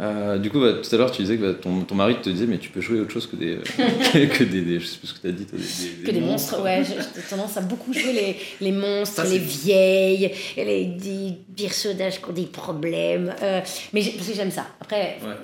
euh, 0.00 0.38
du 0.38 0.48
coup, 0.50 0.60
bah, 0.60 0.74
tout 0.74 0.94
à 0.94 0.98
l'heure, 0.98 1.10
tu 1.10 1.22
disais 1.22 1.36
que 1.38 1.42
bah, 1.52 1.58
ton, 1.60 1.80
ton 1.82 1.94
mari 1.96 2.16
te 2.20 2.28
disait, 2.30 2.46
mais 2.46 2.58
tu 2.58 2.70
peux 2.70 2.80
jouer 2.80 3.00
autre 3.00 3.10
chose 3.10 3.26
que 3.26 3.34
des. 3.36 3.56
euh, 4.14 4.26
que 4.26 4.44
des, 4.44 4.60
des- 4.62 4.78
je 4.80 4.86
sais 4.86 4.98
plus 4.98 5.08
ce 5.08 5.14
que 5.14 5.20
tu 5.22 5.26
as 5.28 5.32
dit, 5.32 5.44
toi, 5.46 5.58
des, 5.58 6.04
Que 6.04 6.10
des 6.12 6.20
monstres, 6.20 6.60
ouais, 6.62 6.84
j'ai 6.84 7.22
tendance 7.22 7.56
à 7.56 7.62
beaucoup 7.62 7.92
jouer 7.92 8.12
les, 8.12 8.36
les 8.60 8.72
monstres, 8.72 9.16
Ça, 9.16 9.24
les 9.24 9.38
vieilles, 9.38 10.32
et 10.56 10.64
les 10.64 10.84
des 10.84 11.32
personnages 11.56 12.18
qui 12.20 12.24
ont 12.28 12.32
des 12.32 12.46
problèmes. 12.46 13.34
euh, 13.42 13.60
mais 13.92 14.04
parce 14.04 14.28
que 14.28 14.34
j'aime 14.34 14.50
ça. 14.52 14.66
Après, 14.80 15.18
Ouais. 15.22 15.34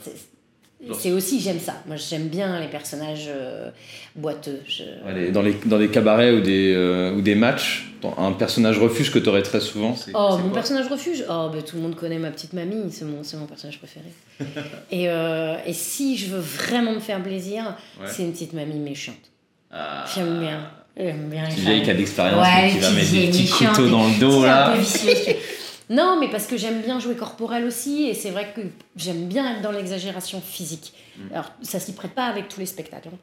C'est- 0.98 1.12
aussi, 1.12 1.40
j'aime 1.40 1.60
ça. 1.60 1.74
Moi, 1.86 1.96
j'aime 1.96 2.28
bien 2.28 2.60
les 2.60 2.68
personnages 2.68 3.26
euh, 3.28 3.70
boiteux. 4.16 4.60
Je- 4.66 4.82
Ouais, 5.06 5.14
les- 5.14 5.30
dans, 5.30 5.42
les, 5.42 5.54
dans 5.66 5.78
les 5.78 5.88
cabarets 5.88 6.32
ou 6.32 6.40
des, 6.40 6.72
euh, 6.74 7.12
ou 7.14 7.20
des 7.20 7.34
matchs, 7.34 7.92
dans 8.02 8.14
un 8.18 8.32
personnage 8.32 8.78
refuge 8.78 9.10
que 9.10 9.18
tu 9.18 9.28
aurais 9.28 9.42
très 9.42 9.60
souvent. 9.60 9.94
C'est- 9.96 10.12
Oh, 10.14 10.36
mon 10.42 10.50
personnage 10.50 10.88
refuge? 10.88 11.24
Oh, 11.28 11.48
bah, 11.52 11.62
tout 11.66 11.76
le 11.76 11.82
monde 11.82 11.94
connaît 11.96 12.18
ma 12.18 12.30
petite 12.30 12.52
mamie, 12.52 12.90
c'est 12.90 13.04
mon, 13.04 13.22
c'est 13.22 13.36
mon 13.36 13.46
personnage 13.46 13.78
préféré. 13.78 14.06
et, 14.90 15.08
euh, 15.08 15.56
et 15.66 15.72
si 15.72 16.16
je 16.16 16.26
veux 16.26 16.40
vraiment 16.40 16.92
me 16.92 17.00
faire 17.00 17.22
plaisir, 17.22 17.76
Ouais. 18.00 18.06
c'est 18.08 18.22
une 18.22 18.32
petite 18.32 18.52
mamie 18.52 18.78
méchante. 18.78 19.14
Ah. 19.70 20.04
J'aime 20.14 20.38
bien. 20.40 20.60
J'aime 20.96 21.28
bien 21.28 21.48
les 21.48 21.54
Une 21.56 21.60
vieille 21.62 21.82
qui 21.82 21.90
a 21.90 21.94
d'expérience, 21.94 22.40
Ouais, 22.46 22.66
mais 22.66 22.70
qui 22.70 22.78
va 22.78 22.90
mettre 22.92 23.10
des 23.10 23.26
petits 23.26 23.46
couteaux 23.48 23.88
dans 23.88 24.06
le 24.06 24.20
dos 24.20 24.42
un 24.44 24.46
là. 24.46 24.70
peu 24.72 24.78
vicieux. 24.78 25.10
non, 25.90 26.18
mais 26.20 26.28
parce 26.30 26.46
que 26.46 26.56
j'aime 26.56 26.80
bien 26.80 26.98
jouer 26.98 27.14
corporel 27.14 27.64
aussi, 27.64 28.04
et 28.08 28.14
c'est 28.14 28.30
vrai 28.30 28.52
que 28.54 28.60
j'aime 28.96 29.26
bien 29.28 29.54
être 29.54 29.62
dans 29.62 29.72
l'exagération 29.72 30.40
physique. 30.40 30.92
Mm. 31.18 31.32
Alors, 31.32 31.52
ça 31.62 31.78
s'y 31.80 31.92
prête 31.92 32.12
pas 32.12 32.26
avec 32.26 32.48
tous 32.48 32.60
les 32.60 32.66
spectacles. 32.66 33.08
hein. 33.12 33.18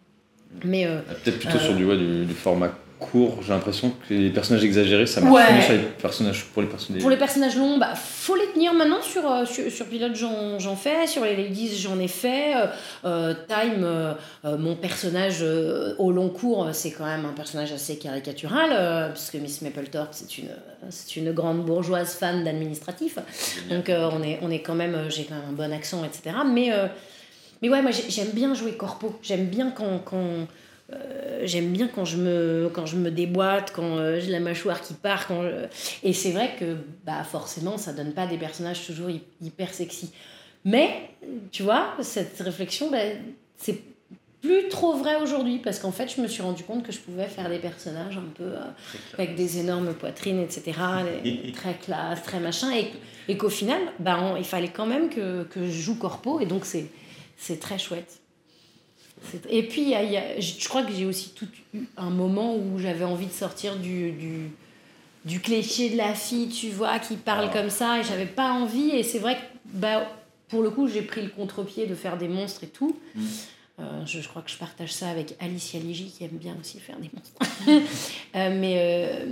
Mais 0.65 0.86
euh, 0.86 1.00
Peut-être 1.24 1.39
plutôt 1.39 1.58
Euh, 1.58 1.60
sur 1.65 1.76
du, 1.76 1.86
ouais, 1.86 1.97
du, 1.97 2.26
du 2.26 2.34
format 2.34 2.71
court, 3.01 3.39
j'ai 3.41 3.49
l'impression 3.51 3.91
que 4.07 4.13
les 4.13 4.29
personnages 4.29 4.63
exagérés, 4.63 5.05
ça 5.07 5.19
marche 5.21 5.33
Ouais. 5.35 5.55
mieux 5.55 5.61
sur 5.61 5.73
les 5.73 5.79
personnages, 5.79 6.45
pour 6.53 6.61
les 6.61 6.67
personnages. 6.69 7.01
Pour 7.01 7.09
les 7.09 7.17
personnages 7.17 7.57
longs, 7.57 7.77
bah, 7.77 7.95
faut 7.95 8.35
les 8.35 8.47
tenir 8.53 8.73
maintenant. 8.73 9.01
Sur, 9.01 9.29
euh, 9.29 9.45
sur, 9.45 9.69
sur 9.71 9.87
Pilote, 9.87 10.15
j'en 10.15 10.59
j'en 10.59 10.75
fais. 10.75 11.07
Sur 11.07 11.25
les 11.25 11.35
Ladies, 11.35 11.75
j'en 11.77 11.99
ai 11.99 12.07
fait. 12.07 12.55
Euh, 12.55 12.67
euh, 13.05 13.33
Time, 13.47 13.83
euh, 13.83 14.13
mon 14.57 14.75
personnage 14.75 15.39
euh, 15.41 15.95
au 15.97 16.11
long 16.11 16.29
cours, 16.29 16.69
c'est 16.73 16.91
quand 16.91 17.05
même 17.05 17.25
un 17.25 17.33
personnage 17.33 17.71
assez 17.71 17.97
caricatural, 17.97 19.11
puisque 19.13 19.35
Miss 19.35 19.61
Mapplethorpe, 19.63 20.09
c'est 20.11 20.37
une, 20.37 20.49
c'est 20.89 21.15
une 21.17 21.31
grande 21.33 21.65
bourgeoise 21.65 22.13
fan 22.13 22.43
d'administratif. 22.43 23.17
Donc 23.69 23.85
on, 23.89 24.21
est, 24.23 24.39
on 24.41 24.51
est 24.51 24.61
quand 24.61 24.75
même, 24.75 25.05
j'ai 25.09 25.23
quand 25.25 25.35
même 25.35 25.49
un 25.49 25.53
bon 25.53 25.73
accent, 25.73 26.03
etc. 26.05 26.35
Mais, 26.45 26.69
mais 27.61 27.69
ouais, 27.69 27.81
moi 27.81 27.91
j'ai- 27.91 28.09
j'aime 28.09 28.29
bien 28.33 28.53
jouer 28.53 28.73
corpo. 28.73 29.17
J'aime 29.21 29.45
bien 29.47 29.71
quand, 29.71 29.99
quand, 30.05 30.47
j'aime 31.43 31.71
bien 31.71 31.88
quand 31.88 32.06
je 32.06 32.17
me, 32.17 32.69
quand 32.73 32.86
je 32.86 32.95
me 32.97 33.10
déboîte, 33.12 33.71
quand 33.73 33.97
euh, 33.97 34.19
j'ai 34.19 34.32
la 34.32 34.39
mâchoire 34.39 34.82
qui 34.82 34.93
part. 34.93 35.27
Quand 35.27 35.43
je- 35.43 35.65
Et 36.04 36.13
c'est 36.13 36.32
vrai 36.32 36.51
que 36.60 36.75
bah, 37.06 37.23
forcément, 37.23 37.77
ça 37.77 37.93
donne 37.93 38.13
pas 38.13 38.27
des 38.27 38.38
personnages 38.38 38.86
toujours 38.86 39.10
hy- 39.10 39.21
hyper 39.41 39.73
sexy. 39.73 40.12
Mais, 40.65 41.10
tu 41.51 41.63
vois, 41.63 41.95
cette 42.01 42.39
réflexion, 42.39 42.91
bah, 42.91 42.99
c'est 43.58 43.80
plus 44.41 44.69
trop 44.69 44.93
vrai 44.97 45.15
aujourd'hui 45.17 45.60
parce 45.60 45.77
qu'en 45.80 45.91
fait, 45.91 46.12
je 46.15 46.21
me 46.21 46.27
suis 46.27 46.41
rendu 46.41 46.63
compte 46.63 46.84
que 46.84 46.91
je 46.91 46.99
pouvais 46.99 47.27
faire 47.27 47.47
des 47.49 47.60
personnages 47.60 48.17
un 48.17 48.30
peu 48.36 48.43
euh, 48.43 48.60
avec 49.13 49.36
des 49.36 49.60
énormes 49.60 49.93
poitrines, 49.93 50.39
etc., 50.39 50.62
très 51.54 51.73
classe, 51.75 52.23
très 52.23 52.39
machin, 52.39 52.71
et, 52.75 52.88
et 53.27 53.38
qu'au 53.38 53.49
final, 53.49 53.80
bah, 53.99 54.19
on- 54.21 54.36
il 54.38 54.43
fallait 54.45 54.69
quand 54.69 54.86
même 54.88 55.10
que, 55.10 55.43
que 55.43 55.65
je 55.65 55.71
joue 55.82 55.95
corpo, 55.95 56.39
et 56.39 56.45
donc 56.45 56.65
c'est 56.65 56.86
c'est 57.38 57.60
très 57.60 57.80
chouette. 57.80 58.19
Et 59.49 59.63
puis, 59.63 59.84
y 59.89 59.95
a- 59.95 60.03
y 60.03 60.17
a- 60.17 60.39
je 60.39 60.67
crois 60.67 60.84
que 60.84 60.91
j'ai 60.93 61.05
aussi 61.05 61.29
tout 61.29 61.47
eu 61.73 61.81
un 61.97 62.10
moment 62.10 62.55
où 62.55 62.79
j'avais 62.79 63.05
envie 63.05 63.27
de 63.27 63.31
sortir 63.31 63.75
du, 63.77 64.12
du, 64.12 64.49
du 65.25 65.39
cliché 65.39 65.89
de 65.89 65.97
la 65.97 66.13
fille, 66.13 66.49
tu 66.49 66.69
vois, 66.69 66.99
qui 66.99 67.15
parle 67.15 67.47
Ah. 67.49 67.53
comme 67.53 67.69
ça, 67.69 67.99
et 67.99 68.03
j'avais 68.03 68.25
pas 68.25 68.51
envie, 68.51 68.89
et 68.91 69.03
c'est 69.03 69.19
vrai 69.19 69.36
que, 69.36 69.41
bah, 69.65 70.07
pour 70.49 70.62
le 70.63 70.69
coup, 70.69 70.88
j'ai 70.88 71.01
pris 71.03 71.21
le 71.21 71.29
contre-pied 71.29 71.86
de 71.88 71.95
faire 71.95 72.17
des 72.17 72.27
monstres 72.27 72.63
et 72.63 72.67
tout. 72.67 72.97
Mm. 73.15 73.21
Euh, 73.79 74.05
je, 74.05 74.19
je 74.21 74.27
crois 74.27 74.41
que 74.41 74.51
je 74.51 74.57
partage 74.57 74.91
ça 74.93 75.10
avec 75.10 75.36
Alicia 75.39 75.79
Ligi, 75.79 76.13
qui 76.15 76.23
aime 76.23 76.31
bien 76.38 76.55
aussi 76.60 76.79
faire 76.79 76.97
des 76.97 77.10
monstres. 77.13 77.39
Euh, 78.36 78.57
mais, 78.60 78.75
euh, 78.77 79.25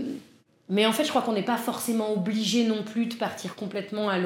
mais 0.70 0.86
en 0.86 0.92
fait, 0.92 1.04
je 1.06 1.10
crois 1.10 1.22
qu'on 1.22 1.34
n'est 1.34 1.42
pas 1.42 1.58
forcément 1.58 2.12
obligé 2.14 2.66
non 2.66 2.84
plus 2.84 3.06
de 3.08 3.16
partir 3.16 3.56
complètement 3.56 4.10
à 4.10 4.18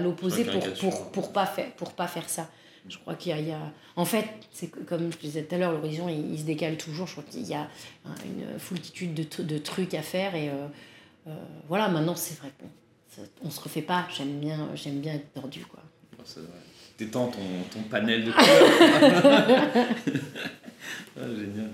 l'opposé 0.00 0.44
pour, 0.44 0.60
pour, 0.74 1.10
pour, 1.10 1.32
pas 1.32 1.46
faire, 1.46 1.70
pour 1.72 1.92
pas 1.92 2.06
faire 2.06 2.28
ça. 2.28 2.48
Je 2.88 2.98
crois 2.98 3.14
qu'il 3.14 3.30
y 3.30 3.32
a, 3.34 3.38
il 3.38 3.48
y 3.48 3.52
a- 3.52 3.72
En 3.96 4.04
fait, 4.04 4.26
c'est 4.50 4.68
comme 4.68 5.12
je 5.12 5.18
disais 5.18 5.42
tout 5.44 5.54
à 5.54 5.58
l'heure, 5.58 5.72
l'horizon, 5.72 6.08
il, 6.08 6.32
il 6.32 6.38
se 6.38 6.44
décale 6.44 6.76
toujours. 6.76 7.06
Je 7.06 7.12
crois 7.12 7.24
qu'il 7.30 7.46
y 7.46 7.54
a 7.54 7.68
hein, 8.04 8.14
une 8.24 8.58
foultitude 8.58 9.14
de, 9.14 9.42
de 9.42 9.58
trucs 9.58 9.94
à 9.94 10.02
faire. 10.02 10.34
Et 10.34 10.48
euh, 10.50 10.66
euh, 11.28 11.34
voilà, 11.68 11.88
maintenant, 11.88 12.16
c'est 12.16 12.36
vrai 12.38 12.50
ça- 13.08 13.22
on 13.42 13.50
se 13.50 13.60
refait 13.60 13.82
pas. 13.82 14.06
J'aime 14.16 14.40
bien, 14.40 14.68
j'aime 14.74 14.98
bien 15.00 15.14
être 15.14 15.32
tordu, 15.32 15.60
quoi. 15.66 15.80
T'étends 16.96 17.28
ton, 17.28 17.40
ton 17.72 17.82
panel 17.88 18.24
de 18.24 18.32
couleurs. 18.32 19.86
ah, 21.16 21.26
génial. 21.28 21.70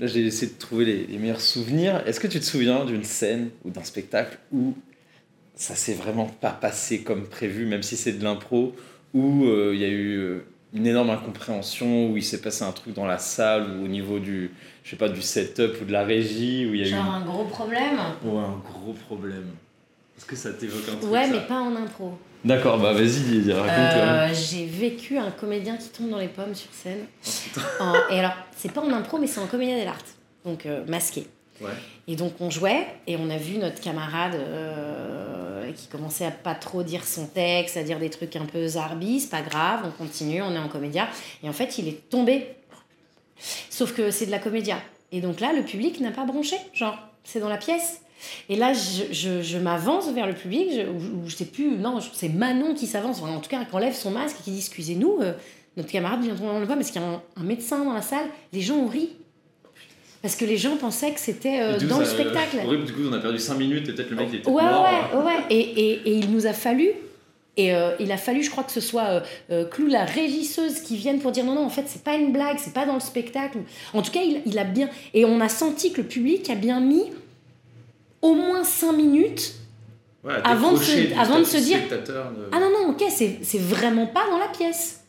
Là, 0.00 0.06
j'ai 0.06 0.24
essayé 0.26 0.52
de 0.52 0.58
trouver 0.58 0.84
les, 0.84 1.06
les 1.06 1.18
meilleurs 1.18 1.40
souvenirs. 1.40 2.02
Est-ce 2.06 2.20
que 2.20 2.28
tu 2.28 2.38
te 2.38 2.44
souviens 2.44 2.84
d'une 2.84 3.04
scène 3.04 3.50
ou 3.64 3.70
d'un 3.70 3.82
spectacle 3.82 4.38
où 4.52 4.74
ça 5.54 5.74
s'est 5.74 5.94
vraiment 5.94 6.26
pas 6.26 6.52
passé 6.52 7.02
comme 7.02 7.26
prévu, 7.26 7.66
même 7.66 7.82
si 7.82 7.96
c'est 7.96 8.12
de 8.12 8.22
l'impro, 8.22 8.76
où 9.18 9.46
euh, 9.46 9.72
il 9.74 9.80
y 9.80 9.84
a 9.84 9.88
eu 9.88 10.16
euh, 10.18 10.44
une 10.74 10.86
énorme 10.86 11.10
incompréhension, 11.10 12.10
où 12.10 12.16
il 12.16 12.22
s'est 12.22 12.40
passé 12.40 12.64
un 12.64 12.72
truc 12.72 12.94
dans 12.94 13.06
la 13.06 13.18
salle, 13.18 13.66
ou 13.78 13.84
au 13.84 13.88
niveau 13.88 14.18
du, 14.18 14.50
je 14.84 14.90
sais 14.90 14.96
pas, 14.96 15.08
du 15.08 15.22
setup 15.22 15.80
ou 15.80 15.84
de 15.84 15.92
la 15.92 16.04
régie, 16.04 16.66
où 16.70 16.74
il 16.74 16.80
y 16.80 16.84
a 16.84 16.88
eu... 16.88 16.94
Un 16.94 17.24
gros 17.24 17.44
problème 17.44 17.98
Ouais, 18.24 18.38
un 18.38 18.60
gros 18.70 18.92
problème. 18.92 19.46
Est-ce 20.16 20.26
que 20.26 20.36
ça 20.36 20.52
t'évoque 20.52 20.88
un 20.88 20.96
truc 20.96 21.10
Ouais, 21.12 21.24
ça 21.26 21.32
mais 21.32 21.46
pas 21.46 21.60
en 21.60 21.74
impro. 21.76 22.18
D'accord, 22.44 22.78
bah 22.78 22.92
vas-y, 22.92 23.50
raconte. 23.52 23.96
euh. 23.96 24.28
J'ai 24.32 24.66
vécu 24.66 25.16
un 25.18 25.30
comédien 25.32 25.76
qui 25.76 25.88
tombe 25.88 26.10
dans 26.10 26.18
les 26.18 26.28
pommes 26.28 26.54
sur 26.54 26.70
scène. 26.72 27.06
En- 27.80 27.94
et 28.10 28.18
alors, 28.20 28.32
c'est 28.56 28.70
pas 28.72 28.80
en 28.80 28.90
impro, 28.92 29.18
mais 29.18 29.26
c'est 29.26 29.40
en 29.40 29.46
comédien 29.46 29.76
dell'arte, 29.76 30.06
donc 30.44 30.64
euh, 30.66 30.84
masqué. 30.86 31.26
Et 32.06 32.16
donc 32.16 32.34
on 32.40 32.50
jouait 32.50 32.86
et 33.06 33.16
on 33.16 33.28
a 33.30 33.36
vu 33.36 33.58
notre 33.58 33.80
camarade 33.80 34.34
euh, 34.34 35.70
qui 35.72 35.88
commençait 35.88 36.24
à 36.24 36.30
pas 36.30 36.54
trop 36.54 36.82
dire 36.82 37.04
son 37.04 37.26
texte, 37.26 37.76
à 37.76 37.82
dire 37.82 37.98
des 37.98 38.10
trucs 38.10 38.36
un 38.36 38.46
peu 38.46 38.66
zarbi, 38.66 39.20
c'est 39.20 39.30
pas 39.30 39.42
grave, 39.42 39.82
on 39.84 39.90
continue, 39.90 40.42
on 40.42 40.54
est 40.54 40.58
en 40.58 40.68
comédia. 40.68 41.08
Et 41.42 41.48
en 41.48 41.52
fait, 41.52 41.78
il 41.78 41.88
est 41.88 42.08
tombé. 42.08 42.46
Sauf 43.70 43.94
que 43.94 44.10
c'est 44.10 44.26
de 44.26 44.30
la 44.30 44.38
comédia. 44.38 44.78
Et 45.12 45.20
donc 45.20 45.40
là, 45.40 45.52
le 45.52 45.62
public 45.62 46.00
n'a 46.00 46.10
pas 46.10 46.24
bronché, 46.24 46.56
genre, 46.74 46.98
c'est 47.24 47.40
dans 47.40 47.48
la 47.48 47.56
pièce. 47.56 48.00
Et 48.48 48.56
là, 48.56 48.72
je, 48.72 49.58
m'avance 49.58 50.10
vers 50.10 50.26
le 50.26 50.34
public, 50.34 50.70
je, 50.72 50.88
ou, 50.88 51.28
je 51.28 51.36
sais 51.36 51.44
plus, 51.44 51.76
non, 51.76 52.00
c'est 52.00 52.28
Manon 52.28 52.74
qui 52.74 52.86
s'avance, 52.86 53.22
en 53.22 53.40
tout 53.40 53.48
cas, 53.48 53.64
qui 53.64 53.74
enlève 53.74 53.94
son 53.94 54.10
masque 54.10 54.38
et 54.40 54.42
qui 54.42 54.50
dit 54.50 54.58
Excusez-nous, 54.58 55.18
euh, 55.20 55.34
notre 55.76 55.90
camarade 55.90 56.20
vient 56.20 56.34
de 56.34 56.38
tomber 56.38 56.52
dans 56.52 56.58
le 56.58 56.66
pas 56.66 56.74
parce 56.74 56.90
qu'il 56.90 57.00
y 57.00 57.04
a 57.04 57.22
un 57.36 57.42
médecin 57.42 57.84
dans 57.84 57.92
la 57.92 58.02
salle. 58.02 58.26
Les 58.52 58.60
gens 58.60 58.76
ont 58.76 58.88
ri. 58.88 59.10
Parce 60.22 60.34
que 60.34 60.44
les 60.44 60.56
gens 60.56 60.76
pensaient 60.76 61.12
que 61.12 61.20
c'était 61.20 61.60
euh, 61.60 61.78
dans 61.78 61.98
le 62.00 62.04
ça- 62.04 62.12
spectacle. 62.12 62.58
Horrible, 62.64 62.84
du 62.84 62.92
coup, 62.92 63.02
on 63.08 63.12
a 63.12 63.18
perdu 63.20 63.38
5 63.38 63.54
minutes 63.56 63.88
et 63.88 63.92
peut-être 63.92 64.10
le 64.10 64.16
mec 64.16 64.34
était 64.34 64.48
Ouais, 64.50 64.62
mort. 64.62 64.82
ouais, 65.14 65.18
ouais. 65.24 65.36
Et, 65.50 65.58
et, 65.60 65.92
et 66.08 66.12
il 66.14 66.30
nous 66.32 66.46
a 66.46 66.52
fallu. 66.52 66.90
Et 67.56 67.74
euh, 67.74 67.90
il 67.98 68.10
a 68.12 68.16
fallu, 68.16 68.42
je 68.42 68.50
crois 68.50 68.62
que 68.64 68.70
ce 68.72 68.80
soit 68.80 69.04
euh, 69.04 69.20
euh, 69.50 69.64
Clou, 69.64 69.86
la 69.86 70.04
régisseuse, 70.04 70.80
qui 70.80 70.96
vienne 70.96 71.18
pour 71.18 71.32
dire 71.32 71.44
non, 71.44 71.54
non, 71.54 71.64
en 71.64 71.70
fait, 71.70 71.84
c'est 71.86 72.02
pas 72.04 72.14
une 72.14 72.32
blague, 72.32 72.56
c'est 72.58 72.72
pas 72.72 72.86
dans 72.86 72.94
le 72.94 73.00
spectacle. 73.00 73.58
En 73.94 74.02
tout 74.02 74.12
cas, 74.12 74.20
il, 74.24 74.42
il 74.46 74.58
a 74.58 74.64
bien. 74.64 74.88
Et 75.14 75.24
on 75.24 75.40
a 75.40 75.48
senti 75.48 75.92
que 75.92 76.00
le 76.00 76.06
public 76.06 76.48
a 76.50 76.54
bien 76.54 76.80
mis 76.80 77.04
au 78.22 78.34
moins 78.34 78.64
5 78.64 78.92
minutes. 78.92 79.54
Ouais, 80.24 80.34
Avant 80.44 80.72
de 80.72 80.78
se- 80.78 81.18
avant 81.18 81.38
de 81.38 81.44
se 81.44 81.56
dire- 81.58 81.78
de- 81.88 81.96
Ah 82.52 82.58
non, 82.60 82.70
non, 82.70 82.90
ok, 82.90 83.04
c'est 83.08 83.60
vraiment 83.60 84.06
pas 84.06 84.24
dans 84.30 84.38
la 84.38 84.48
pièce. 84.48 85.00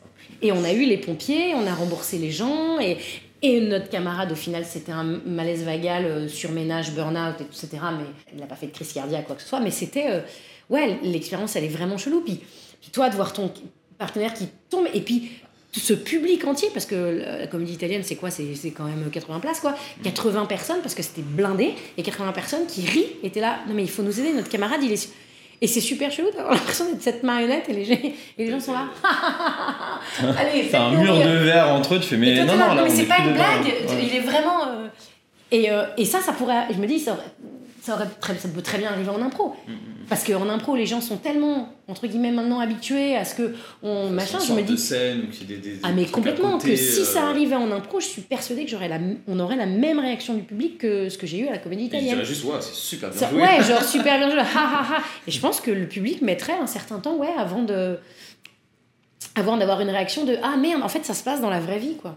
Et 0.42 0.52
on 0.52 0.62
a 0.64 0.72
eu 0.72 0.84
les 0.86 0.96
pompiers, 0.98 1.52
on 1.54 1.66
a 1.66 1.74
remboursé 1.74 2.16
les 2.18 2.30
gens, 2.30 2.78
et, 2.80 2.96
et 3.42 3.60
notre 3.60 3.88
camarade, 3.88 4.32
au 4.32 4.36
final, 4.36 4.64
c'était 4.64 4.92
un 4.92 5.04
malaise 5.04 5.64
vagal, 5.64 6.04
euh, 6.04 6.28
surménage, 6.28 6.92
burn-out, 6.92 7.40
et 7.40 7.44
etc. 7.44 7.68
Mais 7.96 8.04
il 8.34 8.38
n'a 8.38 8.46
pas 8.46 8.56
fait 8.56 8.66
de 8.66 8.72
crise 8.72 8.92
cardiaque, 8.92 9.26
quoi 9.26 9.36
que 9.36 9.42
ce 9.42 9.48
soit. 9.48 9.60
Mais 9.60 9.70
c'était. 9.70 10.10
euh, 10.10 10.20
ouais, 10.68 10.98
l'expérience, 11.02 11.56
elle 11.56 11.64
est 11.64 11.68
vraiment 11.68 11.96
chelou. 11.96 12.20
Puis, 12.20 12.40
puis 12.80 12.90
toi, 12.90 13.08
de 13.08 13.16
voir 13.16 13.32
ton 13.32 13.52
partenaire 13.98 14.34
qui 14.34 14.48
tombe, 14.68 14.86
et 14.92 15.00
puis 15.00 15.30
ce 15.72 15.94
public 15.94 16.44
entier, 16.46 16.68
parce 16.72 16.84
que 16.84 17.22
la 17.40 17.46
comédie 17.46 17.74
italienne, 17.74 18.02
c'est 18.02 18.16
quoi? 18.16 18.30
C'est 18.30 18.70
quand 18.76 18.84
même 18.84 19.08
80 19.10 19.40
places, 19.40 19.60
quoi. 19.60 19.74
80 20.02 20.46
personnes, 20.46 20.80
parce 20.82 20.94
que 20.94 21.02
c'était 21.02 21.22
blindé, 21.22 21.74
et 21.96 22.02
80 22.02 22.32
personnes 22.32 22.66
qui 22.66 22.84
rient, 22.84 23.06
étaient 23.22 23.40
là. 23.40 23.60
Non, 23.68 23.74
mais 23.74 23.82
il 23.82 23.90
faut 23.90 24.02
nous 24.02 24.18
aider, 24.20 24.32
notre 24.32 24.48
camarade, 24.48 24.80
il 24.82 24.92
est. 24.92 25.10
Et 25.62 25.66
c'est 25.66 25.80
super 25.80 26.10
chelou 26.10 26.30
d'avoir 26.30 26.54
l'impression 26.54 26.86
d'être 26.86 27.02
cette 27.02 27.22
marionnette, 27.22 27.68
et 27.68 27.72
les 27.74 27.84
gens, 27.84 27.92
et 28.02 28.14
les 28.38 28.50
gens 28.50 28.60
sont 28.60 28.72
là. 28.72 28.86
Allez, 30.38 30.68
T'as 30.70 30.84
un 30.84 30.92
mur 30.92 31.16
de 31.16 31.44
verre 31.44 31.68
entre 31.74 31.94
eux, 31.96 32.00
tu 32.00 32.08
fais 32.08 32.16
mais, 32.16 32.34
toi, 32.36 32.44
non, 32.46 32.56
non, 32.68 32.74
là, 32.74 32.82
mais 32.84 32.90
c'est 32.90 33.02
est 33.02 33.06
pas 33.06 33.18
une 33.18 33.32
blague, 33.34 33.64
ouais. 33.64 33.84
il 34.10 34.16
est 34.16 34.20
vraiment. 34.20 34.62
euh, 34.68 34.88
Et, 35.50 35.70
euh, 35.70 35.84
et 35.98 36.04
ça, 36.04 36.20
ça 36.20 36.32
pourrait. 36.32 36.66
Je 36.70 36.78
me 36.78 36.86
dis, 36.86 36.98
ça, 36.98 37.18
ça, 37.82 37.94
aurait 37.94 38.06
très, 38.20 38.34
ça 38.36 38.48
peut 38.48 38.62
très 38.62 38.78
bien 38.78 38.90
arriver 38.90 39.08
en 39.10 39.20
impro. 39.22 39.54
Mm, 39.66 39.72
Parce 40.08 40.24
qu'en 40.24 40.48
impro, 40.48 40.76
les 40.76 40.86
gens 40.86 41.00
sont 41.00 41.16
tellement, 41.16 41.68
entre 41.88 42.06
guillemets, 42.06 42.30
maintenant 42.32 42.60
habitués 42.60 43.16
à 43.16 43.24
ce 43.24 43.34
que. 43.34 43.54
On, 43.82 44.10
machin, 44.10 44.38
Façon 44.38 44.46
je 44.46 44.52
me 44.52 44.58
sorte 44.58 44.70
de 44.70 44.74
dis. 44.76 44.82
scène, 44.82 45.20
ou 45.26 45.30
qu'il 45.30 45.50
y 45.50 45.54
ait 45.54 45.56
des, 45.58 45.70
des 45.72 45.80
Ah, 45.82 45.92
mais 45.92 46.04
complètement, 46.06 46.52
côté, 46.58 46.70
que 46.72 46.76
si 46.76 47.04
ça 47.04 47.24
euh, 47.26 47.30
arrivait 47.30 47.56
en 47.56 47.70
impro, 47.70 48.00
je 48.00 48.06
suis 48.06 48.22
persuadée 48.22 48.64
que 48.64 48.70
j'aurais 48.70 48.88
la, 48.88 48.98
on 49.28 49.38
aurait 49.40 49.56
la 49.56 49.66
même 49.66 49.98
réaction 49.98 50.34
du 50.34 50.42
public 50.42 50.78
que 50.78 51.08
ce 51.08 51.16
que 51.18 51.26
j'ai 51.26 51.38
eu 51.40 51.48
à 51.48 51.52
la 51.52 51.58
comédie 51.58 51.84
italienne. 51.84 52.22
juste, 52.24 52.44
ouais, 52.44 52.56
c'est 52.60 52.74
super 52.74 53.10
bien 53.10 53.18
Ça- 53.18 53.30
joué. 53.30 53.40
ouais, 53.42 53.62
genre 53.62 53.82
super 53.96 54.18
bien 54.18 54.30
joué, 54.30 54.40
ha 54.40 54.44
ha 54.44 54.96
ha. 54.96 55.02
Et 55.26 55.30
je 55.30 55.40
pense 55.40 55.60
que 55.60 55.70
le 55.70 55.86
public 55.86 56.22
mettrait 56.22 56.54
un 56.60 56.66
certain 56.66 56.98
temps, 56.98 57.16
ouais, 57.16 57.32
avant 57.38 57.62
de. 57.62 57.98
avant 59.36 59.56
d'avoir 59.56 59.80
une 59.80 59.90
réaction 59.90 60.24
de 60.24 60.36
ah 60.42 60.56
merde, 60.56 60.82
en 60.82 60.88
fait 60.88 61.04
ça 61.04 61.14
se 61.14 61.22
passe 61.22 61.40
dans 61.40 61.50
la 61.50 61.60
vraie 61.60 61.78
vie, 61.78 61.96
quoi. 61.96 62.16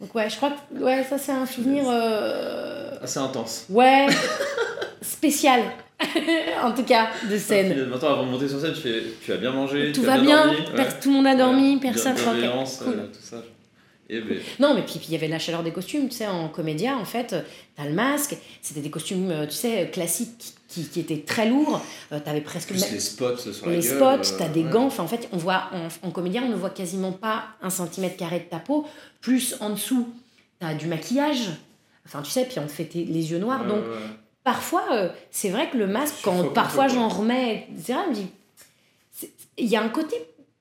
Donc 0.00 0.14
ouais, 0.14 0.28
je 0.28 0.36
crois 0.36 0.50
que 0.50 0.82
ouais, 0.82 1.02
ça 1.04 1.16
c'est 1.18 1.32
un 1.32 1.46
souvenir. 1.46 1.84
euh, 1.88 2.85
Assez 3.02 3.18
intense. 3.18 3.66
ouais, 3.70 4.06
spécial, 5.02 5.62
en 6.62 6.72
tout 6.72 6.84
cas, 6.84 7.08
de 7.30 7.38
scène. 7.38 7.72
Puis, 7.72 7.82
Maintenant, 7.86 8.10
avant 8.12 8.26
de 8.26 8.30
monter 8.30 8.48
sur 8.48 8.60
scène, 8.60 8.72
tu, 8.74 8.80
fais, 8.80 9.02
tu 9.24 9.32
as 9.32 9.36
bien 9.36 9.52
mangé, 9.52 9.92
Tout 9.92 10.02
tu 10.02 10.08
as 10.08 10.16
va 10.16 10.22
bien, 10.22 10.46
dormi, 10.46 10.58
ouais. 10.76 10.88
tout 11.00 11.08
le 11.08 11.14
monde 11.14 11.26
a 11.26 11.34
dormi, 11.34 11.74
Ouais, 11.74 11.80
personne. 11.80 12.14
bien- 12.14 12.22
enfin, 12.22 12.32
ok, 12.32 12.38
bienveillance, 12.38 12.80
cool. 12.84 12.94
euh, 12.94 13.06
tout 13.06 13.20
ça. 13.22 13.36
Et 14.08 14.20
ben, 14.20 14.38
Non, 14.60 14.74
mais 14.74 14.82
puis 14.82 15.00
il 15.04 15.10
y 15.12 15.16
avait 15.16 15.26
la 15.26 15.40
chaleur 15.40 15.64
des 15.64 15.72
costumes, 15.72 16.08
tu 16.08 16.14
sais, 16.16 16.26
en 16.28 16.48
comédia, 16.48 16.96
en 16.96 17.04
fait, 17.04 17.32
euh, 17.32 17.40
t'as 17.76 17.84
le 17.86 17.92
masque, 17.92 18.36
c'était 18.62 18.80
des 18.80 18.90
costumes, 18.90 19.30
euh, 19.32 19.46
tu 19.46 19.54
sais, 19.54 19.90
classiques 19.92 20.54
qui, 20.68 20.84
qui, 20.84 21.00
étaient 21.00 21.22
très 21.26 21.48
lourds, 21.48 21.80
euh, 22.12 22.20
t'avais 22.24 22.40
presque 22.40 22.68
plus 22.68 22.88
les 22.92 23.00
spots 23.00 23.36
sur 23.38 23.66
la 23.66 23.72
les 23.76 23.80
gueule. 23.80 23.96
spots, 23.96 24.34
euh, 24.34 24.38
t'as 24.38 24.48
des 24.48 24.62
ouais. 24.62 24.70
gants, 24.70 24.84
enfin 24.86 25.02
en 25.02 25.08
fait, 25.08 25.28
on 25.32 25.38
voit, 25.38 25.70
en, 25.72 26.06
en 26.06 26.10
comédien, 26.12 26.44
on 26.44 26.50
ne 26.50 26.54
voit 26.54 26.70
quasiment 26.70 27.10
pas 27.12 27.44
un 27.62 27.70
centimètre 27.70 28.16
carré 28.16 28.38
de 28.40 28.44
ta 28.44 28.58
peau, 28.58 28.86
plus 29.20 29.56
en 29.60 29.70
dessous, 29.70 30.08
t'as 30.60 30.74
du 30.74 30.86
maquillage, 30.86 31.48
enfin 32.06 32.22
tu 32.22 32.30
sais, 32.30 32.44
puis 32.46 32.58
on 32.58 32.66
te 32.66 32.72
fait 32.72 32.88
les 32.94 33.30
yeux 33.32 33.38
noirs, 33.38 33.66
donc 33.66 33.82
parfois, 34.44 34.84
euh, 34.92 35.08
c'est 35.30 35.50
vrai 35.50 35.68
que 35.70 35.76
le 35.76 35.86
masque, 35.86 36.14
quand 36.22 36.42
parfois 36.54 36.86
j'en 36.88 37.08
remets, 37.08 37.66
etc., 37.74 37.98
je 38.04 38.08
me 38.10 38.14
dis, 38.14 38.26
c'est- 39.12 39.32
il 39.58 39.66
y 39.66 39.76
a 39.76 39.82
un 39.82 39.88
côté, 39.88 40.16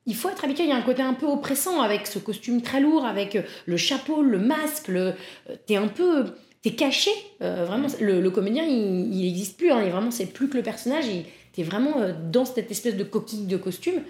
il 0.08 0.16
faut 0.16 0.30
être 0.30 0.43
habitué, 0.43 0.64
il 0.64 0.70
y 0.70 0.74
a 0.74 0.76
un 0.76 0.82
côté 0.82 1.02
un 1.02 1.14
peu 1.14 1.26
oppressant 1.28 1.82
avec 1.82 2.08
ce 2.08 2.20
costume 2.20 2.62
très 2.62 2.80
lourd, 2.82 3.06
avec 3.06 3.36
euh, 3.36 3.41
le 3.66 3.78
chapeau, 3.78 4.22
le 4.24 4.39
masque, 4.39 4.88
le, 4.88 5.14
euh, 5.50 5.56
t'es 5.68 5.76
un 5.78 5.88
peu, 5.88 6.26
t'es 6.62 6.72
caché. 6.72 7.12
euh, 7.41 7.66
vraiment, 7.66 7.88
le, 8.02 8.20
le 8.22 8.30
comédien, 8.32 8.64
il, 8.64 9.14
il 9.16 9.28
existe 9.28 9.58
plus. 9.58 9.72
Hein, 9.72 9.82
et 9.82 9.89
vraiment, 9.89 10.12
c'est 10.12 10.26
plus 10.28 10.50
que 10.50 10.58
le 10.58 10.64
personnage. 10.64 11.06
Il, 11.08 11.26
t'es 11.54 11.64
vraiment 11.64 11.96
dans 12.32 12.43
cette 12.46 12.70
espèce 12.72 12.96
de 12.98 13.04
coquille 13.04 13.46
de 13.48 13.58
costume. 13.58 14.02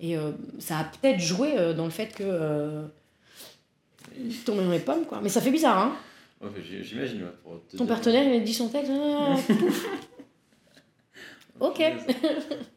Et 0.00 0.16
euh, 0.16 0.30
ça 0.58 0.78
a 0.78 0.84
peut-être 0.84 1.20
joué 1.20 1.54
dans 1.76 1.84
le 1.84 1.90
fait 1.90 2.14
que. 2.14 2.82
Il 4.18 4.34
tombait 4.38 4.64
dans 4.64 4.70
les 4.70 4.78
pommes, 4.80 5.04
quoi. 5.06 5.20
Mais 5.22 5.28
ça 5.28 5.40
fait 5.40 5.50
bizarre, 5.50 5.78
hein. 5.78 5.96
Ouais, 6.40 6.48
J'imagine. 6.82 7.22
ouais, 7.22 7.52
Ton 7.76 7.84
dire- 7.84 7.86
partenaire, 7.86 8.24
il 8.26 8.36
a 8.36 8.40
dit 8.40 8.54
son 8.54 8.68
texte. 8.68 8.90
ah, 8.94 9.36
pouf. 9.46 9.86
ok. 11.60 11.78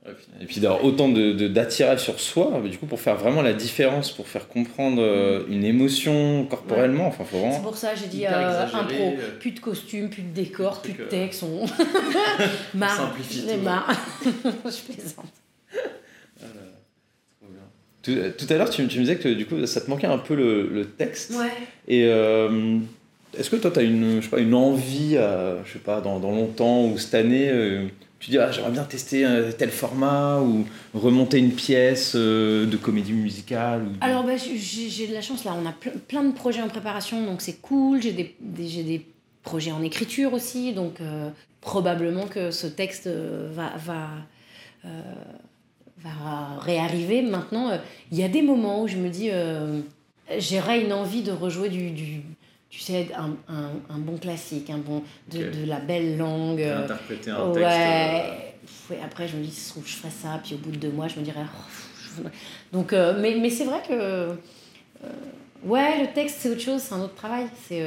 Ouais, 0.06 0.14
putain. 0.16 0.32
Et 0.42 0.46
puis 0.46 0.60
d'avoir 0.60 0.84
autant 0.84 1.08
de, 1.08 1.32
de- 1.32 1.48
d'attirage 1.48 2.02
sur 2.04 2.20
soi, 2.20 2.62
du 2.70 2.78
coup, 2.78 2.86
pour 2.88 3.00
faire 3.00 3.16
vraiment 3.16 3.42
la 3.42 3.54
différence, 3.54 4.12
pour 4.12 4.28
faire 4.28 4.50
comprendre 4.50 5.02
euh, 5.02 5.46
une 5.48 5.64
émotion 5.64 6.46
corporellement, 6.50 7.08
enfin, 7.08 7.24
faut 7.24 7.38
C'est 7.38 7.42
vraiment. 7.48 7.62
pour 7.62 7.78
ça 7.78 7.94
que 7.94 8.00
j'ai 8.02 8.08
dit 8.08 8.26
euh, 8.28 8.66
impro. 8.66 8.94
euh. 9.18 9.40
Plus 9.40 9.52
de 9.52 9.62
costumes, 9.62 10.10
plus 10.10 10.24
de 10.24 10.34
décors, 10.34 10.82
plus 10.82 10.92
de 10.92 11.04
euh, 11.04 11.08
texte. 11.08 11.44
On... 11.44 11.66
marre. 12.78 12.98
simplifie 12.98 13.44
J'en 13.48 13.54
ai 13.54 13.58
tout. 13.58 13.62
marre. 13.64 13.94
Je 14.36 14.92
plaisante. 14.94 15.26
Ah. 16.42 16.46
Tout, 18.02 18.12
euh, 18.12 18.32
tout 18.38 18.46
à 18.50 18.58
l'heure, 18.58 18.70
tu, 18.70 18.86
tu 18.88 18.98
me 19.00 19.04
disais 19.06 19.16
que 19.18 19.30
du 19.30 19.46
coup, 19.46 19.66
ça 19.66 19.80
te 19.80 19.90
manquait 19.90 20.08
un 20.08 20.18
peu 20.18 20.36
le, 20.36 20.68
le 20.68 20.86
texte. 20.90 21.32
Ouais. 21.32 21.48
Et 21.88 22.04
euh, 22.08 22.78
est-ce 23.38 23.50
que 23.50 23.56
toi, 23.56 23.72
tu 23.72 23.80
as 23.80 23.84
une, 23.84 24.18
je 24.18 24.26
sais 24.26 24.30
pas, 24.30 24.40
une 24.40 24.54
envie, 24.54 25.16
euh, 25.18 25.64
je 25.66 25.74
sais 25.74 25.80
pas, 25.80 26.02
dans, 26.02 26.20
dans 26.20 26.32
longtemps 26.32 26.86
ou 26.88 26.98
cette 26.98 27.14
année, 27.16 27.50
euh, 27.50 27.86
tu 28.20 28.30
dis, 28.32 28.38
ah, 28.38 28.52
j'aimerais 28.52 28.72
bien 28.72 28.84
tester 28.84 29.26
euh, 29.26 29.52
tel 29.52 29.70
format 29.70 30.40
ou 30.40 30.66
remonter 30.94 31.40
une 31.40 31.52
pièce 31.52 32.14
euh, 32.16 32.66
de 32.66 32.78
comédie 32.78 33.12
musicale. 33.14 33.86
Alors, 34.02 34.24
bah, 34.24 34.34
j'ai 34.38 35.08
de 35.08 35.14
la 35.14 35.22
chance 35.22 35.44
là. 35.44 35.54
On 35.62 35.66
a 35.66 35.72
ple- 35.72 35.98
plein 36.08 36.24
de 36.24 36.32
projets 36.34 36.62
en 36.62 36.70
préparation, 36.70 37.26
donc 37.26 37.42
c'est 37.42 37.60
cool. 37.62 38.02
J'ai 38.02 38.14
des, 38.14 38.36
des- 38.40 38.84
des 38.84 39.06
projets 39.44 39.72
en 39.72 39.82
écriture 39.84 40.32
aussi, 40.34 40.72
donc 40.74 41.00
probablement 41.60 42.28
que 42.28 42.50
ce 42.52 42.66
texte 42.68 43.08
va, 43.08 43.74
va, 43.78 44.08
va 46.02 46.60
réarriver. 46.62 47.22
Maintenant, 47.22 47.78
il 48.12 48.18
y 48.18 48.24
a 48.24 48.30
des 48.30 48.42
moments 48.42 48.84
où 48.84 48.88
je 48.88 48.96
me 48.98 49.10
dis, 49.10 49.30
j'aurais 50.40 50.82
une 50.82 50.94
envie 50.94 51.24
de 51.24 51.32
rejouer 51.32 51.70
du 51.70 52.22
tu 52.74 52.80
sais, 52.80 53.08
un, 53.16 53.36
un, 53.54 53.70
un 53.88 53.98
bon 54.00 54.18
classique, 54.18 54.72
un 54.72 54.80
bon, 54.80 55.04
de, 55.32 55.52
de 55.52 55.66
la 55.68 55.80
belle 55.80 56.18
langue. 56.18 56.60
Euh, 56.60 56.84
interpréter 56.86 57.30
un 57.30 57.50
ouais. 57.52 57.54
texte. 57.54 57.78
euh, 58.90 58.94
ouais, 58.96 59.00
Après, 59.06 59.28
je 59.28 59.38
me 59.38 59.44
dis, 59.44 59.52
si 59.52 59.60
ça 59.62 59.66
se 59.68 59.70
trouve, 59.74 59.88
je 59.88 59.94
ferais 59.94 60.10
ça, 60.10 60.40
puis 60.44 60.56
au 60.56 60.58
bout 60.58 60.72
de 60.72 60.78
deux 60.78 60.90
mois, 60.90 61.08
je 61.08 61.20
me 61.20 61.24
dirais. 61.24 61.44
oh, 61.44 61.62
je- 62.18 62.30
Donc, 62.76 62.92
euh, 62.92 63.20
mais, 63.22 63.36
mais 63.40 63.52
c'est 63.52 63.66
vrai 63.66 63.82
que. 63.88 64.30
ouais, 65.64 66.02
le 66.02 66.14
texte, 66.16 66.38
c'est 66.40 66.50
autre 66.50 66.62
chose, 66.62 66.82
c'est 66.82 66.96
un 66.96 67.02
autre 67.02 67.14
travail. 67.14 67.46
C'est 67.68 67.86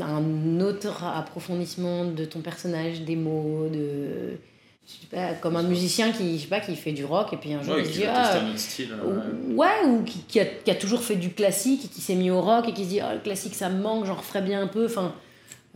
un 0.00 0.60
autre 0.60 1.02
approfondissement 1.04 2.04
de 2.06 2.24
ton 2.24 2.40
personnage, 2.40 3.00
des 3.02 3.16
mots, 3.16 3.68
de. 3.68 4.38
Je 4.86 4.92
sais 4.92 5.06
pas, 5.10 5.32
comme 5.34 5.56
un 5.56 5.62
musicien 5.62 6.12
qui, 6.12 6.36
je 6.36 6.42
sais 6.42 6.48
pas, 6.48 6.60
qui 6.60 6.76
fait 6.76 6.92
du 6.92 7.04
rock, 7.06 7.32
et 7.32 7.36
puis 7.38 7.52
un 7.54 7.62
jour, 7.62 7.74
Ouais, 7.74 7.80
il 7.82 7.86
se 7.86 7.92
dit. 7.92 8.04
Ah, 8.06 8.38
un 8.38 8.56
style. 8.56 8.92
ouais. 8.92 9.52
ou- 9.52 9.54
Ouais, 9.56 9.84
ou 9.86 10.02
qui, 10.02 10.18
qui 10.28 10.40
a, 10.40 10.44
qui 10.44 10.70
a 10.70 10.74
toujours 10.74 11.00
fait 11.02 11.16
du 11.16 11.30
classique 11.30 11.86
et 11.86 11.88
qui 11.88 12.00
s'est 12.02 12.14
mis 12.14 12.30
au 12.30 12.40
rock 12.42 12.68
et 12.68 12.72
qui 12.74 12.84
se 12.84 12.88
dit 12.90 13.00
ah, 13.00 13.14
le 13.14 13.20
classique 13.20 13.54
ça 13.54 13.70
me 13.70 13.80
manque, 13.82 14.04
j'en 14.04 14.14
referais 14.16 14.42
bien 14.42 14.60
un 14.62 14.66
peu. 14.66 14.84
Enfin, 14.86 15.14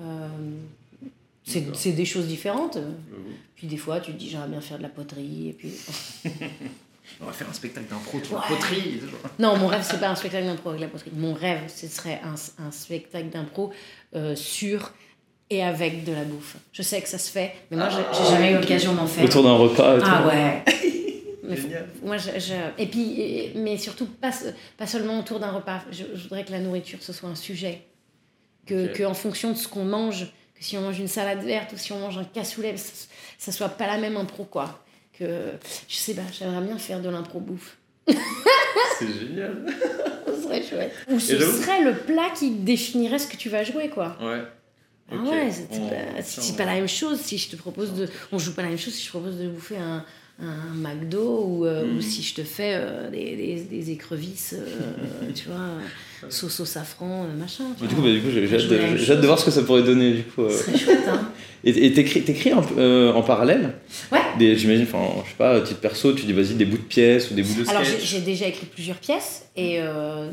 euh, 0.01 0.29
c'est 1.45 1.93
des 1.93 2.05
choses 2.05 2.27
différentes. 2.27 2.79
Puis 3.57 3.67
des 3.67 3.77
fois 3.79 4.01
tu 4.01 4.13
te 4.13 4.17
dis 4.19 4.29
j'aimerais 4.29 4.49
bien 4.49 4.61
faire 4.61 4.77
de 4.79 4.83
la 4.83 4.89
poterie. 4.89 5.49
Et 5.49 5.53
puis... 5.53 5.73
On 7.23 7.25
va 7.25 7.33
faire 7.33 7.49
un 7.49 7.55
spectacle 7.55 7.87
d'impro, 7.89 8.21
tu 8.21 8.29
vois, 8.29 8.41
Ouais. 8.41 8.47
poterie. 8.57 9.01
Non, 9.39 9.57
mon 9.57 9.67
rêve 9.69 9.83
c'est 9.83 9.99
pas 9.99 10.11
un 10.11 10.15
spectacle 10.15 10.45
d'impro 10.45 10.69
avec 10.71 10.83
la 10.83 10.89
poterie. 10.89 11.11
Mon 11.17 11.33
rêve 11.33 11.63
ce 11.75 11.87
serait 11.89 12.21
un, 12.23 12.35
un 12.63 12.71
spectacle 12.71 13.31
d'impro 13.31 13.73
euh, 14.15 14.37
sur 14.37 14.93
et 15.51 15.63
avec 15.65 16.05
de 16.05 16.13
la 16.13 16.25
bouffe. 16.25 16.57
Je 16.73 16.83
sais 16.83 17.01
que 17.01 17.09
ça 17.09 17.19
se 17.19 17.31
fait, 17.31 17.53
mais 17.71 17.77
moi 17.77 17.89
j'ai 17.89 18.03
j'ai 18.17 18.31
jamais 18.31 18.53
eu 18.53 18.55
l'occasion 18.57 18.93
d'en 18.95 19.07
faire. 19.07 19.25
Autour 19.25 19.43
d'un 19.45 19.55
repas. 19.55 19.97
et 19.97 20.01
tout. 20.01 20.07
Ah 20.09 20.27
ouais. 20.27 20.65
Mais 21.51 21.57
moi, 22.03 22.19
je, 22.19 22.39
je- 22.39 22.53
et 22.83 22.85
puis, 22.87 23.53
mais 23.55 23.79
surtout 23.79 24.05
pas, 24.05 24.31
se- 24.33 24.49
pas 24.77 24.87
seulement 24.87 25.19
autour 25.19 25.41
d'un 25.41 25.51
repas. 25.51 25.81
Je, 25.91 26.05
je 26.15 26.23
voudrais 26.25 26.45
que 26.45 26.53
la 26.53 26.59
nourriture 26.59 26.99
ce 27.01 27.15
soit 27.15 27.31
un 27.31 27.35
sujet, 27.35 27.81
que, 28.67 29.03
en 29.07 29.15
fonction 29.15 29.53
de 29.53 29.57
ce 29.57 29.67
qu'on 29.67 29.87
mange, 29.87 30.27
que 30.27 30.63
si 30.63 30.77
on 30.77 30.83
mange 30.83 30.99
une 31.01 31.09
salade 31.09 31.43
verte 31.43 31.73
ou 31.73 31.79
si 31.79 31.91
on 31.95 32.01
mange 32.01 32.19
un 32.19 32.25
cassoulet, 32.25 32.77
ça, 32.77 32.93
ça 33.39 33.51
soit 33.51 33.71
pas 33.71 33.87
la 33.87 33.97
même 33.97 34.19
impro 34.19 34.45
quoi. 34.45 34.79
Que 35.19 35.25
je 35.89 35.95
sais 35.97 36.13
pas, 36.13 36.21
j'aimerais 36.39 36.61
bien 36.67 36.77
faire 36.77 37.01
de 37.01 37.09
l'impro 37.09 37.41
bouffe. 37.41 37.79
C'est 38.99 39.07
génial. 39.19 39.65
Ce 40.27 40.43
serait 40.43 40.63
chouette. 40.63 40.93
Ou 41.11 41.19
ce 41.19 41.39
serait 41.41 41.83
le 41.83 41.95
plat 41.97 42.29
qui 42.39 42.51
définirait 42.51 43.19
ce 43.19 43.27
que 43.27 43.37
tu 43.39 43.49
vas 43.49 43.65
jouer 43.65 43.89
quoi. 43.89 44.17
Ouais. 44.21 44.43
Ah 45.11 45.17
ouais, 45.17 45.51
c'est 45.51 45.69
pas, 45.69 45.75
on- 45.77 46.57
pas 46.57 46.65
la 46.67 46.75
même 46.75 46.89
chose, 46.89 47.21
si 47.21 47.39
je 47.39 47.49
te 47.51 47.57
propose 47.57 47.95
de. 47.95 48.09
On 48.33 48.39
joue 48.39 48.53
pas 48.55 48.63
la 48.63 48.69
même 48.69 48.79
chose 48.79 48.93
si 48.95 49.01
je 49.03 49.07
te 49.07 49.11
propose 49.19 49.39
de 49.39 49.49
bouffer 49.49 49.77
un, 49.79 50.05
un 50.41 50.75
McDo 50.75 51.45
ou, 51.47 51.67
euh, 51.67 51.85
Mm. 51.85 51.97
ou 51.97 52.01
si 52.01 52.23
je 52.23 52.35
te 52.35 52.43
fais 52.43 52.75
euh, 52.77 53.11
des, 53.11 53.37
des, 53.37 53.61
des 53.69 53.91
écrevisses, 53.91 54.55
euh, 54.57 55.31
tu 55.35 55.49
vois, 55.49 56.29
sauce 56.31 56.61
au 56.61 56.65
safran, 56.65 57.27
machin. 57.39 57.65
Mais 57.81 57.89
du 57.89 57.95
coup, 57.97 58.03
bah, 58.03 58.11
du 58.13 58.21
coup, 58.21 58.29
j'ai 58.31 58.45
hâte, 58.45 59.21
de- 59.21 59.27
voir 59.27 59.39
ce 59.39 59.45
que 59.47 59.51
ça 59.51 59.63
pourrait 59.63 59.83
donner 59.83 60.13
du 60.13 60.23
coup. 60.23 60.49
Ce 60.49 60.57
serait 60.65 60.79
chouette, 60.79 61.09
hein. 61.09 61.29
Et 61.65 61.93
t'écris, 61.93 62.23
t'écris 62.23 62.53
en 62.55 63.23
parallèle? 63.23 63.73
Ouais. 64.13 64.21
des, 64.39 64.57
J'imagine, 64.57 64.85
enfin, 64.85 65.03
je 65.25 65.31
sais 65.31 65.37
pas, 65.37 65.61
titre 65.61 65.81
perso, 65.81 66.13
tu 66.13 66.25
dis 66.25 66.33
vas-y, 66.33 66.55
des 66.55 66.65
bouts 66.65 66.77
de 66.77 66.83
pièces 66.83 67.33
ou 67.33 67.35
des 67.35 67.43
bouts 67.43 67.61
de 67.65 67.69
Alors 67.69 67.83
j'ai 67.83 68.21
déjà 68.21 68.47
écrit 68.47 68.67
plusieurs 68.67 68.99
pièces 68.99 69.47
et, 69.57 69.75
Et 69.75 69.83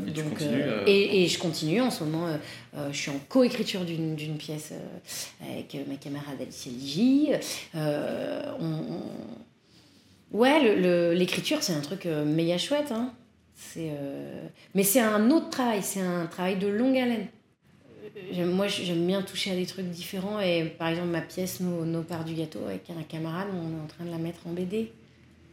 tu 0.06 0.12
donc 0.22 0.38
et, 0.86 1.24
et 1.24 1.26
je 1.26 1.36
continue 1.40 1.80
en 1.80 1.90
ce 1.90 2.04
moment. 2.04 2.28
je 2.92 2.96
suis 2.96 3.10
en 3.10 3.18
coécriture 3.28 3.84
d'une 3.84 4.14
d'une 4.14 4.36
pièce 4.36 4.70
avec 5.52 5.76
ma 5.88 5.96
camarade 5.96 6.36
Alicia 6.40 6.70
Ligi. 6.70 7.28
On- 7.74 7.80
on- 8.60 9.02
Ouais, 10.32 11.14
l'écriture 11.14 11.62
c'est 11.62 11.72
un 11.74 11.80
truc 11.80 12.06
euh, 12.06 12.24
méga 12.24 12.58
chouette. 12.58 12.92
Hein. 12.92 13.12
C'est, 13.54 13.90
euh, 13.90 14.46
Mais 14.74 14.82
c'est 14.82 15.00
un 15.00 15.30
autre 15.30 15.50
travail, 15.50 15.82
c'est 15.82 16.00
un 16.00 16.26
travail 16.26 16.56
de 16.56 16.66
longue 16.66 16.96
haleine. 16.98 17.28
Euh, 18.34 18.46
Moi 18.46 18.66
j'aime 18.68 19.06
bien 19.06 19.22
toucher 19.22 19.52
à 19.52 19.54
des 19.54 19.66
trucs 19.66 19.86
différents 19.86 20.40
et 20.40 20.64
par 20.64 20.88
exemple 20.88 21.08
ma 21.08 21.20
pièce 21.20 21.60
Nos, 21.60 21.84
Nos 21.84 22.02
parts 22.02 22.24
du 22.24 22.34
gâteau 22.34 22.60
avec 22.66 22.88
un 22.90 23.02
camarade, 23.02 23.48
on 23.52 23.78
est 23.78 23.82
en 23.82 23.86
train 23.86 24.04
de 24.04 24.10
la 24.10 24.18
mettre 24.18 24.40
en 24.46 24.52
BD 24.52 24.92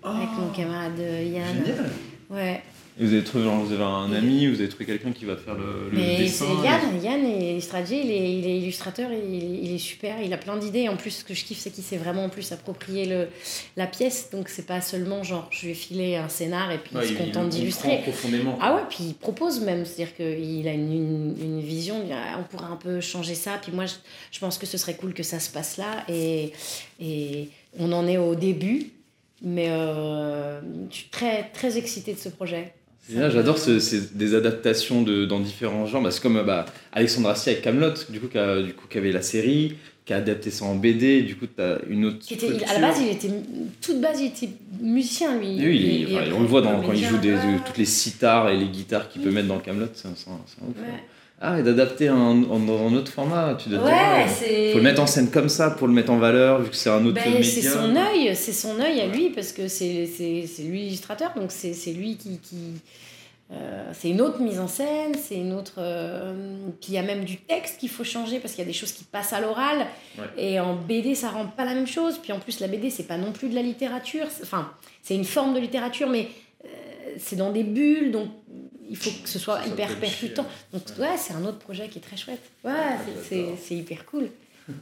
avec 0.04 0.30
mon 0.38 0.50
camarade 0.50 1.00
euh, 1.00 1.24
Yann. 1.24 1.58
Oh, 1.62 1.66
Génial. 1.66 1.92
Ouais. 2.30 2.64
Et 3.00 3.06
vous 3.06 3.14
avez 3.14 3.24
trouvé, 3.24 3.44
genre, 3.46 3.58
vous 3.64 3.74
avez 3.74 3.84
un 3.84 4.14
ami, 4.14 4.46
vous 4.46 4.60
avez 4.60 4.70
trouvé 4.70 4.86
quelqu'un 4.86 5.12
qui 5.12 5.26
va 5.26 5.36
faire 5.36 5.56
le, 5.56 5.90
le 5.92 5.98
Mais 5.98 6.18
dessin. 6.18 6.46
c'est 6.62 6.68
Yann, 6.68 7.04
Yann 7.04 7.26
est 7.26 7.60
Stradier, 7.60 8.02
il 8.04 8.12
est, 8.12 8.34
il 8.40 8.46
est 8.48 8.58
illustrateur, 8.60 9.10
il, 9.12 9.64
il 9.66 9.74
est 9.74 9.80
super, 9.80 10.22
il 10.22 10.32
a 10.32 10.38
plein 10.38 10.58
d'idées. 10.58 10.88
En 10.90 10.96
plus, 10.96 11.10
ce 11.10 11.24
que 11.24 11.34
je 11.34 11.44
kiffe, 11.44 11.58
c'est 11.58 11.72
qu'il 11.72 11.84
s'est 11.84 11.98
vraiment 11.98 12.26
en 12.26 12.30
plus 12.30 12.52
approprié 12.52 13.06
le, 13.08 13.30
la 13.78 13.88
pièce. 13.88 14.30
Donc, 14.32 14.48
c'est 14.48 14.68
pas 14.68 14.80
seulement 14.82 15.24
genre, 15.24 15.48
je 15.52 15.70
ai 15.70 15.74
filé 15.74 16.18
un 16.18 16.30
scénar 16.30 16.72
et 16.72 16.78
puis 16.78 16.96
Ouais, 16.96 17.08
il 17.08 17.14
se 17.18 17.18
contente 17.24 17.46
il 17.56 17.60
d'illustrer. 17.62 18.02
profondément. 18.04 18.60
Ah 18.62 18.76
ouais, 18.76 18.82
puis 18.90 19.00
il 19.06 19.14
propose 19.16 19.62
même, 19.62 19.86
c'est-à-dire 19.86 20.16
qu'il 20.16 20.68
a 20.68 20.74
une, 20.74 20.94
une, 20.94 21.36
une 21.42 21.62
vision, 21.62 21.96
Ah, 22.12 22.38
on 22.40 22.44
pourrait 22.44 22.72
un 22.72 22.76
peu 22.76 23.02
changer 23.02 23.34
ça, 23.34 23.58
puis 23.60 23.72
moi 23.72 23.88
je, 23.88 23.94
je 24.32 24.38
pense 24.40 24.60
que 24.60 24.68
ce 24.68 24.78
serait 24.78 24.96
cool 24.96 25.16
que 25.16 25.24
ça 25.24 25.40
se 25.40 25.50
passe 25.50 25.78
là, 25.78 26.04
et, 26.10 26.52
et 27.02 27.50
on 27.80 27.92
en 27.92 28.08
est 28.08 28.18
au 28.20 28.36
début, 28.36 28.92
mais 29.42 29.70
euh, 29.70 30.62
je 30.92 30.96
suis 30.96 31.10
très, 31.10 31.50
très 31.50 31.78
excitée 31.80 32.14
de 32.14 32.20
ce 32.20 32.30
projet. 32.30 32.72
J'adore 33.10 33.58
ce- 33.58 33.80
ces- 33.80 34.16
des 34.16 34.34
adaptations 34.36 35.02
de, 35.02 35.26
dans 35.26 35.40
différents 35.40 35.86
genres. 35.86 36.02
Bah, 36.02 36.12
c'est 36.12 36.22
comme 36.22 36.42
bah, 36.46 36.66
Alexandre 36.94 37.30
Astier 37.30 37.52
avec 37.54 37.64
Camelot, 37.64 37.94
du 38.10 38.20
coup, 38.20 38.28
qui, 38.28 38.38
a- 38.38 38.62
du 38.62 38.74
coup, 38.74 38.88
qui 38.90 38.98
avait 38.98 39.12
la 39.12 39.22
série, 39.22 39.76
qui 40.06 40.14
a 40.14 40.18
adapté 40.18 40.52
ça 40.52 40.66
en 40.66 40.76
BD. 40.76 41.22
Du 41.22 41.36
coup, 41.36 41.46
tu 41.54 41.62
as 41.62 41.80
une 41.90 42.06
autre. 42.06 42.20
Qui 42.20 42.36
était, 42.36 42.48
il- 42.48 42.64
à 42.64 42.80
la 42.80 42.88
base, 42.88 43.02
il 43.02 43.10
était, 43.10 43.30
toute 43.82 44.00
base, 44.00 44.22
il 44.22 44.28
était 44.28 44.50
musicien, 44.82 45.38
lui. 45.38 45.62
Et 45.62 45.68
oui, 45.68 46.06
il- 46.10 46.34
on 46.34 46.40
le 46.42 46.48
voit 46.48 46.62
dans, 46.62 46.82
quand 46.82 46.94
il 46.94 47.04
joue 47.06 47.18
des, 47.18 47.32
de- 47.34 47.66
toutes 47.66 47.78
les 47.78 47.86
sitars 47.86 48.50
et 48.50 48.58
les 48.58 48.68
guitares 48.68 49.10
qu'il 49.10 49.22
peut 49.22 49.32
mettre 49.32 49.48
dans 49.50 49.56
le 49.56 49.62
Camelot. 49.62 49.88
C'est 49.94 50.08
un, 50.08 50.14
c'est 50.16 50.30
un- 50.30 50.40
c'est 50.48 50.64
un 50.64 50.70
ouf. 50.70 50.78
ouais. 50.78 51.04
Ah, 51.46 51.60
et 51.60 51.64
d'adapter 51.64 52.08
un, 52.08 52.16
en- 52.16 52.94
autre 52.96 53.12
format. 53.12 53.56
Tu 53.62 53.68
dois 53.70 53.80
dire, 53.80 53.96
c'est. 54.34 54.72
faut 54.72 54.78
le 54.78 54.84
mettre 54.84 55.02
en 55.02 55.08
scène 55.08 55.30
comme 55.30 55.50
ça 55.50 55.70
pour 55.72 55.88
le 55.88 55.94
mettre 55.94 56.12
en 56.12 56.18
valeur, 56.18 56.62
vu 56.62 56.70
que 56.70 56.76
c'est 56.76 56.90
un 56.90 57.04
autre 57.06 57.16
Ben, 57.24 57.34
média. 57.34 57.44
c'est 57.44 57.62
son 57.62 57.96
œil, 57.96 58.36
c'est 58.36 58.54
son 58.54 58.80
œil 58.80 59.02
à 59.02 59.08
lui 59.08 59.30
parce 59.30 59.52
que 59.52 59.68
c'est 59.68 60.08
lui 60.60 60.84
l'illustrateur, 60.84 61.34
donc 61.36 61.52
c'est 61.52 61.74
lui 61.92 62.16
qui 62.16 62.38
qui 62.40 62.56
euh, 63.52 63.84
c'est 63.94 64.10
une 64.10 64.22
autre 64.22 64.40
mise 64.40 64.58
en 64.60 64.68
scène, 64.70 65.12
c'est 65.22 65.36
une 65.36 65.52
autre 65.54 65.74
euh, 65.78 66.34
puis 66.82 66.92
il 66.92 66.96
y 66.96 66.98
a 66.98 67.04
même 67.04 67.26
du 67.26 67.38
texte 67.38 67.78
qu'il 67.78 67.90
faut 67.90 68.06
changer 68.06 68.40
parce 68.40 68.54
qu'il 68.54 68.64
y 68.64 68.68
a 68.68 68.72
des 68.72 68.74
choses 68.74 68.94
qui 68.94 69.04
passent 69.04 69.34
à 69.34 69.42
l'oral 69.42 69.86
Ouais. 70.18 70.26
et 70.38 70.60
en 70.62 70.76
BD 70.76 71.14
ça 71.14 71.30
rend 71.30 71.46
pas 71.48 71.66
la 71.66 71.74
même 71.76 71.86
chose. 71.88 72.18
Puis 72.24 72.32
en 72.32 72.40
plus 72.40 72.62
la 72.62 72.68
BD 72.70 72.90
c'est 72.90 73.04
pas 73.04 73.18
non 73.18 73.32
plus 73.34 73.50
de 73.50 73.56
la 73.56 73.62
littérature, 73.62 74.28
enfin 74.42 74.72
c'est 75.02 75.14
une 75.16 75.26
forme 75.26 75.54
de 75.54 75.60
littérature 75.60 76.08
mais 76.10 76.30
euh, 76.64 76.68
c'est 77.20 77.36
dans 77.36 77.52
des 77.52 77.64
bulles 77.64 78.12
donc 78.12 78.30
il 78.94 78.98
faut 78.98 79.10
que 79.24 79.28
ce 79.28 79.40
soit 79.40 79.60
Ça 79.62 79.68
hyper 79.68 79.96
percutant. 80.00 80.46
Donc 80.72 80.84
ouais, 81.00 81.18
c'est 81.18 81.34
un 81.34 81.44
autre 81.46 81.58
projet 81.58 81.88
qui 81.90 81.98
est 81.98 82.02
très 82.02 82.16
chouette. 82.16 82.40
Ouais, 82.64 82.72
Ah, 82.76 82.98
c'est- 83.28 83.76
hyper 83.76 84.06
cool. 84.06 84.30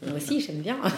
Moi 0.06 0.18
aussi 0.18 0.40
j'aime 0.42 0.60
bien. 0.62 0.78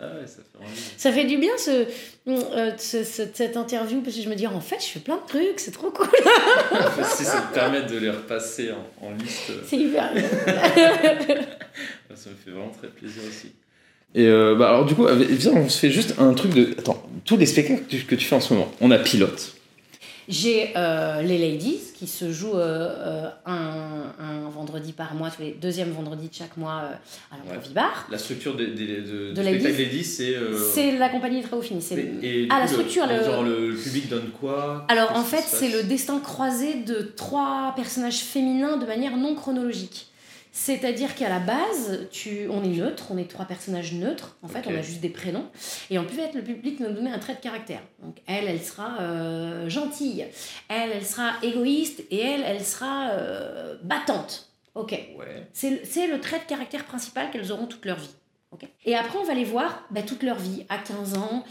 Ah, 0.00 0.06
ouais, 0.06 0.26
ça 0.26 0.38
fait 0.38 0.64
envie. 0.64 0.80
Ça 0.96 1.12
fait 1.12 1.24
du 1.26 1.36
bien 1.38 1.52
ce, 1.56 1.86
euh, 2.26 2.72
ce- 2.76 3.04
ce- 3.04 3.22
cette 3.32 3.56
interview 3.56 4.00
parce 4.00 4.16
que 4.16 4.22
je 4.22 4.28
me 4.28 4.34
dis 4.34 4.44
en 4.48 4.60
fait 4.60 4.78
je 4.80 4.86
fais 4.86 4.98
plein 4.98 5.14
de 5.16 5.26
trucs, 5.28 5.60
c'est 5.60 5.70
trop 5.70 5.90
cool. 5.92 6.08
si 7.16 7.24
ça 7.24 7.40
te 7.42 7.54
permet 7.54 7.82
de 7.82 7.96
les 7.96 8.10
repasser 8.10 8.72
en, 8.72 9.06
en 9.06 9.12
liste, 9.12 9.52
C'est 9.68 9.76
hyper 9.76 10.12
bien. 10.12 10.22
ça 12.16 12.30
me 12.30 12.34
fait 12.44 12.50
vraiment 12.50 12.72
très 12.76 12.88
plaisir 12.88 13.22
aussi. 13.28 13.52
Et 14.16 14.26
euh, 14.26 14.56
bah 14.56 14.70
alors 14.70 14.86
du 14.86 14.96
coup, 14.96 15.06
viens, 15.06 15.52
on 15.52 15.68
se 15.68 15.78
fait 15.78 15.90
juste 15.92 16.14
un 16.18 16.34
truc 16.34 16.52
de... 16.52 16.74
Attends, 16.76 17.00
tous 17.24 17.36
les 17.36 17.46
spectacles 17.46 17.82
que 17.84 17.90
tu, 17.90 18.04
que 18.04 18.14
tu 18.16 18.24
fais 18.26 18.34
en 18.34 18.40
ce 18.40 18.52
moment, 18.54 18.72
on 18.80 18.90
a 18.90 18.98
pilote. 18.98 19.54
J'ai 20.30 20.70
euh, 20.76 21.22
les 21.22 21.38
Ladies 21.38 21.80
qui 21.94 22.06
se 22.06 22.32
jouent 22.32 22.54
euh, 22.56 22.88
euh, 22.98 23.28
un, 23.46 24.04
un 24.20 24.48
vendredi 24.48 24.92
par 24.92 25.14
mois, 25.14 25.28
tous 25.28 25.42
les 25.42 25.56
deuxièmes 25.60 25.90
vendredis 25.90 26.28
de 26.28 26.34
chaque 26.34 26.56
mois 26.56 26.82
euh, 26.84 26.94
à 27.34 27.36
l'Improvibar. 27.36 28.06
La 28.10 28.16
structure 28.16 28.56
des, 28.56 28.68
des, 28.68 28.86
de, 29.02 29.32
De 29.32 29.42
Ladies 29.42 30.04
c'est. 30.04 30.34
C'est 30.72 30.92
la 30.96 31.08
compagnie 31.08 31.40
des 31.40 31.46
Très 31.46 31.56
Haut 31.56 31.62
Fini. 31.62 31.82
c'est- 31.82 31.96
et, 32.22 32.42
et 32.42 32.42
du 32.44 32.48
Ah, 32.50 32.60
la 32.60 32.66
structure, 32.68 33.06
le, 33.06 33.16
le- 33.18 33.24
Genre 33.24 33.42
le 33.42 33.74
public 33.74 34.08
donne 34.08 34.30
quoi? 34.40 34.86
Alors 34.88 35.16
en 35.16 35.24
fait, 35.24 35.42
c'est 35.46 35.68
le 35.68 35.82
destin 35.82 36.20
croisé 36.20 36.74
de 36.86 37.12
trois 37.16 37.72
personnages 37.74 38.18
féminins 38.20 38.76
de 38.76 38.86
manière 38.86 39.16
non 39.16 39.34
chronologique. 39.34 40.06
C'est-à-dire 40.52 41.14
qu'à 41.14 41.28
la 41.28 41.38
base, 41.38 42.08
tu, 42.10 42.48
on 42.50 42.64
est 42.64 42.68
neutre, 42.76 43.06
on 43.10 43.18
est 43.18 43.30
trois 43.30 43.44
personnages 43.44 43.92
neutres, 43.92 44.36
en 44.42 44.48
fait, 44.48 44.64
on 44.66 44.76
a 44.76 44.82
juste 44.82 45.00
des 45.00 45.08
prénoms. 45.08 45.46
Et 45.90 45.98
en 45.98 46.04
plus, 46.04 46.16
le 46.34 46.42
public 46.42 46.80
nous 46.80 46.90
donner 46.92 47.10
un 47.12 47.18
trait 47.18 47.34
de 47.34 47.40
caractère. 47.40 47.82
Donc 48.02 48.16
elle, 48.26 48.46
elle 48.48 48.60
sera 48.60 49.00
euh, 49.00 49.68
gentille, 49.68 50.26
elle, 50.68 50.90
elle 50.92 51.06
sera 51.06 51.32
égoïste, 51.42 52.02
et 52.10 52.18
elle, 52.20 52.42
elle 52.44 52.64
sera 52.64 53.10
euh, 53.10 53.76
battante. 53.84 54.50
Ok. 54.74 54.90
Ouais. 54.92 55.48
C'est 55.52 56.06
le- 56.06 56.20
trait 56.20 56.38
de 56.38 56.44
caractère 56.44 56.84
principal 56.84 57.30
qu'elles 57.30 57.52
auront 57.52 57.66
toute 57.66 57.84
leur 57.84 57.98
vie. 57.98 58.10
et 58.84 58.96
après, 58.96 59.18
on 59.18 59.24
va 59.24 59.34
les 59.34 59.44
voir 59.44 59.84
bah, 59.90 60.02
toute 60.02 60.22
leur 60.22 60.38
vie, 60.38 60.64
à 60.68 60.78
15 60.78 61.16
ans, 61.16 61.44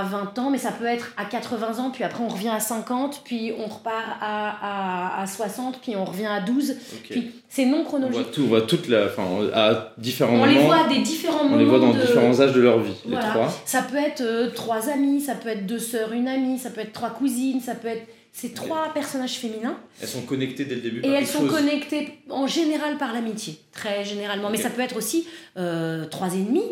à 0.00 0.02
20 0.04 0.38
ans, 0.38 0.50
mais 0.50 0.58
ça 0.58 0.72
peut 0.72 0.84
être 0.86 1.12
à 1.16 1.24
80 1.24 1.78
ans, 1.82 1.90
puis 1.90 2.04
après 2.04 2.22
on 2.24 2.28
revient 2.28 2.48
à 2.48 2.60
50, 2.60 3.22
puis 3.24 3.52
on 3.58 3.66
repart 3.66 3.96
à, 4.20 5.16
à, 5.18 5.22
à 5.22 5.26
60, 5.26 5.80
puis 5.80 5.96
on 5.96 6.04
revient 6.04 6.26
à 6.26 6.40
12. 6.40 6.70
Ok. 6.70 6.76
Puis 7.10 7.30
c'est 7.48 7.66
non 7.66 7.78
On 7.78 7.80
voit 7.80 7.84
chronologique. 7.88 8.30
tout, 8.32 8.42
on 8.44 8.48
voit 8.48 8.62
toute 8.62 8.88
la... 8.88 9.06
Enfin, 9.06 9.24
à 9.54 9.92
différents 9.98 10.32
On 10.34 10.38
moments, 10.38 10.46
les 10.52 10.58
voit 10.58 10.84
à 10.84 10.88
des 10.88 11.00
différents 11.00 11.44
moments. 11.44 11.56
on 11.56 11.58
les 11.58 11.64
voit 11.64 11.78
dans 11.78 11.92
de- 11.92 12.00
différents 12.00 12.40
âges 12.40 12.52
de 12.52 12.60
leur 12.60 12.78
vie, 12.80 12.92
les 13.04 13.10
Voilà. 13.12 13.28
trois. 13.30 13.48
Ça 13.66 13.82
peut 13.82 13.96
être 13.98 14.20
euh, 14.22 14.50
trois 14.50 14.88
amis, 14.88 15.20
ça 15.20 15.34
peut 15.34 15.48
être 15.50 15.66
deux 15.66 15.78
sœurs, 15.78 16.12
une 16.12 16.28
amie, 16.28 16.58
ça 16.58 16.70
peut 16.70 16.80
être 16.80 16.92
trois 16.92 17.10
cousines, 17.10 17.60
ça 17.60 17.74
peut 17.74 17.88
être. 17.88 18.06
C'est 18.34 18.54
trois 18.54 18.90
personnages 18.94 19.34
féminins. 19.34 19.76
Elles 20.00 20.08
sont 20.08 20.22
connectées 20.22 20.64
dès 20.64 20.76
le 20.76 20.80
début 20.80 20.98
Et 21.00 21.02
par 21.02 21.10
elles 21.16 21.26
sont 21.26 21.40
chose. 21.40 21.50
connectées 21.50 22.18
en 22.30 22.46
général 22.46 22.96
par 22.96 23.12
l'amitié, 23.12 23.58
très 23.72 24.06
généralement. 24.06 24.48
Mais 24.48 24.56
ça 24.56 24.70
peut 24.70 24.80
être 24.80 24.96
aussi 24.96 25.26
euh, 25.58 26.06
trois 26.06 26.28
ennemis. 26.32 26.64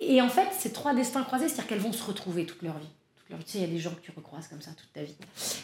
Et 0.00 0.20
en 0.22 0.28
fait, 0.28 0.48
c'est 0.58 0.72
trois 0.72 0.94
destins 0.94 1.22
croisés, 1.22 1.48
c'est-à-dire 1.48 1.66
qu'elles 1.66 1.78
vont 1.80 1.92
se 1.92 2.02
retrouver 2.04 2.46
toute 2.46 2.62
leur 2.62 2.78
vie. 2.78 2.86
Toute 3.16 3.30
leur 3.30 3.38
vie. 3.38 3.44
Tu 3.44 3.52
sais, 3.52 3.58
il 3.58 3.60
y 3.62 3.64
a 3.64 3.68
des 3.72 3.78
gens 3.78 3.90
que 3.90 4.00
tu 4.00 4.12
recroises 4.14 4.48
comme 4.48 4.60
ça 4.62 4.70
toute 4.76 4.92
ta 4.92 5.02
vie. 5.02 5.14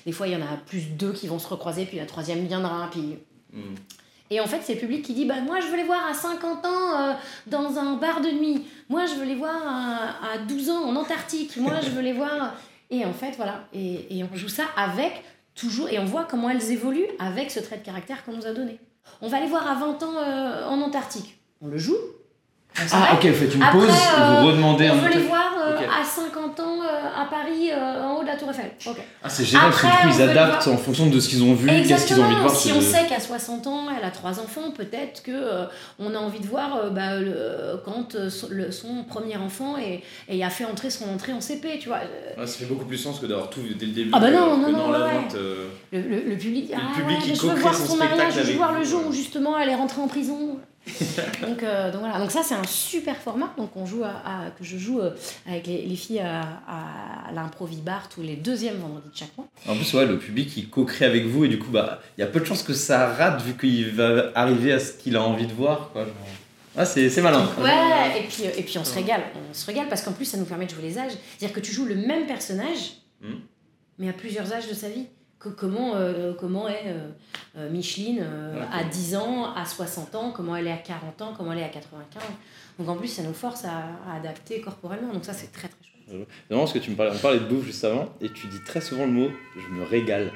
Des 0.07 0.13
fois, 0.13 0.27
il 0.29 0.33
y 0.33 0.37
en 0.37 0.43
a 0.43 0.57
plus 0.67 0.83
deux 0.91 1.13
qui 1.13 1.27
vont 1.29 1.39
se 1.39 1.49
recroiser, 1.49 1.85
puis 1.87 1.97
la 1.99 2.07
troisième 2.07 2.47
viendra, 2.47 2.89
puis 2.91 3.19
Hmm. 3.53 3.75
et 4.31 4.39
en 4.41 4.47
fait, 4.47 4.61
c'est 4.63 4.75
le 4.75 4.79
public 4.81 5.05
qui 5.05 5.13
dit 5.13 5.25
bah, 5.25 5.41
Moi, 5.41 5.59
je 5.59 5.67
veux 5.67 5.77
les 5.77 5.83
voir 5.83 6.07
à 6.07 6.15
50 6.15 6.65
ans 6.65 7.01
euh, 7.01 7.13
dans 7.49 7.79
un 7.79 7.97
bar 7.97 8.21
de 8.21 8.29
nuit. 8.31 8.65
Moi, 8.89 9.07
je 9.07 9.15
veux 9.15 9.25
les 9.25 9.35
voir 9.35 9.57
à, 9.67 10.35
à 10.35 10.39
12 10.39 10.71
ans 10.71 10.85
en 10.85 10.95
Antarctique. 10.95 11.57
Moi, 11.57 11.81
je 11.83 11.91
veux 11.91 12.01
les 12.01 12.13
voir. 12.13 12.55
Et 12.91 13.05
en 13.05 13.13
fait, 13.13 13.33
voilà. 13.37 13.67
Et, 13.73 14.17
et 14.19 14.23
on 14.23 14.33
joue 14.37 14.49
ça 14.49 14.67
avec 14.77 15.25
toujours. 15.57 15.89
Et 15.89 15.99
on 15.99 16.05
voit 16.05 16.25
comment 16.27 16.49
elles 16.49 16.71
évoluent 16.71 17.09
avec 17.19 17.51
ce 17.51 17.59
trait 17.59 17.79
de 17.79 17.85
caractère 17.85 18.25
qu'on 18.25 18.33
nous 18.35 18.47
a 18.47 18.53
donné. 18.53 18.79
On 19.21 19.27
va 19.29 19.41
les 19.41 19.49
voir 19.49 19.69
à 19.69 19.75
20 19.75 20.03
ans 20.05 20.15
euh, 20.17 20.65
en 20.67 20.81
Antarctique. 20.81 21.37
On 21.61 21.67
le 21.67 21.79
joue. 21.79 21.99
Ah, 22.93 23.11
ok, 23.15 23.27
vous 23.27 23.35
faites 23.35 23.55
une 23.55 23.63
Après, 23.63 23.79
pause, 23.79 23.89
euh, 23.91 24.41
vous 24.41 24.47
redemandez 24.47 24.89
On 24.91 24.95
un 24.95 24.97
veut 24.97 25.11
les 25.11 25.19
voir 25.27 25.53
euh, 25.67 25.77
à 26.01 26.05
50 26.05 26.61
ans 26.61 26.79
euh, 26.83 27.21
à 27.23 27.27
Paris, 27.27 27.71
euh, 27.73 28.03
en 28.05 28.17
haut 28.17 28.23
de 28.23 28.27
la 28.29 28.37
Tour 28.37 28.49
Eiffel. 28.51 28.71
Ok. 28.87 28.97
Ah, 29.23 29.29
c'est 29.29 29.45
génial, 29.45 29.67
parce 29.67 29.77
que 29.83 29.87
du 29.87 29.93
Après, 29.93 30.03
coup, 30.09 30.15
ils 30.15 30.25
le 30.25 30.31
adaptent 30.31 30.69
en 30.69 30.77
fonction 30.79 31.07
de 31.09 31.21
ce 31.21 31.29
qu'ils 31.29 31.43
ont 31.43 31.53
vu, 31.55 31.67
qu'est-ce 31.69 32.07
qu'ils 32.07 32.19
ont 32.21 32.25
envie 32.25 32.37
de 32.37 32.41
voir. 32.41 32.55
Si 32.55 32.73
on 32.73 32.77
de- 32.77 32.81
sait 32.81 33.07
qu'à 33.07 33.21
60 33.21 33.67
ans, 33.67 33.87
elle 33.97 34.05
a 34.05 34.11
trois 34.11 34.39
enfants, 34.41 34.71
peut-être 34.75 35.23
que 35.23 35.33
euh, 35.33 35.65
on 35.99 36.15
a 36.15 36.19
envie 36.19 36.41
de 36.41 36.47
voir 36.47 36.77
euh, 36.77 36.91
bah, 36.91 37.17
le- 37.17 37.81
quand 37.85 38.15
euh, 38.15 38.31
son, 38.31 38.47
le- 38.51 38.71
son 38.71 39.05
premier 39.05 39.37
enfant 39.37 39.77
et, 39.77 40.03
et 40.29 40.43
a 40.45 40.49
fait 40.51 40.65
entrer 40.65 40.91
son 40.91 41.13
entrée 41.13 41.33
en 41.33 41.41
CP, 41.41 41.79
tu 41.81 41.89
vois. 41.89 41.99
Euh, 41.99 42.41
Ouais, 42.41 42.47
ça 42.47 42.59
fait 42.59 42.65
beaucoup 42.67 42.87
plus 42.87 42.97
sens 42.99 43.19
que 43.19 43.27
d'avoir 43.27 43.51
tout 43.51 43.61
dès 43.79 43.87
le 43.87 43.93
début. 43.93 44.11
Ah 44.15 44.21
bah 44.21 44.31
non, 44.31 44.57
non, 44.57 44.71
non, 44.73 44.91
ouais. 44.91 44.99
vente. 44.99 45.35
euh, 45.35 45.67
Le, 45.93 46.01
le, 46.01 46.21
le 46.31 46.37
public, 46.39 46.71
le 46.71 46.77
ah 46.79 46.97
public, 46.97 47.19
ouais, 47.19 47.25
il 47.25 47.31
mais 47.31 47.35
je 47.35 47.41
veux 47.43 47.49
co-crée 47.49 47.61
voir 47.63 47.75
son 47.75 47.87
son 47.87 47.97
spectacle 47.97 48.17
mariage, 48.17 48.35
je 48.47 48.51
veux 48.53 48.57
voir 48.57 48.73
le 48.73 48.85
jour 48.85 49.03
où 49.09 49.13
justement 49.13 49.59
elle 49.59 49.69
est 49.69 49.75
rentrée 49.75 50.01
en 50.01 50.09
prison. 50.09 50.57
donc, 51.43 51.63
euh, 51.63 51.93
donc 51.93 52.01
voilà, 52.01 52.19
donc 52.19 52.31
ça 52.31 52.43
c'est 52.43 52.55
un 52.55 52.65
super 52.67 53.17
format 53.17 53.53
donc 53.59 53.77
on 53.77 53.85
joue 53.85 54.03
à, 54.03 54.09
à- 54.25 54.51
que 54.51 54.65
je 54.65 54.79
joue 54.79 55.01
euh, 55.01 55.11
avec 55.47 55.67
les, 55.67 55.83
les 55.85 55.95
filles 55.97 56.21
à, 56.21 56.41
à, 56.67 57.29
à 57.29 57.33
l'improvibar 57.33 58.09
tous 58.09 58.23
les 58.23 58.35
deuxièmes 58.37 58.79
vendredis 58.79 59.11
de 59.11 59.17
chaque 59.17 59.37
mois. 59.37 59.47
En 59.69 59.77
plus, 59.77 59.93
ouais, 59.95 60.07
le 60.07 60.19
public, 60.19 60.57
il 60.57 60.69
co-crée 60.71 61.05
avec 61.05 61.27
vous, 61.27 61.45
et 61.45 61.49
du 61.49 61.59
coup, 61.59 61.71
bah, 61.71 62.01
il 62.17 62.23
y 62.23 62.25
a 62.25 62.27
peu 62.27 62.41
de 62.41 62.45
chances 62.47 62.63
que 62.63 62.73
ça 62.73 63.09
rate, 63.13 63.43
vu 63.43 63.55
qu'il 63.57 63.91
va 63.91 64.31
arriver 64.35 64.73
à 64.73 64.81
ce 64.81 64.93
qu'il 64.95 65.17
a 65.17 65.23
envie 65.23 65.47
de 65.47 65.53
voir, 65.53 65.91
quoi. 65.93 66.07
Ah, 66.77 66.85
c'est 66.87 67.11
c'est 67.11 67.21
malin. 67.23 67.47
Ouais, 67.61 68.21
et 68.21 68.27
puis, 68.29 68.45
euh, 68.47 68.51
et 68.57 68.63
puis 68.63 68.79
on 68.79 68.85
se 68.85 68.95
régale. 68.95 69.23
On 69.51 69.55
se 69.55 69.67
régale 69.67 69.89
parce 69.89 70.03
qu'en 70.03 70.13
plus, 70.13 70.25
ça 70.25 70.39
nous 70.39 70.45
permet 70.47 70.65
de 70.67 70.71
jouer 70.71 70.83
les 70.83 70.99
âges. 70.99 71.13
C'est-à-dire 71.37 71.55
que 71.55 71.61
tu 71.61 71.73
joues 71.73 71.85
le 71.85 71.95
même 71.97 72.27
personnage, 72.27 72.95
Hmm. 73.23 73.35
mais 73.99 74.09
à 74.09 74.13
plusieurs 74.15 74.51
âges 74.53 74.67
de 74.69 74.73
sa 74.75 74.89
vie. 74.89 75.07
Que, 75.41 75.49
comment, 75.49 75.93
euh, 75.95 76.35
comment 76.39 76.69
est 76.69 76.83
euh, 76.89 77.09
euh, 77.57 77.71
Micheline 77.71 78.21
euh, 78.23 78.63
à 78.73 78.85
10 78.85 79.17
ans, 79.17 79.47
à 79.55 79.65
60 79.65 80.15
ans, 80.15 80.33
comment 80.37 80.55
elle 80.55 80.67
est 80.67 80.73
à 80.73 80.77
40 80.77 81.23
ans, 81.23 81.33
comment 81.37 81.53
elle 81.53 81.61
est 81.61 81.65
à 81.65 81.69
95 81.69 82.23
Donc 82.79 82.89
en 82.91 82.97
plus, 82.97 83.09
ça 83.09 83.23
nous 83.23 83.33
force 83.33 83.65
à, 83.65 83.85
à 84.07 84.17
adapter 84.19 84.61
corporellement. 84.61 85.15
Donc 85.15 85.25
ça, 85.25 85.33
c'est 85.33 85.51
très 85.51 85.69
très 85.69 85.79
chouette. 85.83 86.27
C'est 86.49 86.55
marrant 86.55 86.65
parce 86.65 86.75
que 86.75 86.79
tu 86.81 86.91
me 86.91 86.97
parlais, 86.97 87.13
on 87.15 87.19
parlait 87.19 87.39
de 87.39 87.45
bouffe 87.47 87.65
juste 87.65 87.83
avant, 87.85 88.11
et 88.21 88.31
tu 88.31 88.49
dis 88.49 88.61
très 88.67 88.83
souvent 88.83 89.07
le 89.07 89.13
mot 89.13 89.29
je 89.57 89.75
me 89.75 89.83
régale. 89.85 90.31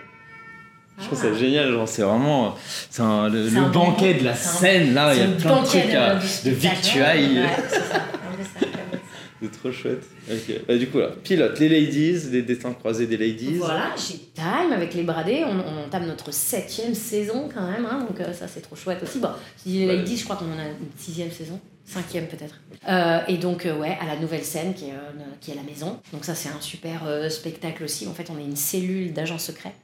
Je 0.99 1.05
trouve 1.07 1.19
ça 1.19 1.27
Ah. 1.33 1.37
génial, 1.37 1.71
genre 1.73 1.89
c'est 1.89 2.03
vraiment 2.03 2.55
c'est 2.89 3.03
le, 3.03 3.71
banquet 3.73 4.15
bon- 4.15 4.21
de 4.21 4.25
la 4.25 4.35
scène 4.37 4.95
là, 4.95 5.13
il 5.13 5.21
y 5.21 5.23
a 5.23 5.27
plein 5.37 5.61
de 5.61 5.67
trucs 5.67 5.93
à- 5.95 6.15
de 6.15 6.51
victuailles. 6.51 7.41
Ouais, 7.41 7.49
c'est 7.69 7.81
ça. 7.81 7.97
Un 7.97 8.37
peu 8.37 8.43
ça, 8.45 8.67
un 8.67 8.91
peu 8.91 8.97
ça. 8.97 8.99
C'est 9.45 9.59
trop 9.59 9.71
chouette. 9.71 10.03
Ok. 10.31 10.61
Bah, 10.67 10.77
du 10.77 10.89
coup, 10.89 10.99
là, 10.99 11.11
pilote 11.23 11.59
les 11.59 11.69
ladies, 11.69 12.31
les 12.31 12.43
destins 12.43 12.73
croisés 12.73 13.07
des 13.07 13.17
ladies. 13.17 13.55
Voilà, 13.55 13.95
chez 13.97 14.19
Time 14.35 14.73
avec 14.73 14.95
les 14.95 15.03
bradés, 15.03 15.45
on, 15.45 15.59
on 15.61 15.85
entame 15.85 16.07
notre 16.07 16.33
septième 16.33 16.95
saison 16.95 17.49
quand 17.53 17.71
même, 17.71 17.85
hein, 17.85 18.07
donc 18.09 18.19
euh, 18.21 18.33
ça 18.33 18.49
c'est 18.49 18.63
trop 18.63 18.75
chouette 18.75 19.03
aussi. 19.03 19.19
Bon, 19.19 19.29
si 19.57 19.81
les. 19.81 19.87
Ladies, 19.87 20.17
je 20.17 20.25
crois 20.25 20.37
qu'on 20.37 20.47
en 20.47 20.59
a 20.59 20.65
une 20.65 20.89
sixième 20.97 21.31
saison, 21.31 21.61
cinquième 21.85 22.27
peut-être. 22.27 22.61
Euh, 22.89 23.21
et 23.29 23.37
donc, 23.37 23.67
euh, 23.67 23.77
ouais, 23.79 23.99
à 24.01 24.07
la 24.07 24.17
nouvelle 24.17 24.45
scène 24.45 24.73
qui 24.75 24.87
est, 24.87 24.95
qui 25.41 25.51
est 25.51 25.55
la 25.55 25.63
maison. 25.63 26.01
Donc, 26.13 26.25
ça 26.25 26.35
c'est 26.35 26.49
un 26.49 26.61
super 26.61 27.03
spectacle 27.31 27.85
aussi. 27.85 28.07
En 28.07 28.15
fait, 28.15 28.31
on 28.31 28.39
est 28.39 28.45
une 28.45 28.57
cellule 28.57 29.13
d'agents 29.13 29.39
secrets 29.39 29.75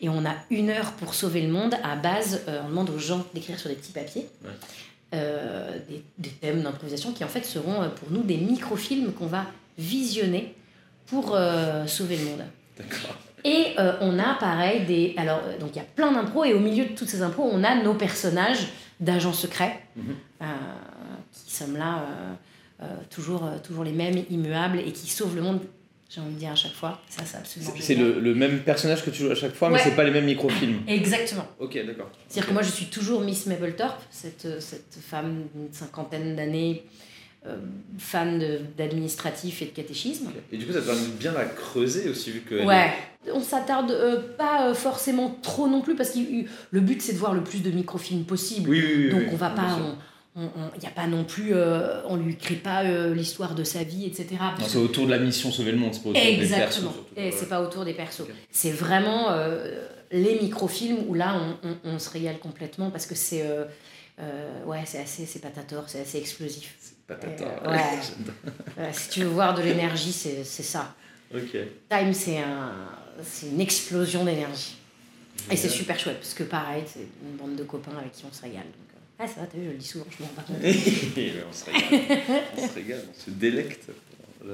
et 0.00 0.08
on 0.08 0.24
a 0.24 0.34
une 0.50 0.70
heure 0.70 0.92
pour 0.92 1.14
sauver 1.14 1.42
le 1.42 1.52
monde. 1.52 1.74
À 1.84 1.96
base, 1.96 2.40
on 2.46 2.68
demande 2.68 2.90
aux 2.90 2.98
gens 2.98 3.26
d'écrire 3.34 3.58
sur 3.58 3.68
des 3.68 3.76
petits 3.76 3.92
papiers. 3.92 4.26
Ouais. 4.42 4.50
Euh, 5.14 5.78
des, 5.88 6.02
des 6.18 6.30
thèmes 6.30 6.62
d'improvisation 6.62 7.12
qui 7.12 7.24
en 7.24 7.28
fait 7.28 7.44
seront 7.44 7.82
euh, 7.82 7.88
pour 7.88 8.10
nous 8.10 8.22
des 8.22 8.36
microfilms 8.36 9.12
qu'on 9.12 9.26
va 9.26 9.46
visionner 9.78 10.54
pour 11.06 11.34
euh, 11.34 11.86
sauver 11.86 12.16
le 12.16 12.24
monde. 12.24 12.42
D'accord. 12.78 13.16
Et 13.44 13.74
euh, 13.78 13.94
on 14.00 14.18
a 14.18 14.34
pareil 14.34 14.86
des. 14.86 15.14
Alors, 15.16 15.40
donc 15.60 15.70
il 15.74 15.76
y 15.76 15.80
a 15.80 15.84
plein 15.96 16.12
d'impros, 16.12 16.44
et 16.44 16.54
au 16.54 16.60
milieu 16.60 16.84
de 16.84 16.90
toutes 16.94 17.08
ces 17.08 17.22
impros, 17.22 17.48
on 17.52 17.64
a 17.64 17.74
nos 17.82 17.94
personnages 17.94 18.68
d'agents 19.00 19.32
secrets, 19.32 19.80
Mhm. 19.96 20.14
qui 21.44 21.52
sommes 21.54 21.76
là, 21.76 22.04
toujours, 23.10 23.42
toujours 23.64 23.84
les 23.84 23.92
mêmes, 23.92 24.22
immuables, 24.30 24.78
et 24.78 24.92
qui 24.92 25.10
sauvent 25.10 25.34
le 25.34 25.42
monde, 25.42 25.60
j'ai 26.14 26.20
envie 26.20 26.34
de 26.34 26.38
dire 26.38 26.50
à 26.50 26.54
chaque 26.54 26.72
fois. 26.74 27.00
Ça, 27.08 27.22
c'est 27.24 27.36
absolument 27.38 27.72
C'est 27.80 27.94
le, 27.94 28.20
le 28.20 28.34
même 28.34 28.60
personnage 28.60 29.04
que 29.04 29.10
tu 29.10 29.22
joues 29.22 29.30
à 29.30 29.34
chaque 29.34 29.54
fois, 29.54 29.68
mais 29.70 29.76
Ouais. 29.76 29.80
c'est 29.84 29.96
pas 29.96 30.04
les 30.04 30.10
mêmes 30.10 30.26
microfilms. 30.26 30.80
Exactement. 30.86 31.46
Ok, 31.58 31.78
d'accord. 31.86 32.10
C'est-à-dire 32.28 32.48
que 32.48 32.52
moi, 32.54 32.62
je 32.62 32.70
suis 32.70 32.86
toujours 32.86 33.22
Miss 33.22 33.46
Mapplethorpe, 33.46 34.02
cette, 34.10 34.44
euh, 34.46 34.60
cette 34.60 34.98
femme 35.00 35.44
d'une 35.54 35.72
cinquantaine 35.72 36.36
d'années, 36.36 36.84
euh, 37.46 37.56
fan 37.98 38.38
de- 38.38 38.60
d'administratif 38.76 39.62
et 39.62 39.66
de 39.66 39.70
catéchisme. 39.70 40.30
Et 40.52 40.56
du 40.58 40.66
coup, 40.66 40.72
ça 40.72 40.80
te 40.80 40.86
permet 40.86 41.00
de 41.00 41.06
bien 41.18 41.32
la 41.32 41.44
creuser 41.46 42.08
aussi, 42.10 42.30
vu 42.30 42.40
que. 42.40 42.64
Ouais. 42.64 42.90
On 43.32 43.40
s'attarde 43.40 43.90
euh, 43.92 44.20
pas 44.36 44.68
euh, 44.68 44.74
forcément 44.74 45.38
trop 45.42 45.68
non 45.68 45.80
plus 45.80 45.94
parce 45.94 46.10
que 46.10 46.18
le 46.72 46.80
but 46.80 47.00
c'est 47.00 47.12
de 47.12 47.18
voir 47.18 47.34
le 47.34 47.42
plus 47.44 47.62
de 47.62 47.70
microfilms 47.70 48.24
possible. 48.24 48.68
Oui, 48.68 48.82
oui, 48.84 49.04
oui. 49.04 49.10
Donc 49.10 49.20
oui, 49.20 49.28
on 49.32 49.36
va 49.36 49.50
pas, 49.50 49.78
il 50.36 50.80
n'y 50.80 50.86
a 50.86 50.90
pas 50.94 51.06
non 51.06 51.24
plus, 51.24 51.54
euh, 51.54 52.02
on 52.06 52.16
lui 52.16 52.36
crée 52.36 52.54
pas 52.54 52.84
euh, 52.84 53.14
l'histoire 53.14 53.54
de 53.54 53.64
sa 53.64 53.82
vie, 53.84 54.06
etc. 54.06 54.28
C'est 54.66 54.78
autour 54.78 55.04
de 55.06 55.10
la 55.10 55.18
mission 55.18 55.50
Sauver 55.52 55.72
le 55.72 55.78
Monde, 55.78 55.92
c'est 55.94 56.02
pas 56.02 56.08
autour 56.10 56.22
des 56.22 56.36
persos. 56.36 56.52
Exactement. 56.52 56.92
surtout. 56.92 57.06
Et 57.16 57.30
c'est 57.32 57.48
pas 57.48 57.60
autour 57.62 57.84
des 57.84 57.92
persos. 57.94 58.22
C'est 58.50 58.70
vraiment 58.70 59.30
euh, 59.30 59.86
les 60.10 60.38
microfilms 60.40 61.04
où 61.08 61.14
là 61.14 61.34
on, 61.62 61.68
on- 61.68 61.76
on 61.94 61.98
se 61.98 62.08
régale 62.10 62.38
complètement 62.38 62.90
parce 62.90 63.06
que 63.06 63.14
c'est 63.14 63.44
ouais 64.66 64.82
c'est 64.86 65.00
assez 65.00 65.26
c'est 65.26 65.40
patator, 65.40 65.84
c'est 65.88 66.00
assez 66.00 66.18
explosif. 66.18 66.76
C'est 66.80 66.94
ouais. 67.68 68.92
Si 68.92 69.10
tu 69.10 69.20
veux 69.20 69.28
voir 69.28 69.54
de 69.54 69.62
l'énergie, 69.62 70.12
c'est 70.12 70.44
ça. 70.44 70.94
Time, 71.90 72.12
c'est 72.14 72.38
un, 72.38 72.72
c'est 73.22 73.46
une 73.48 73.60
explosion 73.60 74.24
d'énergie. 74.24 74.76
Et 75.50 75.56
c'est 75.56 75.68
super 75.70 75.98
chouette, 75.98 76.18
parce 76.20 76.34
que 76.34 76.44
pareil, 76.44 76.84
c'est 76.86 77.00
une 77.22 77.36
bande 77.36 77.56
de 77.56 77.64
copains 77.64 77.96
avec 77.98 78.12
qui 78.12 78.24
on 78.30 78.32
se 78.32 78.42
régale. 78.42 78.64
donc. 78.64 78.91
Ah, 79.22 79.28
ça 79.28 79.40
va, 79.42 79.46
t'as 79.46 79.58
vu, 79.58 79.66
je 79.66 79.70
le 79.70 79.76
dis 79.76 79.86
souvent, 79.86 80.04
je 80.10 80.22
m'en 80.22 80.28
compte. 80.42 80.56
on, 80.56 81.52
se 81.52 81.64
régale. 81.70 82.42
on 82.58 82.68
se 82.68 82.74
régale, 82.74 83.02
on 83.08 83.20
se 83.24 83.30
délecte. 83.30 83.88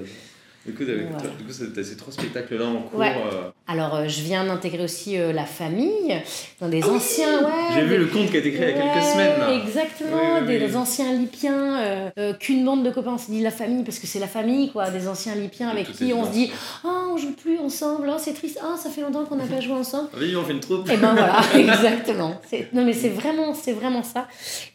Du 0.67 0.75
coup, 0.75 0.85
toi- 0.85 0.95
du 1.39 1.45
coup, 1.45 1.53
t'as 1.75 1.83
ces 1.83 1.97
trois 1.97 2.13
spectacles-là 2.13 2.67
en 2.67 2.83
cours. 2.83 2.99
Ouais. 3.01 3.15
euh, 3.33 3.51
Alors, 3.71 3.97
euh, 3.97 4.09
je 4.09 4.23
viens 4.23 4.45
d'intégrer 4.47 4.83
aussi 4.83 5.19
euh, 5.19 5.31
la 5.31 5.45
famille 5.45 6.19
dans 6.59 6.71
des 6.71 6.83
anciens. 6.85 7.43
Ouais, 7.45 7.75
J'ai 7.75 7.85
vu 7.85 7.99
le 7.99 8.07
conte 8.07 8.31
qui 8.31 8.37
a 8.37 8.41
été 8.41 8.51
créé 8.51 8.71
il 8.71 8.77
y 8.77 8.81
a 8.81 8.83
quelques 8.83 9.05
semaines. 9.05 9.39
Là. 9.39 9.53
Exactement, 9.53 10.17
Oui, 10.17 10.41
oui, 10.41 10.59
des, 10.59 10.65
oui. 10.65 10.77
anciens 10.77 11.13
lipiens, 11.13 11.79
euh, 11.79 12.11
euh, 12.19 12.33
qu'une 12.33 12.65
bande 12.65 12.83
de 12.83 12.91
copains, 12.91 13.13
on 13.13 13.19
se 13.19 13.31
dit 13.31 13.43
la 13.43 13.51
famille, 13.51 13.85
parce 13.85 13.99
que 13.99 14.07
c'est 14.07 14.21
la 14.21 14.27
famille, 14.27 14.73
quoi, 14.73 14.89
des 14.89 15.07
anciens 15.07 15.35
lipiens 15.35 15.69
avec 15.69 15.93
qui 15.93 16.15
on 16.15 16.25
se 16.25 16.31
dit 16.31 16.51
Oh, 16.83 17.11
on 17.13 17.19
joue 17.19 17.33
plus 17.33 17.59
ensemble, 17.59 18.11
oh, 18.11 18.17
c'est 18.19 18.33
triste, 18.33 18.59
oh, 18.65 18.75
ça 18.83 18.89
fait 18.89 19.03
longtemps 19.03 19.27
qu'on 19.27 19.37
n'a 19.37 19.45
pas 19.45 19.61
joué 19.61 19.75
ensemble. 19.75 20.09
Vas-y, 20.15 20.35
on 20.35 20.45
fait 20.45 20.53
une 20.55 20.61
troupe. 20.61 20.89
Et 20.89 20.97
ben 20.97 21.13
voilà, 21.13 21.41
exactement. 21.55 22.41
Non 22.73 22.87
mais 22.87 22.95
c'est 22.95 23.11
vraiment, 23.11 23.53
c'est 23.53 23.75
vraiment 23.75 24.03
ça. 24.03 24.29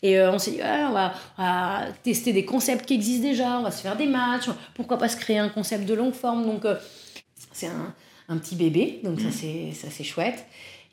Et 0.04 0.22
on 0.22 0.38
s'est 0.38 0.52
dit, 0.52 0.62
ah, 0.64 0.90
on, 0.92 0.94
va, 0.94 1.14
on 1.40 1.42
va 1.42 1.80
tester 2.04 2.32
des 2.32 2.46
concepts 2.46 2.86
qui 2.86 2.94
existent 2.94 3.28
déjà, 3.28 3.58
on 3.58 3.64
va 3.64 3.72
se 3.72 3.82
faire 3.82 3.96
des 3.96 4.06
matchs, 4.06 4.50
pourquoi 4.76 5.00
pas 5.00 5.10
se 5.10 5.18
créer 5.18 5.40
un 5.40 5.50
concept 5.50 5.86
de 5.86 5.96
longue 5.96 6.14
forme. 6.14 6.46
Donc 6.46 6.62
c'est 7.52 7.68
un, 7.68 7.94
un 8.30 8.38
petit 8.38 8.56
bébé, 8.56 9.00
donc 9.04 9.20
ça 9.20 9.32
c'est 9.32 9.72
ça 9.74 9.90
c'est 9.90 10.04
chouette. 10.04 10.46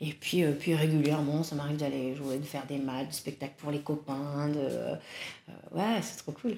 Et 0.03 0.13
puis, 0.19 0.43
euh, 0.43 0.51
puis 0.51 0.73
régulièrement, 0.73 1.43
ça 1.43 1.55
m'arrive 1.55 1.77
d'aller 1.77 2.15
jouer, 2.15 2.39
de 2.39 2.43
faire 2.43 2.65
des 2.67 2.79
matchs, 2.79 3.07
des 3.07 3.13
spectacles 3.13 3.53
pour 3.57 3.69
les 3.69 3.81
copains. 3.81 4.49
De... 4.49 4.57
euh, 4.57 4.95
ouais, 5.73 6.01
c'est 6.01 6.17
trop 6.17 6.31
cool. 6.31 6.57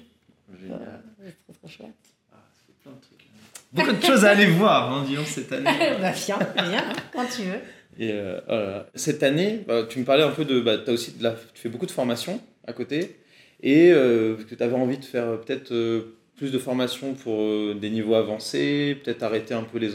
Génial. 0.58 1.02
C'est 1.22 1.44
trop, 1.44 1.52
trop 1.52 1.68
chouette. 1.68 1.90
Ah, 2.32 2.36
ça 2.54 2.62
fait 2.66 2.82
plein 2.82 2.92
de 2.92 3.00
trucs. 3.02 3.28
Beaucoup 3.70 3.92
de 3.92 4.02
choses 4.02 4.24
à 4.24 4.30
aller 4.30 4.46
voir, 4.46 4.90
hein, 4.90 5.04
disons, 5.06 5.26
cette 5.26 5.52
année. 5.52 5.64
bah 6.00 6.12
viens, 6.12 6.38
viens, 6.54 6.92
quand 7.12 7.26
tu 7.26 7.42
veux. 7.42 7.60
Et 7.98 8.12
euh, 8.12 8.40
oh. 8.48 8.90
Cette 8.94 9.22
année, 9.22 9.62
bah, 9.68 9.82
tu 9.90 9.98
me 9.98 10.06
parlais 10.06 10.22
un 10.22 10.30
peu 10.30 10.46
de. 10.46 10.60
Bah, 10.60 10.78
as 10.86 10.90
aussi 10.90 11.12
de 11.12 11.22
la, 11.22 11.32
tu 11.32 11.60
fais 11.60 11.68
beaucoup 11.68 11.86
de 11.86 11.90
formations 11.90 12.40
à 12.66 12.72
côté. 12.72 13.18
Et 13.62 13.90
euh, 13.92 14.36
que 14.36 14.54
tu 14.54 14.62
avais 14.62 14.74
envie 14.74 14.98
de 14.98 15.04
faire 15.04 15.24
euh, 15.24 15.36
peut-être 15.36 15.72
euh, 15.72 16.16
plus 16.36 16.50
de 16.50 16.58
formations 16.58 17.14
pour 17.14 17.40
euh, 17.42 17.74
des 17.80 17.90
niveaux 17.90 18.14
avancés, 18.14 18.98
peut-être 19.04 19.22
arrêter 19.22 19.54
un 19.54 19.62
peu 19.62 19.78
les 19.78 19.90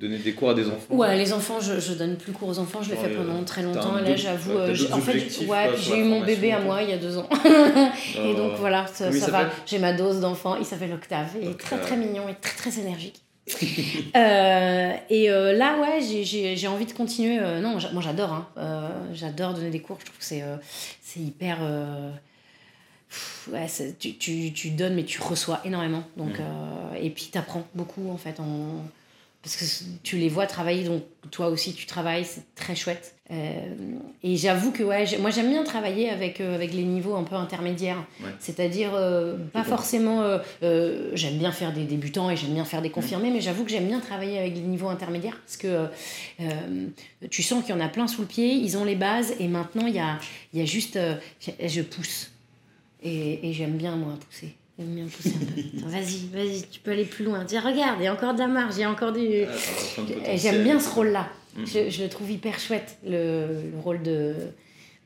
donner 0.00 0.18
des 0.18 0.32
cours 0.32 0.50
à 0.50 0.54
des 0.54 0.66
enfants. 0.68 0.94
Ouais, 0.94 1.16
les 1.16 1.32
enfants, 1.32 1.58
je, 1.60 1.80
je 1.80 1.94
donne 1.94 2.16
plus 2.16 2.32
cours 2.32 2.48
aux 2.48 2.58
enfants, 2.60 2.80
je 2.80 2.90
l'ai 2.90 2.96
fait 2.96 3.10
pendant 3.10 3.42
très 3.42 3.62
longtemps. 3.62 3.96
là, 3.96 4.14
j'avoue, 4.14 4.52
euh, 4.52 4.74
en 4.92 4.98
fait, 4.98 5.14
ouais, 5.46 5.68
puis 5.72 5.82
j'ai 5.82 5.98
eu 5.98 6.04
mon 6.04 6.18
formation, 6.20 6.26
bébé 6.26 6.52
à 6.52 6.60
moi 6.60 6.82
il 6.82 6.90
y 6.90 6.92
a 6.92 6.98
deux 6.98 7.18
ans. 7.18 7.28
Et 8.24 8.34
donc 8.34 8.52
voilà, 8.58 8.86
ça, 8.86 9.10
va. 9.10 9.50
J'ai 9.66 9.78
ma 9.78 9.92
dose 9.92 10.20
d'enfant. 10.20 10.56
Il 10.56 10.64
s'appelle 10.64 10.92
Octave. 10.92 11.30
Il 11.42 11.48
est 11.50 11.58
très 11.58 11.78
très 11.80 11.96
mignon 11.96 12.28
et 12.28 12.34
très 12.40 12.56
très 12.70 12.80
énergique. 12.80 13.22
Euh, 14.16 14.92
et 15.08 15.30
euh, 15.30 15.52
là, 15.52 15.78
ouais, 15.80 16.00
j'ai- 16.00 16.66
envie 16.68 16.86
de 16.86 16.92
continuer. 16.92 17.38
euh, 17.40 17.60
non, 17.60 17.76
moi 17.92 18.02
j'adore. 18.02 18.32
Hein. 18.56 18.90
J'adore 19.12 19.54
donner 19.54 19.70
des 19.70 19.80
cours. 19.80 19.98
Je 20.00 20.06
trouve 20.06 20.18
que 20.18 20.24
c'est 20.24 20.44
c'est 21.02 21.20
hyper. 21.20 21.58
Ouais, 23.52 23.66
tu, 23.98 24.14
tu, 24.16 24.52
tu 24.52 24.70
donnes, 24.70 24.94
mais 24.94 25.04
tu 25.04 25.20
reçois 25.20 25.60
énormément. 25.64 26.04
Donc, 26.16 26.38
Mm. 26.38 26.42
euh, 26.42 26.94
et 27.02 27.10
puis 27.10 27.28
tu 27.32 27.38
apprends 27.38 27.66
beaucoup 27.74 28.10
en 28.10 28.16
fait. 28.16 28.40
En... 28.40 28.84
Parce 29.42 29.56
que 29.56 29.64
tu 30.02 30.18
les 30.18 30.28
vois 30.28 30.46
travailler, 30.46 30.84
donc 30.84 31.02
toi 31.30 31.48
aussi 31.48 31.72
tu 31.72 31.86
travailles, 31.86 32.26
c'est 32.26 32.42
très 32.54 32.76
chouette. 32.76 33.14
Euh, 33.30 33.74
et 34.22 34.36
j'avoue 34.36 34.70
que 34.70 34.82
ouais, 34.82 35.06
moi 35.18 35.30
j'aime 35.30 35.48
bien 35.48 35.64
travailler 35.64 36.10
avec, 36.10 36.42
euh, 36.42 36.54
avec 36.54 36.74
les 36.74 36.82
niveaux 36.82 37.14
un 37.16 37.22
peu 37.22 37.36
intermédiaires. 37.36 38.04
Ouais. 38.22 38.28
C'est-à-dire, 38.38 38.90
pas 39.54 39.64
forcément. 39.64 40.38
j'aime 40.60 41.38
bien 41.38 41.52
faire 41.52 41.72
des 41.72 41.84
débutants 41.84 42.28
et 42.28 42.36
j'aime 42.36 42.52
bien 42.52 42.66
faire 42.66 42.82
des 42.82 42.90
confirmés, 42.90 43.30
mais 43.30 43.40
j'avoue 43.40 43.64
que 43.64 43.70
j'aime 43.70 43.86
bien 43.86 44.00
travailler 44.00 44.38
avec 44.38 44.54
les 44.56 44.60
niveaux 44.60 44.88
intermédiaires 44.90 45.40
parce 45.40 45.56
que 45.56 45.86
tu 47.30 47.42
sens 47.42 47.64
qu'il 47.64 47.74
y 47.74 47.78
en 47.78 47.80
a 47.80 47.88
plein 47.88 48.08
sous 48.08 48.20
le 48.20 48.26
pied, 48.26 48.52
ils 48.52 48.76
ont 48.76 48.84
les 48.84 48.96
bases 48.96 49.32
et 49.40 49.48
maintenant 49.48 49.86
il 49.86 49.94
y 49.94 50.00
a, 50.00 50.18
y 50.52 50.60
a 50.60 50.64
juste. 50.66 50.98
je 51.64 51.80
pousse. 51.80 52.30
Et, 53.02 53.48
et 53.48 53.52
j'aime 53.52 53.76
bien, 53.76 53.96
moi, 53.96 54.14
pousser. 54.28 54.54
J'aime 54.78 54.94
bien 54.94 55.04
pousser 55.06 55.30
un 55.34 55.44
peu. 55.44 55.86
Vas-y, 55.88 56.26
vas-y, 56.32 56.62
tu 56.70 56.80
peux 56.80 56.90
aller 56.92 57.04
plus 57.04 57.24
loin. 57.24 57.44
Dis, 57.44 57.58
regarde, 57.58 57.96
il 58.00 58.04
y 58.04 58.06
a 58.06 58.12
encore 58.14 58.34
de 58.34 58.38
la 58.40 58.46
marge, 58.46 58.74
il 58.76 58.80
y 58.80 58.84
a 58.84 58.90
encore 58.90 59.12
du. 59.12 59.26
Ah. 59.44 60.36
J'aime 60.36 60.62
bien 60.62 60.78
ce 60.80 60.88
rôle-là. 60.90 61.28
Mm. 61.56 61.64
Je, 61.66 61.90
je 61.90 62.02
le 62.02 62.08
trouve 62.08 62.30
hyper 62.30 62.58
chouette, 62.58 62.96
le, 63.04 63.46
le 63.72 63.78
rôle 63.82 64.02
de, 64.02 64.34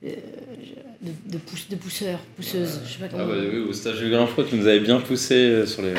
de, 0.03 0.11
de, 0.11 1.12
de 1.32 1.38
pousse- 1.38 1.68
de 1.70 1.76
pousseur, 1.76 2.18
pousseuse. 2.36 2.80
Je 2.86 2.92
sais 2.92 2.99
pas 2.99 3.07
Ah 3.07 3.09
comment. 3.12 3.26
bah 3.26 3.34
oui, 3.51 3.59
au 3.61 3.72
stage 3.72 4.01
de 4.01 4.09
Grinfro, 4.11 4.45
tu 4.45 4.57
nous 4.57 4.66
avais 4.66 4.80
bien 4.80 5.01
poussé 5.01 5.34
euh, 5.34 5.66
sur 5.66 5.82
Ouais. 5.82 5.95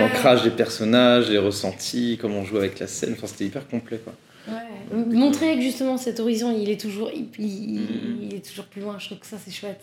l'ancrage 0.00 0.42
des 0.42 0.50
personnages, 0.50 1.30
les 1.30 1.38
ressentis, 1.38 2.18
comment 2.20 2.38
on 2.40 2.44
joue 2.44 2.56
avec 2.58 2.78
la 2.78 2.86
scène. 2.88 3.12
Enfin, 3.16 3.26
c'était 3.26 3.46
hyper 3.46 3.68
complet, 3.68 3.98
quoi. 4.02 4.12
Ouais. 4.48 5.04
Montrer 5.14 5.54
que 5.56 5.62
justement 5.62 5.96
cet 5.96 6.20
horizon, 6.20 6.54
il 6.60 6.68
est 6.68 6.80
toujours, 6.80 7.10
il, 7.14 7.28
il- 7.38 7.80
Mm. 7.80 8.18
il 8.22 8.34
est 8.34 8.46
toujours 8.46 8.64
plus 8.66 8.82
loin. 8.82 8.98
Je 8.98 9.06
trouve 9.06 9.18
que 9.18 9.26
ça, 9.26 9.36
c'est 9.42 9.52
chouette. 9.52 9.80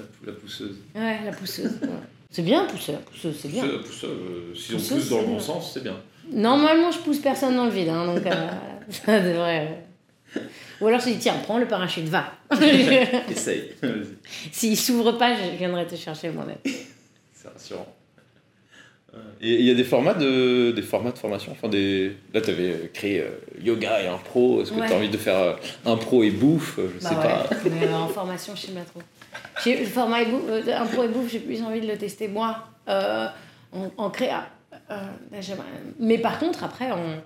La, 0.00 0.06
pou- 0.06 0.26
la 0.26 0.32
pousseuse. 0.32 0.76
Ouais, 0.94 1.18
la 1.24 1.32
pousseuse. 1.32 1.72
ouais. 1.82 1.88
C'est 2.32 2.42
bien, 2.42 2.64
pousseur. 2.66 3.00
Pousseuse, 3.00 3.36
c'est 3.40 3.48
bien. 3.48 3.66
La 3.66 3.78
pousseuse, 3.78 4.04
euh, 4.10 4.54
si 4.54 4.72
on 4.74 4.76
pousse 4.78 5.08
dans 5.10 5.18
le 5.20 5.24
bon 5.26 5.30
bien. 5.32 5.40
sens, 5.40 5.72
c'est 5.74 5.82
bien. 5.82 5.96
Normalement, 6.32 6.92
je 6.92 6.98
pousse 7.00 7.18
personne 7.18 7.56
dans 7.56 7.64
le 7.64 7.72
vide, 7.72 7.88
hein, 7.88 8.06
donc 8.06 8.24
euh, 8.24 8.48
ça 8.90 9.18
devrait. 9.20 9.68
euh. 10.36 10.40
Ou 10.80 10.86
alors 10.86 11.00
je 11.00 11.06
dis 11.06 11.18
tiens, 11.18 11.34
prends 11.42 11.58
le 11.58 11.66
parachute, 11.66 12.04
va. 12.06 12.32
Essaye. 13.30 13.70
S'il 14.52 14.76
s'ouvre 14.76 15.12
pas, 15.12 15.34
je 15.34 15.56
viendrai 15.58 15.86
te 15.88 15.96
chercher 15.96 16.30
moi-même. 16.30 16.58
C'est 17.34 17.48
rassurant. 17.52 17.92
Euh, 19.14 19.18
Et 19.40 19.54
il 19.58 19.64
y 19.66 19.70
a 19.72 19.74
des 19.74 19.82
formats 19.82 20.14
de, 20.14 20.70
des 20.70 20.82
formats 20.82 21.10
de 21.10 21.18
formation? 21.18 21.50
Enfin, 21.50 21.68
des... 21.68 22.12
Là, 22.32 22.40
tu 22.40 22.50
avais 22.50 22.90
créé 22.94 23.22
euh, 23.22 23.30
yoga 23.60 24.00
et 24.02 24.06
impro. 24.06 24.62
Est-ce 24.62 24.70
que 24.70 24.78
Ouais. 24.78 24.86
tu 24.86 24.92
as 24.92 24.96
envie 24.96 25.08
de 25.08 25.16
faire 25.16 25.36
euh, 25.36 25.54
impro 25.84 26.22
et 26.22 26.30
bouffe? 26.30 26.78
Je 26.94 27.00
sais 27.00 27.12
Bah 27.16 27.46
pas. 27.50 27.56
ouais, 27.56 27.70
mais 27.80 27.88
en 27.92 28.06
formation, 28.06 28.54
je 28.54 28.66
sais 28.66 28.72
pas 28.72 28.82
trop. 28.82 29.00
Le 29.66 29.84
format 29.84 30.22
et 30.22 30.26
bouffe, 30.26 30.42
euh, 30.48 30.76
impro 30.78 31.04
et 31.04 31.08
bouffe, 31.08 31.30
j'ai 31.30 31.40
plus 31.40 31.62
envie 31.62 31.80
de 31.80 31.86
le 31.86 31.96
tester 31.98 32.28
moi, 32.28 32.64
euh, 32.88 33.26
en, 33.72 33.90
en 33.96 34.10
créa. 34.10 34.46
Euh, 34.90 34.96
j'aimerais- 35.40 35.66
mais 35.98 36.18
par 36.18 36.38
contre, 36.38 36.64
après, 36.64 36.90
on... 36.92 37.20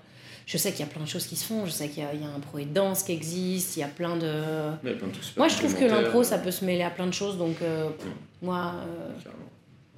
je 0.45 0.57
sais 0.57 0.71
qu'il 0.71 0.81
y 0.85 0.89
a 0.89 0.91
plein 0.91 1.01
de 1.03 1.07
choses 1.07 1.25
qui 1.25 1.35
se 1.35 1.45
font. 1.45 1.65
Je 1.65 1.71
sais 1.71 1.87
qu'il 1.89 2.03
y, 2.03 2.21
y 2.21 2.25
a 2.25 2.29
un 2.35 2.39
pro 2.39 2.59
et 2.59 2.65
danse 2.65 3.03
qui 3.03 3.11
existe. 3.13 3.77
Il 3.77 3.79
y 3.79 3.83
a 3.83 3.87
plein 3.87 4.17
de. 4.17 4.27
A 4.27 4.77
plein 4.81 5.07
Moi, 5.37 5.47
je 5.47 5.55
trouve 5.57 5.75
que 5.75 5.85
l'impro, 5.85 6.23
ça 6.23 6.37
peut 6.37 6.51
se 6.51 6.63
mêler 6.65 6.83
à 6.83 6.89
plein 6.91 7.07
de 7.07 7.13
choses. 7.13 7.37
Donc, 7.37 7.55
euh, 7.61 7.89
moi, 8.41 8.73
euh, 8.87 9.11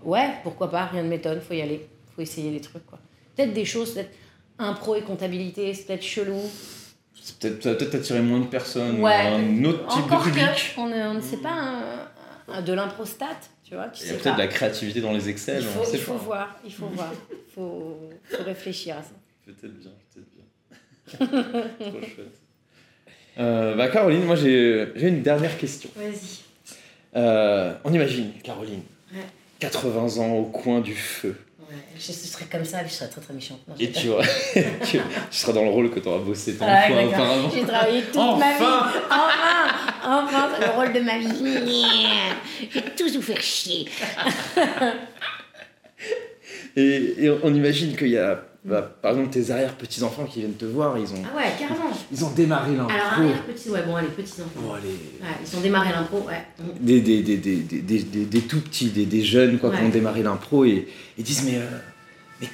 ouais, 0.04 0.30
pourquoi 0.44 0.70
pas, 0.70 0.86
rien 0.86 1.04
ne 1.04 1.10
m'étonne, 1.10 1.42
faut 1.42 1.54
y 1.54 1.62
aller. 1.62 1.88
Faut 2.16 2.22
essayer 2.22 2.52
les 2.52 2.62
trucs, 2.62 2.86
quoi. 2.86 3.00
Peut-être 3.36 3.54
des 3.54 3.66
choses, 3.66 3.94
peut-être 3.94 4.14
impro 4.60 4.96
et 4.96 5.02
comptabilité, 5.02 5.74
c'est 5.74 5.84
peut-être 5.86 6.04
chelou. 6.04 6.40
C'est 7.28 7.40
peut-être 7.40 7.62
ça 7.64 7.70
va 7.72 7.76
peut-être 7.76 7.96
attirer 7.96 8.22
moins 8.22 8.40
de 8.40 8.46
personnes. 8.46 9.02
Ouais. 9.02 9.14
Un 9.14 9.66
autre 9.66 9.86
type 9.88 10.06
de 10.10 10.24
public. 10.24 10.46
que, 10.76 10.80
on 10.80 10.88
ne, 10.88 11.08
on 11.10 11.14
ne 11.16 11.20
sait 11.22 11.38
pas 11.38 11.52
un- 11.52 12.08
un- 12.54 12.62
de 12.62 12.72
l'impro-stat, 12.72 13.26
tu 13.66 13.76
vois, 13.76 13.90
tu 13.90 14.06
Il 14.06 14.08
y 14.08 14.12
a 14.12 14.14
peut-être 14.14 14.36
de 14.36 14.42
la 14.42 14.48
créativité 14.48 15.02
dans 15.02 15.12
les 15.12 15.28
Excel. 15.28 15.62
Il 15.62 15.68
on 15.68 15.72
faut, 15.72 15.84
sait 15.84 15.98
il 15.98 16.00
faut 16.04 16.14
pas. 16.14 16.18
voir, 16.24 16.60
il 16.64 16.72
faut 16.74 16.86
voir. 16.88 17.12
Il 17.30 17.54
faut, 17.54 18.00
faut 18.24 18.44
réfléchir 18.46 18.96
à 18.98 19.02
ça. 19.04 19.12
Peut-être 19.46 19.74
bien, 19.78 19.92
peut-être 20.14 20.30
bien. 20.32 21.28
Trop 21.92 22.00
chouette. 22.02 22.40
Euh, 23.40 23.76
bah 23.76 23.90
Caroline, 23.90 24.24
moi 24.24 24.36
j'ai 24.38 24.88
j'ai 24.96 25.10
une 25.10 25.22
dernière 25.22 25.58
question. 25.58 25.90
Vas-y. 25.96 26.44
Euh, 27.16 27.74
on 27.84 27.94
imagine, 27.94 28.32
Caroline, 28.44 28.84
Ouais. 29.14 29.20
80 29.60 30.18
ans 30.24 30.32
au 30.34 30.46
coin 30.46 30.80
du 30.82 30.96
feu. 30.96 31.36
Ouais, 31.70 31.76
je 32.00 32.12
serais 32.14 32.46
comme 32.46 32.64
ça, 32.64 32.86
je 32.86 32.92
serais 32.94 33.10
très 33.10 33.20
très 33.20 33.34
méchante. 33.34 33.60
Non, 33.68 33.76
Et 33.80 33.88
je 33.94 34.00
tu, 34.00 34.08
vois, 34.08 34.24
tu, 34.90 35.00
seras 35.32 35.52
dans 35.54 35.64
le 35.64 35.70
rôle 35.70 35.90
que 35.92 36.00
tu 36.00 36.08
auras 36.08 36.20
bossé 36.20 36.56
tant 36.56 36.66
de 36.66 36.72
Ah, 36.72 36.88
fois 36.88 37.04
auparavant. 37.04 37.50
J'ai 37.54 37.64
travaillé 37.64 38.02
toute 38.04 38.16
Enfin 38.18 38.38
ma 38.40 38.58
vie. 38.58 38.64
Enfin 39.10 39.30
Enfin 40.04 40.50
le 40.62 40.68
rôle 40.78 40.94
de 40.94 41.00
ma 41.02 41.18
vie. 41.18 42.08
Je 42.72 42.80
vais 42.80 42.86
tous 42.96 43.16
vous 43.16 43.22
faire 43.22 43.42
chier. 43.42 43.86
Et, 46.76 47.26
et 47.26 47.30
on 47.44 47.54
imagine 47.54 47.96
qu'il 47.96 48.10
y 48.10 48.18
a, 48.18 48.40
bah, 48.64 48.90
par 49.02 49.12
exemple, 49.12 49.30
tes 49.32 49.50
arrière-petits-enfants 49.52 50.26
qui 50.26 50.40
viennent 50.40 50.54
te 50.56 50.66
voir, 50.66 50.98
ils 50.98 51.12
ont, 51.12 51.24
Ah 51.34 51.36
ouais, 51.36 51.52
carrément. 51.58 51.87
Ils 52.12 52.24
ont 52.26 52.30
démarré 52.32 52.76
l'impro. 52.76 52.92
Alors, 52.94 53.14
arrière 53.14 53.44
petit, 53.46 53.70
ouais, 53.70 53.84
bon, 53.86 53.96
allez, 53.96 54.08
petits 54.08 54.42
enfants. 54.42 54.50
Bon, 54.62 54.74
allez, 54.74 54.88
Ouais, 54.88 55.28
ils 55.46 55.58
ont 55.58 55.62
démarré 55.62 55.92
l'impro, 55.92 56.26
ouais. 56.28 56.44
des, 56.80 57.02
des, 57.02 57.22
des, 57.22 57.38
des, 57.38 57.56
des, 57.58 57.82
des, 57.82 58.00
des- 58.04 58.26
des 58.26 58.42
tout 58.42 58.62
petits, 58.62 58.90
des, 58.90 59.06
des 59.06 59.24
jeunes 59.24 59.60
quoi, 59.60 59.72
qui 59.72 59.78
Ouais. 59.78 59.84
ont 59.86 59.90
démarré 59.90 60.24
l'impro 60.24 60.64
et 60.66 60.88
ils 61.18 61.24
disent 61.24 61.44
Mais, 61.46 61.58
euh, 61.58 61.68
mais 62.42 62.48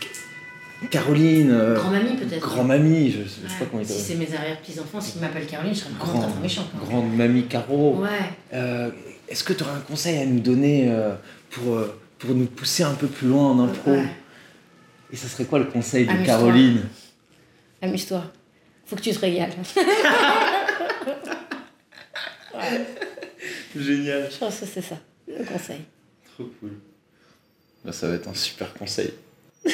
Caroline, 0.89 1.51
euh, 1.51 1.75
Grand-mamie 1.75 2.17
peut-être. 2.17 2.41
grand-mamie, 2.41 3.11
je, 3.11 3.19
je 3.23 3.27
sais 3.29 3.39
pas 3.57 3.63
Ouais. 3.63 3.67
comment 3.71 3.81
ils 3.83 3.87
Si 3.87 4.01
c'est 4.01 4.15
mes 4.15 4.33
arrière-petits-enfants, 4.35 4.99
s'ils 4.99 5.21
m'appellent 5.21 5.45
Caroline, 5.47 5.73
je 5.73 5.79
serais 5.79 5.91
Grand, 5.97 6.19
très 6.19 6.31
très 6.31 6.41
méchante. 6.41 6.65
hein. 6.75 6.79
grande 6.85 7.15
mamie 7.15 7.43
Caro, 7.43 8.01
Ouais. 8.01 8.09
euh, 8.53 8.89
est-ce 9.29 9.43
que 9.45 9.53
tu 9.53 9.63
aurais 9.63 9.71
un 9.73 9.79
conseil 9.81 10.17
à 10.21 10.25
nous 10.25 10.39
donner 10.41 10.87
euh, 10.91 11.13
pour, 11.51 11.77
pour 12.19 12.35
nous 12.35 12.47
pousser 12.47 12.83
un 12.83 12.95
peu 12.95 13.07
plus 13.07 13.27
loin 13.29 13.51
en 13.51 13.59
impro? 13.63 13.91
Ouais. 13.91 14.09
Et 15.13 15.15
ça 15.15 15.27
serait 15.27 15.45
quoi 15.45 15.59
le 15.59 15.65
conseil 15.65 16.05
de. 16.05 16.25
Caroline? 16.25 16.81
Amuse-toi. 17.81 18.23
Faut 18.93 18.99
que 18.99 19.03
tu 19.05 19.11
te 19.11 19.19
régales. 19.21 19.49
Génial. 23.75 24.29
Je 24.31 24.37
pense 24.37 24.59
que 24.59 24.67
c'est 24.67 24.83
ça, 24.83 24.99
le 25.27 25.43
conseil. 25.43 25.79
Trop 26.31 26.43
cool. 26.59 26.73
Bah, 27.83 27.91
ça 27.91 28.07
va 28.07 28.13
être 28.13 28.27
un 28.27 28.35
super 28.35 28.71
conseil. 28.75 29.11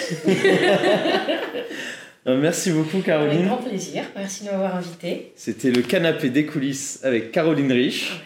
Merci 2.25 2.71
beaucoup 2.71 2.91
Avec 2.91 3.05
Caroline. 3.07 3.45
grand 3.47 3.57
plaisir. 3.57 4.05
Merci 4.15 4.45
de 4.45 4.51
m'avoir 4.51 4.77
invité. 4.77 5.33
C'était 5.35 5.71
le 5.71 5.81
canapé 5.81 6.29
des 6.29 6.45
coulisses 6.45 7.01
avec 7.03 7.33
Caroline 7.33 7.73
Rich. 7.73 8.21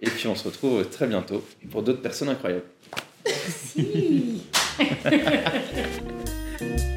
Et 0.00 0.08
puis 0.08 0.28
on 0.28 0.36
se 0.36 0.44
retrouve 0.44 0.88
très 0.88 1.08
bientôt 1.08 1.44
pour 1.68 1.82
d'autres 1.82 2.02
personnes 2.02 2.28
incroyables. 2.28 2.62
Si. 3.26 4.40